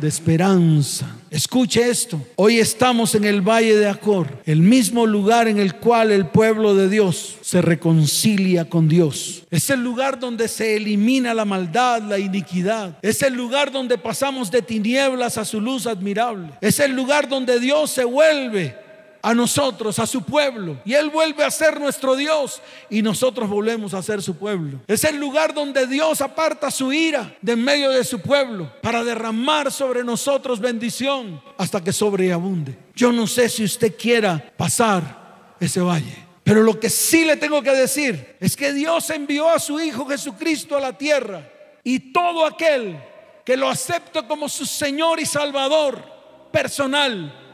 De 0.01 0.09
esperanza. 0.09 1.07
Escuche 1.31 1.89
esto. 1.89 2.21
Hoy 2.37 2.59
estamos 2.59 3.15
en 3.15 3.25
el 3.25 3.43
Valle 3.43 3.77
de 3.77 3.89
Acor, 3.89 4.41
el 4.47 4.61
mismo 4.61 5.07
lugar 5.07 5.49
en 5.49 5.59
el 5.59 5.75
cual 5.75 6.11
el 6.11 6.27
pueblo 6.27 6.75
de 6.75 6.89
Dios 6.89 7.37
se 7.43 7.61
reconcilia 7.61 8.69
con 8.69 8.89
Dios. 8.89 9.45
Es 9.51 9.69
el 9.71 9.83
lugar 9.83 10.19
donde 10.19 10.49
se 10.49 10.77
elimina 10.77 11.35
la 11.35 11.45
maldad, 11.45 12.03
la 12.03 12.19
iniquidad. 12.19 12.99
Es 13.03 13.23
el 13.23 13.35
lugar 13.35 13.71
donde 13.73 13.99
pasamos 13.99 14.51
de 14.51 14.63
tinieblas 14.63 15.37
a 15.37 15.45
su 15.45 15.61
luz 15.61 15.87
admirable. 15.87 16.51
Es 16.61 16.81
el 16.81 16.93
lugar 16.93 17.29
donde 17.29 17.61
Dios 17.61 17.91
se 17.91 18.05
vuelve 18.05 18.88
a 19.22 19.35
nosotros, 19.35 19.98
a 19.98 20.07
su 20.07 20.22
pueblo. 20.22 20.78
Y 20.85 20.94
Él 20.94 21.11
vuelve 21.11 21.44
a 21.44 21.50
ser 21.50 21.81
nuestro 21.81 22.16
Dios 22.16 22.62
y 22.88 23.02
nosotros 23.02 23.48
volvemos 23.48 23.94
a 23.94 24.02
ser 24.02 24.22
su 24.22 24.37
pueblo. 24.37 24.81
Es 24.87 25.04
el 25.04 25.16
lugar 25.18 25.54
donde 25.54 25.87
Dios 25.87 26.20
aparta 26.20 26.70
su 26.70 26.92
ira 26.92 27.37
de 27.42 27.52
en 27.52 27.64
medio 27.64 27.90
de 27.90 28.04
su 28.04 28.20
pueblo 28.20 28.72
para 28.83 29.02
derramar 29.02 29.72
sobre 29.72 30.04
nosotros 30.04 30.61
bendición 30.61 31.42
hasta 31.57 31.83
que 31.83 31.92
sobreabunde. 31.92 32.78
Yo 32.94 33.12
no 33.12 33.26
sé 33.26 33.48
si 33.48 33.64
usted 33.64 33.96
quiera 33.96 34.52
pasar 34.57 35.57
ese 35.61 35.81
valle. 35.81 36.26
Pero 36.44 36.62
lo 36.62 36.81
que 36.81 36.88
sí 36.88 37.24
le 37.24 37.37
tengo 37.37 37.62
que 37.62 37.72
decir 37.72 38.37
es 38.40 38.57
que 38.57 38.72
Dios 38.72 39.11
envió 39.11 39.50
a 39.50 39.59
su 39.59 39.78
Hijo 39.81 40.07
Jesucristo 40.07 40.76
a 40.76 40.81
la 40.81 40.96
tierra 40.96 41.46
y 41.85 42.12
todo 42.12 42.46
aquel 42.46 42.98
que 43.44 43.57
lo 43.57 43.68
acepte 43.68 44.26
como 44.26 44.48
su 44.48 44.64
Señor 44.64 45.20
y 45.20 45.26
Salvador 45.26 46.02
personal, 46.50 47.48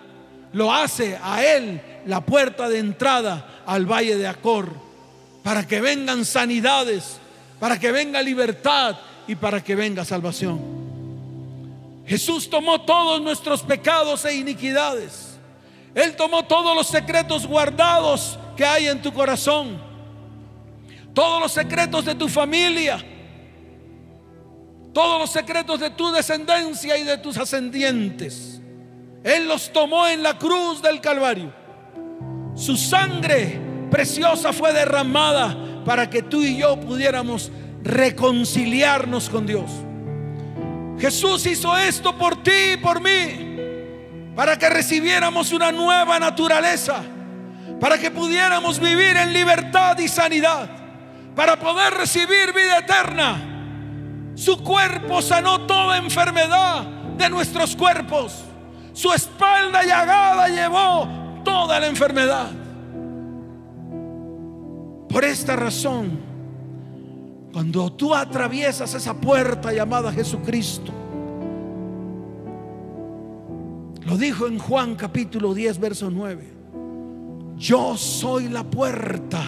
lo 0.55 0.73
hace 0.73 1.19
a 1.23 1.45
él 1.45 1.81
la 2.07 2.21
puerta 2.21 2.69
de 2.69 2.79
entrada 2.79 3.63
al 3.67 3.87
valle 3.87 4.17
de 4.17 4.27
Acor, 4.27 4.73
para 5.43 5.67
que 5.67 5.81
vengan 5.81 6.25
sanidades, 6.25 7.19
para 7.61 7.79
que 7.79 7.93
venga 7.93 8.23
libertad 8.23 8.97
y 9.27 9.35
para 9.35 9.63
que 9.63 9.75
venga 9.75 10.05
salvación. 10.05 10.61
Jesús 12.07 12.49
tomó 12.49 12.83
todos 12.83 13.21
nuestros 13.21 13.63
pecados 13.63 14.25
e 14.25 14.37
iniquidades. 14.37 15.39
Él 15.95 16.15
tomó 16.17 16.45
todos 16.45 16.77
los 16.77 16.87
secretos 16.87 17.47
guardados 17.47 18.39
que 18.57 18.65
hay 18.65 18.87
en 18.87 19.03
tu 19.03 19.13
corazón, 19.13 19.79
todos 21.13 21.41
los 21.41 21.53
secretos 21.53 22.05
de 22.05 22.15
tu 22.15 22.29
familia, 22.29 23.05
todos 24.93 25.21
los 25.21 25.31
secretos 25.31 25.81
de 25.81 25.91
tu 25.91 26.13
descendencia 26.13 26.97
y 26.97 27.03
de 27.03 27.19
tus 27.19 27.37
ascendientes. 27.39 28.54
Él 29.25 29.49
los 29.49 29.73
tomó 29.73 30.07
en 30.07 30.23
la 30.23 30.39
cruz 30.39 30.83
del 30.83 31.01
Calvario. 31.01 31.51
Su 32.55 32.77
sangre 32.77 33.59
preciosa 33.91 34.53
fue 34.53 34.73
derramada 34.75 35.57
para 35.85 36.11
que 36.11 36.23
tú 36.23 36.43
y 36.43 36.59
yo 36.59 36.79
pudiéramos 36.79 37.51
reconciliarnos 37.83 39.31
con 39.31 39.47
Dios. 39.47 39.71
Jesús 40.99 41.47
hizo 41.47 41.75
esto 41.77 42.17
por 42.17 42.43
ti 42.43 42.75
y 42.75 42.77
por 42.77 43.01
mí, 43.01 43.57
para 44.37 44.59
que 44.59 44.69
recibiéramos 44.69 45.53
una 45.53 45.73
nueva 45.73 46.19
naturaleza, 46.19 47.03
para 47.81 47.99
que 47.99 48.11
pudiéramos 48.11 48.79
vivir 48.79 49.17
en 49.17 49.33
libertad 49.33 49.99
y 49.99 50.09
sanidad, 50.09 50.69
para 51.35 51.59
poder 51.59 51.95
recibir 51.95 52.53
vida 52.55 52.79
eterna. 52.79 54.33
Su 54.35 54.63
cuerpo 54.63 55.23
sanó 55.23 55.63
toda 55.63 55.97
enfermedad 55.97 56.83
de 57.17 57.31
nuestros 57.31 57.75
cuerpos. 57.75 58.45
Su 58.95 59.13
espalda 59.13 59.83
llagada 59.83 60.49
llevó 60.49 61.43
toda 61.45 61.81
la 61.81 61.89
enfermedad. 61.89 62.49
Por 65.09 65.25
esta 65.25 65.57
razón, 65.57 66.21
cuando 67.53 67.93
tú 67.93 68.15
atraviesas 68.15 68.95
esa 68.95 69.13
puerta 69.15 69.73
llamada 69.73 70.13
Jesucristo, 70.13 70.93
lo 74.07 74.17
dijo 74.17 74.47
en 74.47 74.61
Juan 74.61 74.95
capítulo 74.95 75.55
10, 75.55 75.81
verso 75.81 76.09
9, 76.09 76.53
yo 77.57 77.97
soy 77.97 78.49
la 78.49 78.63
puerta. 78.63 79.43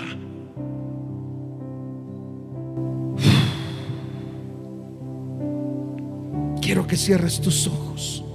Quiero 6.61 6.85
que 6.85 6.97
cierres 6.97 7.41
tus 7.41 7.69
ojos. 7.69 8.26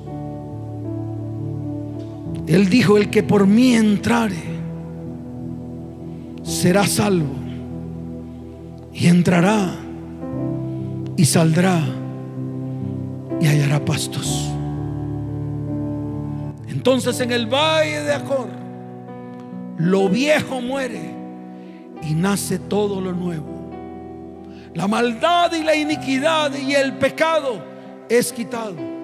Él 2.52 2.70
dijo, 2.70 2.98
el 2.98 3.10
que 3.10 3.24
por 3.24 3.48
mí 3.48 3.76
entrare, 3.76 4.44
será 6.44 6.86
salvo. 6.86 7.34
Y 8.94 9.08
entrará 9.08 9.74
y 11.16 11.24
saldrá 11.24 11.82
y 13.40 13.48
hallará 13.48 13.86
pastos. 13.86 14.52
Entonces 16.68 17.22
en 17.22 17.32
el 17.32 17.46
valle 17.46 18.02
de 18.02 18.12
Acor, 18.12 18.50
lo 19.78 20.10
viejo 20.10 20.60
muere 20.60 21.16
y 22.04 22.14
nace 22.14 22.60
todo 22.60 23.00
lo 23.00 23.14
nuevo. 23.14 23.72
La 24.74 24.90
maldad 24.90 25.54
y 25.54 25.64
la 25.64 25.76
iniquidad 25.76 26.54
y 26.54 26.74
el 26.74 26.98
pecado 26.98 27.64
es 28.10 28.34
quitado. 28.34 29.01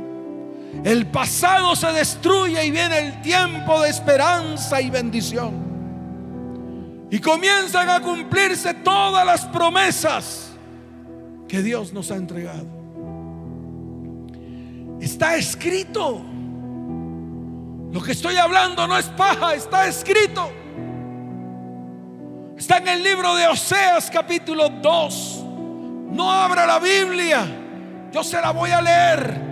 El 0.83 1.07
pasado 1.07 1.75
se 1.75 1.87
destruye 1.91 2.65
y 2.65 2.71
viene 2.71 2.99
el 2.99 3.21
tiempo 3.21 3.81
de 3.81 3.89
esperanza 3.89 4.79
y 4.81 4.89
bendición. 4.89 5.67
Y 7.09 7.19
comienzan 7.19 7.89
a 7.89 8.01
cumplirse 8.01 8.73
todas 8.73 9.25
las 9.25 9.45
promesas 9.45 10.51
que 11.47 11.61
Dios 11.61 11.93
nos 11.93 12.11
ha 12.11 12.15
entregado. 12.15 12.67
Está 14.99 15.35
escrito. 15.35 16.21
Lo 17.91 18.01
que 18.01 18.11
estoy 18.11 18.35
hablando 18.35 18.85
no 18.87 18.97
es 18.97 19.05
paja, 19.05 19.55
está 19.55 19.87
escrito. 19.87 20.51
Está 22.57 22.77
en 22.77 22.87
el 22.89 23.03
libro 23.03 23.35
de 23.35 23.47
Oseas 23.47 24.09
capítulo 24.11 24.69
2. 24.69 25.43
No 26.11 26.31
abra 26.31 26.65
la 26.65 26.79
Biblia. 26.79 27.45
Yo 28.11 28.23
se 28.23 28.41
la 28.41 28.51
voy 28.51 28.71
a 28.71 28.81
leer. 28.81 29.46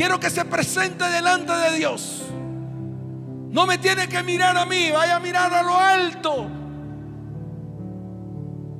Quiero 0.00 0.18
que 0.18 0.30
se 0.30 0.46
presente 0.46 1.04
delante 1.10 1.52
de 1.52 1.76
Dios. 1.76 2.22
No 3.50 3.66
me 3.66 3.76
tiene 3.76 4.08
que 4.08 4.22
mirar 4.22 4.56
a 4.56 4.64
mí, 4.64 4.90
vaya 4.90 5.16
a 5.16 5.20
mirar 5.20 5.52
a 5.52 5.62
lo 5.62 5.76
alto. 5.76 6.48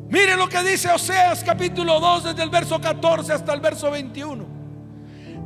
Mire 0.09 0.35
lo 0.35 0.49
que 0.49 0.63
dice 0.63 0.89
Oseas 0.89 1.45
capítulo 1.45 2.01
2 2.01 2.25
desde 2.25 2.43
el 2.43 2.49
verso 2.49 2.81
14 2.81 3.35
hasta 3.35 3.53
el 3.53 3.61
verso 3.61 3.91
21. 3.91 4.47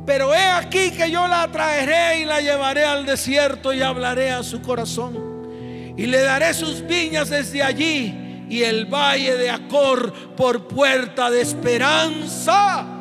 Pero 0.05 0.33
he 0.33 0.47
aquí 0.47 0.91
que 0.91 1.11
yo 1.11 1.27
la 1.27 1.45
traeré 1.51 2.21
y 2.21 2.23
la 2.25 2.39
llevaré 2.39 2.85
al 2.85 3.05
desierto 3.05 3.73
y 3.73 3.81
hablaré 3.81 4.31
a 4.31 4.43
su 4.43 4.61
corazón. 4.61 5.93
Y 5.97 6.05
le 6.05 6.21
daré 6.21 6.53
sus 6.53 6.87
viñas 6.87 7.27
desde 7.27 7.61
allí 7.61 8.45
y 8.49 8.63
el 8.63 8.85
valle 8.85 9.35
de 9.35 9.49
Acor 9.49 10.35
por 10.37 10.69
puerta 10.69 11.29
de 11.29 11.41
esperanza. 11.41 12.94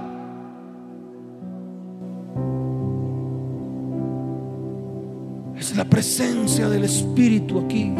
La 5.77 5.85
presencia 5.85 6.69
del 6.69 6.85
Espíritu 6.85 7.59
aquí. 7.59 7.93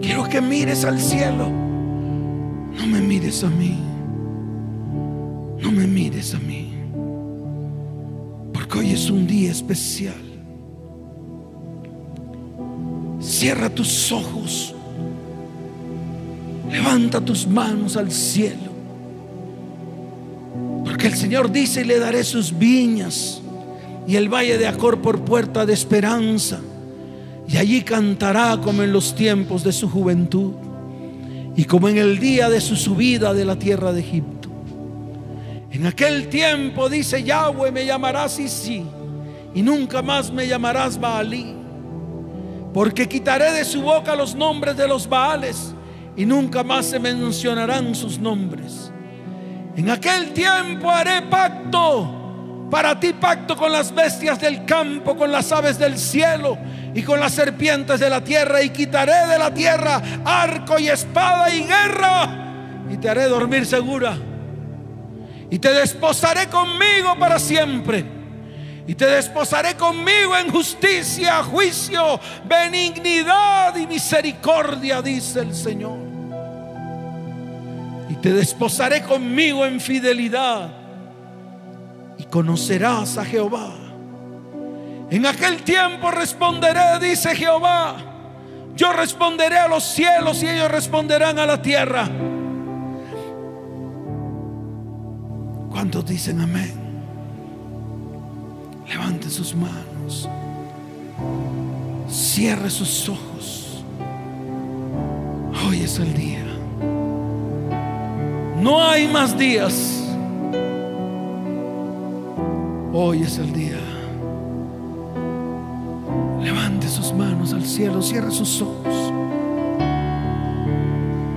Quiero 0.00 0.24
que 0.26 0.40
mires 0.40 0.86
al 0.86 0.98
cielo. 0.98 1.50
No 1.50 2.86
me 2.86 3.00
mires 3.02 3.44
a 3.44 3.50
mí. 3.50 3.78
No 5.60 5.70
me 5.70 5.86
mires 5.86 6.34
a 6.34 6.38
mí. 6.38 6.72
Porque 8.54 8.78
hoy 8.78 8.92
es 8.92 9.10
un 9.10 9.26
día 9.26 9.50
especial. 9.50 10.14
Cierra 13.20 13.68
tus 13.68 14.10
ojos. 14.10 14.74
Levanta 16.70 17.20
tus 17.20 17.46
manos 17.46 17.98
al 17.98 18.10
cielo. 18.10 18.70
Porque 20.86 21.08
el 21.08 21.14
Señor 21.14 21.52
dice, 21.52 21.84
le 21.84 21.98
daré 21.98 22.24
sus 22.24 22.56
viñas 22.56 23.42
y 24.10 24.16
el 24.16 24.28
valle 24.28 24.58
de 24.58 24.66
Acor 24.66 25.00
por 25.00 25.24
puerta 25.24 25.64
de 25.64 25.72
esperanza. 25.72 26.58
Y 27.46 27.58
allí 27.58 27.82
cantará 27.82 28.58
como 28.60 28.82
en 28.82 28.92
los 28.92 29.14
tiempos 29.14 29.62
de 29.62 29.70
su 29.70 29.88
juventud 29.88 30.54
y 31.54 31.64
como 31.64 31.88
en 31.88 31.96
el 31.96 32.18
día 32.18 32.50
de 32.50 32.60
su 32.60 32.74
subida 32.74 33.32
de 33.32 33.44
la 33.44 33.54
tierra 33.54 33.92
de 33.92 34.00
Egipto. 34.00 34.48
En 35.70 35.86
aquel 35.86 36.26
tiempo 36.28 36.88
dice 36.88 37.22
Yahweh, 37.22 37.70
me 37.70 37.86
llamarás 37.86 38.32
sí 38.32 38.84
y 39.54 39.62
nunca 39.62 40.02
más 40.02 40.32
me 40.32 40.48
llamarás 40.48 40.98
Baalí, 40.98 41.54
porque 42.74 43.08
quitaré 43.08 43.52
de 43.52 43.64
su 43.64 43.80
boca 43.80 44.16
los 44.16 44.34
nombres 44.34 44.76
de 44.76 44.88
los 44.88 45.08
Baales 45.08 45.72
y 46.16 46.26
nunca 46.26 46.64
más 46.64 46.86
se 46.86 46.98
mencionarán 46.98 47.94
sus 47.94 48.18
nombres. 48.18 48.90
En 49.76 49.88
aquel 49.88 50.32
tiempo 50.32 50.90
haré 50.90 51.22
pacto 51.22 52.19
para 52.70 52.98
ti 52.98 53.12
pacto 53.12 53.56
con 53.56 53.72
las 53.72 53.92
bestias 53.92 54.40
del 54.40 54.64
campo, 54.64 55.16
con 55.16 55.32
las 55.32 55.50
aves 55.50 55.78
del 55.78 55.98
cielo 55.98 56.56
y 56.94 57.02
con 57.02 57.18
las 57.18 57.32
serpientes 57.32 57.98
de 57.98 58.08
la 58.08 58.22
tierra 58.22 58.62
y 58.62 58.70
quitaré 58.70 59.26
de 59.26 59.38
la 59.38 59.52
tierra 59.52 60.00
arco 60.24 60.78
y 60.78 60.88
espada 60.88 61.52
y 61.52 61.64
guerra 61.64 62.28
y 62.88 62.96
te 62.96 63.08
haré 63.08 63.24
dormir 63.24 63.66
segura 63.66 64.16
y 65.50 65.58
te 65.58 65.72
desposaré 65.72 66.46
conmigo 66.46 67.16
para 67.18 67.38
siempre 67.40 68.04
y 68.86 68.94
te 68.94 69.06
desposaré 69.06 69.76
conmigo 69.76 70.36
en 70.36 70.50
justicia, 70.50 71.42
juicio, 71.42 72.18
benignidad 72.48 73.76
y 73.76 73.86
misericordia, 73.86 75.00
dice 75.00 75.40
el 75.40 75.54
Señor. 75.54 75.98
Y 78.08 78.14
te 78.16 78.32
desposaré 78.32 79.02
conmigo 79.02 79.64
en 79.64 79.80
fidelidad 79.80 80.79
conocerás 82.30 83.18
a 83.18 83.24
Jehová. 83.24 83.72
En 85.10 85.26
aquel 85.26 85.62
tiempo 85.62 86.10
responderé, 86.10 86.98
dice 87.00 87.34
Jehová. 87.34 87.96
Yo 88.76 88.92
responderé 88.92 89.58
a 89.58 89.68
los 89.68 89.82
cielos 89.84 90.42
y 90.42 90.48
ellos 90.48 90.70
responderán 90.70 91.38
a 91.38 91.46
la 91.46 91.60
tierra. 91.60 92.08
¿Cuántos 95.70 96.06
dicen 96.06 96.40
amén? 96.40 96.72
Levante 98.88 99.28
sus 99.28 99.54
manos. 99.54 100.28
Cierre 102.08 102.70
sus 102.70 103.08
ojos. 103.08 103.84
Hoy 105.66 105.82
es 105.82 105.98
el 105.98 106.14
día. 106.14 106.44
No 108.60 108.82
hay 108.82 109.08
más 109.08 109.36
días. 109.36 109.99
Hoy 112.92 113.22
es 113.22 113.38
el 113.38 113.52
día. 113.52 113.78
Levante 116.42 116.88
sus 116.88 117.12
manos 117.12 117.52
al 117.52 117.64
cielo, 117.64 118.02
cierre 118.02 118.32
sus 118.32 118.60
ojos. 118.60 119.12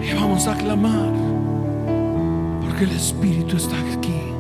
Y 0.02 0.14
vamos 0.16 0.48
a 0.48 0.58
clamar. 0.58 1.14
Porque 2.60 2.86
el 2.86 2.92
Espíritu 2.94 3.58
está 3.58 3.76
aquí. 3.96 4.33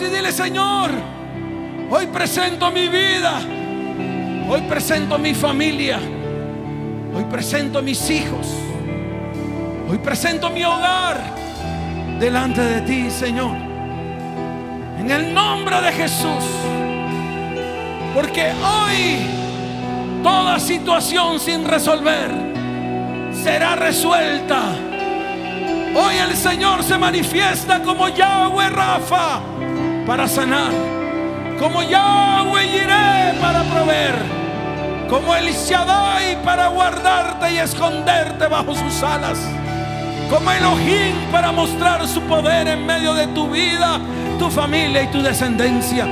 Y 0.00 0.04
dile, 0.04 0.32
Señor, 0.32 0.90
hoy 1.90 2.06
presento 2.06 2.70
mi 2.70 2.88
vida, 2.88 3.40
hoy 4.48 4.62
presento 4.62 5.18
mi 5.18 5.34
familia, 5.34 5.98
hoy 7.14 7.24
presento 7.24 7.82
mis 7.82 8.08
hijos, 8.08 8.46
hoy 9.90 9.98
presento 9.98 10.48
mi 10.48 10.64
hogar 10.64 11.20
delante 12.18 12.62
de 12.62 12.80
ti, 12.82 13.10
Señor. 13.10 13.54
En 14.98 15.10
el 15.10 15.34
nombre 15.34 15.78
de 15.82 15.92
Jesús. 15.92 16.44
Porque 18.14 18.52
hoy 18.52 20.22
toda 20.22 20.58
situación 20.58 21.38
sin 21.38 21.66
resolver 21.66 22.30
será 23.34 23.76
resuelta. 23.76 24.62
Hoy 25.94 26.14
el 26.16 26.34
Señor 26.34 26.82
se 26.82 26.96
manifiesta 26.96 27.82
como 27.82 28.08
Yahweh 28.08 28.70
Rafa 28.70 29.51
para 30.06 30.28
sanar. 30.28 30.72
Como 31.58 31.82
Yahweh 31.82 32.68
Jireh 32.68 33.38
para 33.40 33.62
proveer. 33.64 34.14
Como 35.08 35.34
el 35.34 35.52
Shaddai 35.52 36.42
para 36.42 36.68
guardarte 36.68 37.52
y 37.52 37.58
esconderte 37.58 38.46
bajo 38.46 38.74
sus 38.74 39.02
alas 39.02 39.38
como 40.32 40.50
Elohim 40.50 41.14
para 41.30 41.52
mostrar 41.52 42.08
su 42.08 42.22
poder 42.22 42.66
en 42.66 42.86
medio 42.86 43.12
de 43.12 43.26
tu 43.28 43.50
vida, 43.50 44.00
tu 44.38 44.48
familia 44.48 45.02
y 45.02 45.08
tu 45.08 45.20
descendencia. 45.20 46.06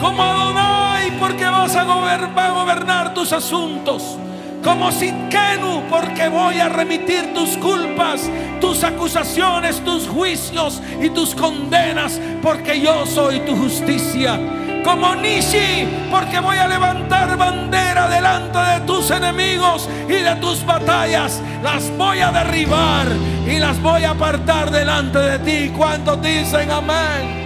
Como 0.00 0.22
Adonai 0.22 1.10
porque 1.18 1.44
vas 1.44 1.76
a 1.76 1.84
gobernar 1.84 3.12
tus 3.12 3.30
asuntos. 3.30 4.16
Como 4.62 4.92
Sidkenu 4.92 5.82
porque 5.90 6.28
voy 6.28 6.60
a 6.60 6.68
remitir 6.68 7.34
tus 7.34 7.56
culpas, 7.58 8.30
tus 8.60 8.84
acusaciones, 8.84 9.82
tus 9.84 10.06
juicios 10.06 10.80
y 11.00 11.10
tus 11.10 11.34
condenas 11.34 12.20
porque 12.42 12.80
yo 12.80 13.04
soy 13.06 13.40
tu 13.40 13.56
justicia 13.56 14.38
como 14.84 15.14
Nishi, 15.14 15.86
porque 16.10 16.40
voy 16.40 16.56
a 16.56 16.66
levantar 16.66 17.36
bandera 17.36 18.08
delante 18.08 18.58
de 18.58 18.80
tus 18.80 19.10
enemigos 19.10 19.88
y 20.08 20.14
de 20.14 20.34
tus 20.36 20.64
batallas. 20.66 21.40
Las 21.62 21.88
voy 21.96 22.20
a 22.20 22.32
derribar 22.32 23.06
y 23.46 23.58
las 23.58 23.80
voy 23.80 24.04
a 24.04 24.10
apartar 24.10 24.70
delante 24.70 25.18
de 25.18 25.38
ti. 25.40 25.72
¿Cuántos 25.76 26.20
dicen 26.22 26.70
amén? 26.70 27.42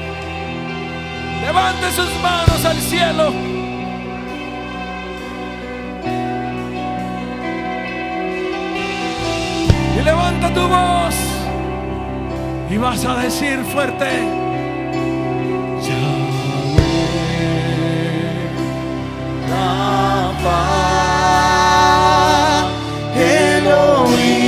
Levante 1.43 1.93
sus 1.93 2.11
manos 2.23 2.65
al 2.65 2.77
cielo. 2.77 3.56
Levanta 10.07 10.49
tu 10.55 10.61
voz. 10.61 11.17
Y 12.71 12.77
vas 12.79 13.05
a 13.05 13.17
decir 13.17 13.59
fuerte. 13.73 14.07
Elohim, 23.19 24.47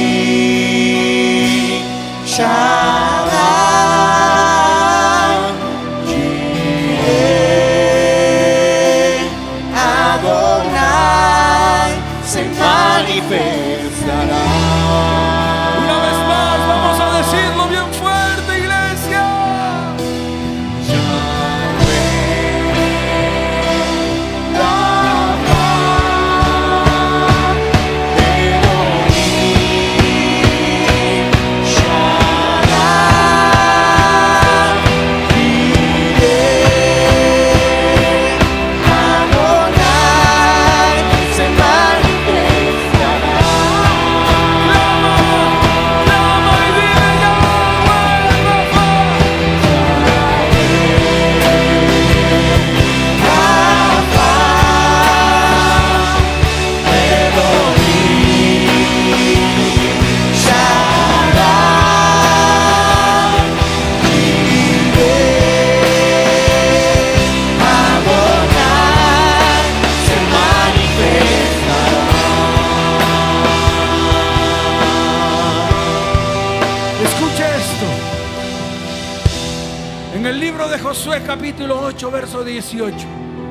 verso 82.20 82.42
18, 82.42 82.96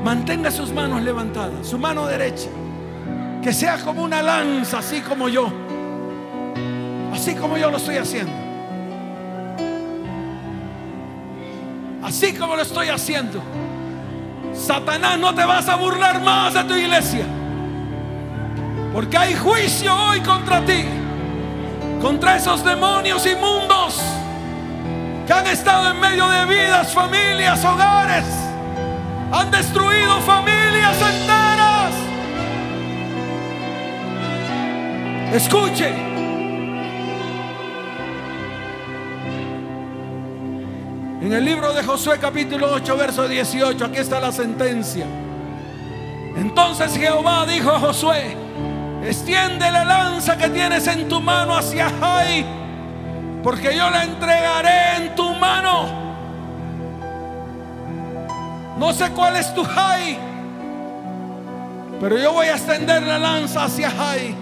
mantenga 0.03 0.51
sus 0.51 0.73
manos 0.73 1.01
levantadas, 1.01 1.65
su 1.65 1.79
mano 1.79 2.05
derecha, 2.05 2.49
que 3.41 3.53
sea 3.53 3.77
como 3.77 4.03
una 4.03 4.21
lanza, 4.21 4.79
así 4.79 4.99
como 4.99 5.29
yo, 5.29 5.49
así 7.13 7.33
como 7.35 7.57
yo 7.57 7.71
lo 7.71 7.77
estoy 7.77 7.95
haciendo. 7.95 8.33
Así 12.03 12.33
como 12.33 12.57
lo 12.57 12.61
estoy 12.61 12.89
haciendo. 12.89 13.41
Satanás, 14.53 15.17
no 15.17 15.33
te 15.33 15.45
vas 15.45 15.69
a 15.69 15.75
burlar 15.75 16.21
más 16.21 16.53
de 16.53 16.63
tu 16.65 16.73
iglesia. 16.73 17.25
Porque 18.93 19.17
hay 19.17 19.33
juicio 19.33 19.93
hoy 19.93 20.19
contra 20.21 20.65
ti. 20.65 20.85
Contra 22.01 22.35
esos 22.35 22.63
demonios 22.63 23.25
inmundos 23.25 24.01
que 25.25 25.33
han 25.33 25.47
estado 25.47 25.91
en 25.91 25.99
medio 25.99 26.27
de 26.29 26.45
vidas, 26.45 26.93
familias, 26.93 27.63
hogares. 27.65 28.46
Han 29.31 29.51
destruido 29.51 30.21
familias 30.21 30.95
enteras. 31.01 31.93
Escuche. 35.33 35.89
En 41.21 41.33
el 41.33 41.43
libro 41.43 41.73
de 41.73 41.83
Josué 41.83 42.19
capítulo 42.19 42.71
8, 42.71 42.95
verso 42.95 43.27
18, 43.27 43.83
aquí 43.83 43.97
está 43.97 44.21
la 44.21 44.31
sentencia. 44.31 45.05
Entonces 46.37 46.95
Jehová 46.95 47.45
dijo 47.45 47.69
a 47.69 47.79
Josué, 47.79 48.37
extiende 49.03 49.69
la 49.69 49.83
lanza 49.83 50.37
que 50.37 50.47
tienes 50.49 50.87
en 50.87 51.09
tu 51.09 51.19
mano 51.19 51.57
hacia 51.57 51.89
Jai, 51.99 52.45
porque 53.43 53.75
yo 53.75 53.89
la 53.89 54.05
entregaré 54.05 54.97
en 54.97 55.15
tu 55.15 55.33
mano. 55.33 56.06
No 58.77 58.93
sé 58.93 59.09
cuál 59.11 59.35
es 59.35 59.53
tu 59.53 59.63
Jai, 59.63 60.17
pero 61.99 62.17
yo 62.17 62.33
voy 62.33 62.47
a 62.47 62.53
extender 62.53 63.03
la 63.03 63.17
lanza 63.17 63.63
hacia 63.63 63.89
Jai. 63.89 64.35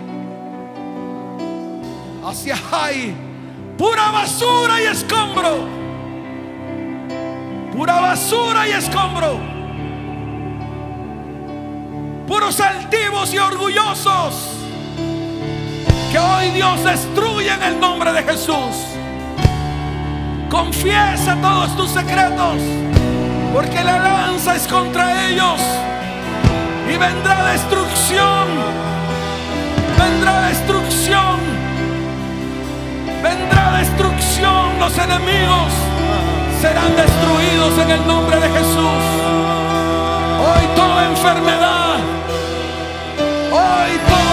Hacia 2.26 2.58
Jai. 2.58 3.14
Pura 3.78 4.12
basura 4.12 4.82
y 4.82 4.86
escombro 4.86 5.86
pura 7.76 8.00
basura 8.00 8.68
y 8.68 8.72
escombro. 8.72 9.40
Puros 12.28 12.60
altivos 12.60 13.34
y 13.34 13.38
orgullosos 13.38 14.34
que 16.12 16.18
hoy 16.18 16.52
Dios 16.52 16.84
destruye 16.84 17.52
en 17.52 17.64
el 17.64 17.80
nombre 17.80 18.14
de 18.14 18.24
Jesús. 18.24 18.76
Confiesa 20.50 21.38
todos 21.42 21.76
tus 21.76 21.90
secretos, 21.92 22.58
porque 23.56 23.82
la 23.86 24.00
lanza 24.00 24.54
es 24.58 24.68
contra 24.68 25.30
ellos 25.30 25.62
y 26.94 26.98
vendrá 26.98 27.54
destrucción. 27.54 28.48
Vendrá 29.98 30.42
destrucción. 30.50 31.40
Vendrá 33.24 33.78
destrucción 33.78 34.78
los 34.78 34.98
enemigos 34.98 35.72
serán 36.62 36.94
destruidos 36.98 37.78
en 37.80 37.92
el 37.92 38.06
nombre 38.06 38.36
de 38.42 38.50
Jesús. 38.50 39.04
Hoy 40.48 40.66
toda 40.76 41.06
enfermedad, 41.06 41.96
hoy 43.52 43.92
todo 44.10 44.25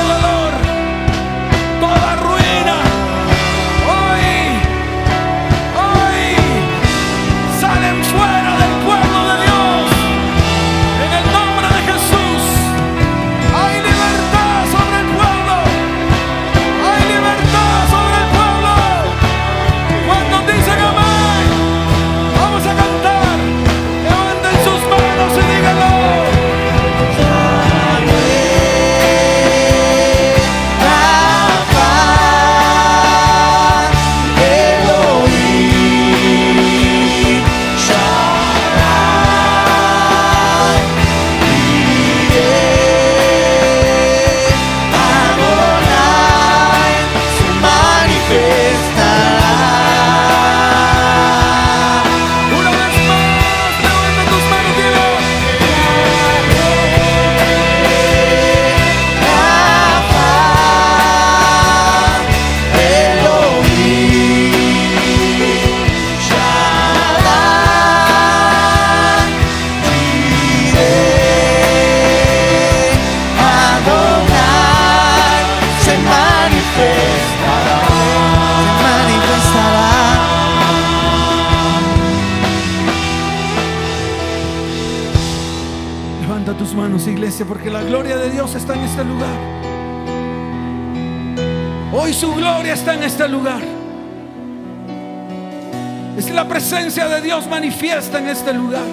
La 96.32 96.48
presencia 96.48 97.08
de 97.08 97.20
Dios 97.20 97.46
manifiesta 97.46 98.18
en 98.18 98.28
este 98.28 98.52
lugar. 98.54 98.86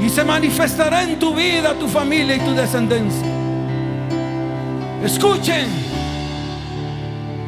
Y 0.00 0.08
se 0.08 0.24
manifestará 0.24 1.02
en 1.02 1.18
tu 1.18 1.34
vida, 1.34 1.74
tu 1.74 1.86
familia 1.88 2.36
y 2.36 2.40
tu 2.40 2.52
descendencia. 2.54 3.26
Escuchen. 5.04 5.68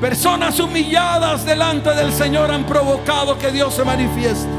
Personas 0.00 0.60
humilladas 0.60 1.46
delante 1.46 1.94
del 1.94 2.12
Señor 2.12 2.50
han 2.50 2.64
provocado 2.64 3.38
que 3.38 3.50
Dios 3.50 3.74
se 3.74 3.84
manifieste. 3.84 4.50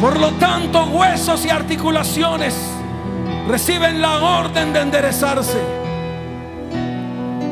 Por 0.00 0.18
lo 0.18 0.30
tanto, 0.32 0.84
huesos 0.84 1.46
y 1.46 1.50
articulaciones 1.50 2.54
reciben 3.48 4.02
la 4.02 4.18
orden 4.22 4.72
de 4.72 4.80
enderezarse. 4.80 5.58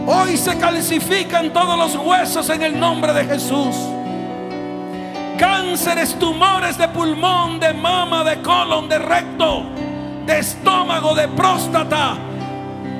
Hoy 0.06 0.36
se 0.36 0.56
calcifican 0.58 1.52
todos 1.52 1.78
los 1.78 1.96
huesos 1.96 2.48
en 2.50 2.62
el 2.62 2.78
nombre 2.78 3.12
de 3.12 3.24
Jesús. 3.24 3.74
Cánceres, 5.38 6.18
tumores 6.18 6.76
de 6.76 6.88
pulmón, 6.88 7.60
de 7.60 7.72
mama, 7.72 8.24
de 8.24 8.42
colon, 8.42 8.88
de 8.88 8.98
recto, 8.98 9.62
de 10.26 10.40
estómago, 10.40 11.14
de 11.14 11.28
próstata, 11.28 12.16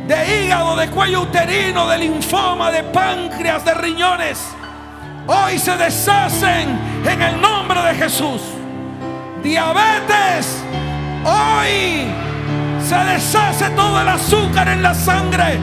de 0.07 0.45
hígado, 0.45 0.77
de 0.77 0.89
cuello 0.89 1.23
uterino, 1.23 1.89
de 1.89 1.99
linfoma, 1.99 2.71
de 2.71 2.85
páncreas, 2.85 3.65
de 3.65 3.75
riñones. 3.75 4.39
Hoy 5.27 5.59
se 5.59 5.77
deshacen 5.77 6.79
en 7.05 7.23
el 7.23 7.41
nombre 7.41 7.83
de 7.83 7.95
Jesús. 7.97 8.41
Diabetes, 9.43 10.63
hoy 11.25 12.07
se 12.81 12.97
deshace 12.97 13.69
todo 13.71 14.01
el 14.01 14.09
azúcar 14.09 14.69
en 14.69 14.83
la 14.83 14.95
sangre 14.95 15.59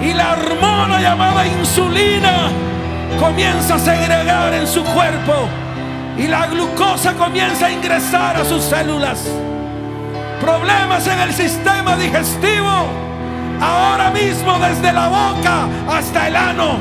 y 0.00 0.12
la 0.12 0.34
hormona 0.34 1.00
llamada 1.00 1.44
insulina 1.44 2.50
comienza 3.18 3.74
a 3.74 3.78
segregar 3.80 4.54
en 4.54 4.66
su 4.66 4.84
cuerpo 4.84 5.48
y 6.18 6.26
la 6.26 6.48
glucosa 6.48 7.14
comienza 7.14 7.66
a 7.66 7.70
ingresar 7.70 8.36
a 8.36 8.44
sus 8.44 8.64
células. 8.64 9.20
Problemas 10.40 11.06
en 11.06 11.20
el 11.20 11.32
sistema 11.32 11.96
digestivo, 11.96 12.86
ahora 13.60 14.10
mismo 14.10 14.58
desde 14.58 14.92
la 14.92 15.08
boca 15.08 15.68
hasta 15.88 16.26
el 16.26 16.36
ano, 16.36 16.78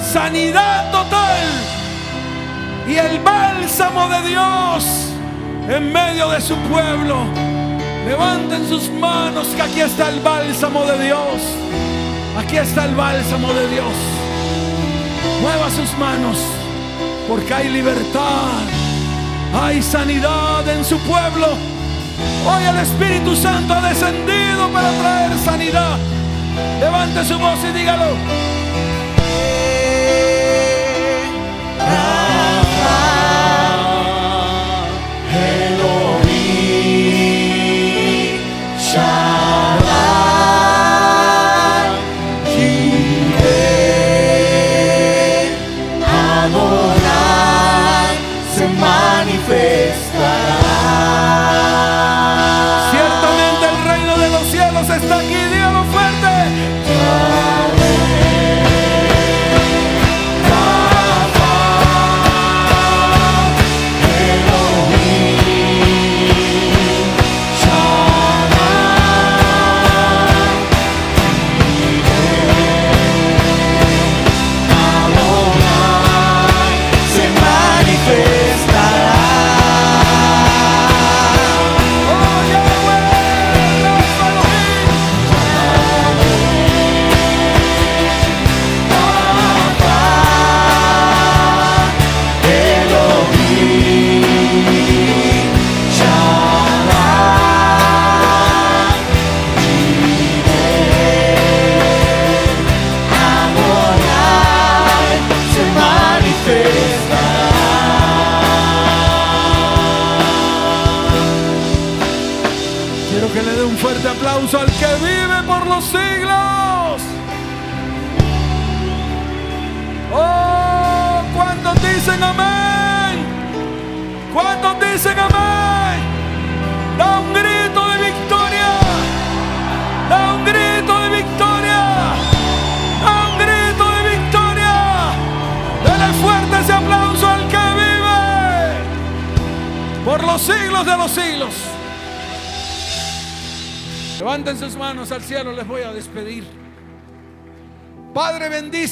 sanidad 0.00 0.90
total 0.90 1.36
y 2.88 2.96
el 2.96 3.20
bálsamo 3.20 4.08
de 4.08 4.28
Dios 4.28 5.12
en 5.68 5.92
medio 5.92 6.28
de 6.30 6.40
su 6.40 6.56
pueblo. 6.56 7.24
Levanten 8.04 8.68
sus 8.68 8.88
manos 8.90 9.48
que 9.48 9.62
aquí 9.62 9.80
está 9.80 10.08
el 10.08 10.20
bálsamo 10.20 10.84
de 10.84 11.04
Dios. 11.04 11.42
Aquí 12.38 12.56
está 12.56 12.84
el 12.84 12.94
bálsamo 12.94 13.52
de 13.52 13.68
Dios. 13.68 13.92
Mueva 15.40 15.70
sus 15.70 15.96
manos 15.98 16.55
porque 17.28 17.52
hay 17.54 17.68
libertad. 17.68 18.62
Hay 19.54 19.82
sanidad 19.82 20.68
en 20.68 20.84
su 20.84 20.98
pueblo. 21.00 21.48
Hoy 22.46 22.64
el 22.64 22.76
Espíritu 22.78 23.34
Santo 23.34 23.74
ha 23.74 23.88
descendido 23.88 24.68
para 24.72 24.90
traer 24.92 25.38
sanidad. 25.38 25.98
Levante 26.80 27.24
su 27.24 27.38
voz 27.38 27.58
y 27.64 27.72
dígalo. 27.72 28.16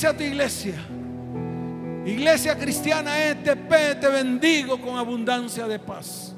A 0.07 0.13
tu 0.15 0.23
iglesia. 0.23 0.75
Iglesia 2.05 2.59
cristiana 2.59 3.25
ETP, 3.25 3.99
te 3.99 4.09
bendigo 4.09 4.79
con 4.79 4.99
abundancia 4.99 5.67
de 5.67 5.79
paz. 5.79 6.35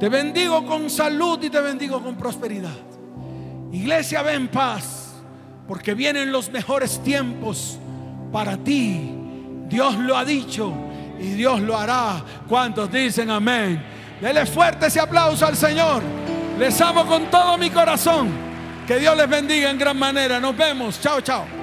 Te 0.00 0.08
bendigo 0.08 0.64
con 0.64 0.88
salud 0.88 1.38
y 1.42 1.50
te 1.50 1.60
bendigo 1.60 2.02
con 2.02 2.16
prosperidad. 2.16 2.78
Iglesia, 3.72 4.22
ven 4.22 4.48
paz, 4.48 5.16
porque 5.66 5.92
vienen 5.92 6.32
los 6.32 6.50
mejores 6.50 7.02
tiempos 7.02 7.78
para 8.32 8.56
ti. 8.56 9.10
Dios 9.68 9.96
lo 9.96 10.16
ha 10.16 10.24
dicho 10.24 10.72
y 11.20 11.32
Dios 11.32 11.60
lo 11.60 11.76
hará. 11.76 12.24
¿Cuántos 12.48 12.90
dicen 12.90 13.28
amén? 13.28 13.82
Dele 14.18 14.46
fuerte 14.46 14.86
ese 14.86 15.00
aplauso 15.00 15.44
al 15.46 15.56
Señor. 15.56 16.02
Les 16.58 16.80
amo 16.80 17.04
con 17.04 17.30
todo 17.30 17.58
mi 17.58 17.68
corazón. 17.68 18.30
Que 18.86 18.98
Dios 18.98 19.14
les 19.14 19.28
bendiga 19.28 19.68
en 19.68 19.78
gran 19.78 19.98
manera. 19.98 20.40
Nos 20.40 20.56
vemos. 20.56 20.98
Chao, 21.02 21.20
chao. 21.20 21.57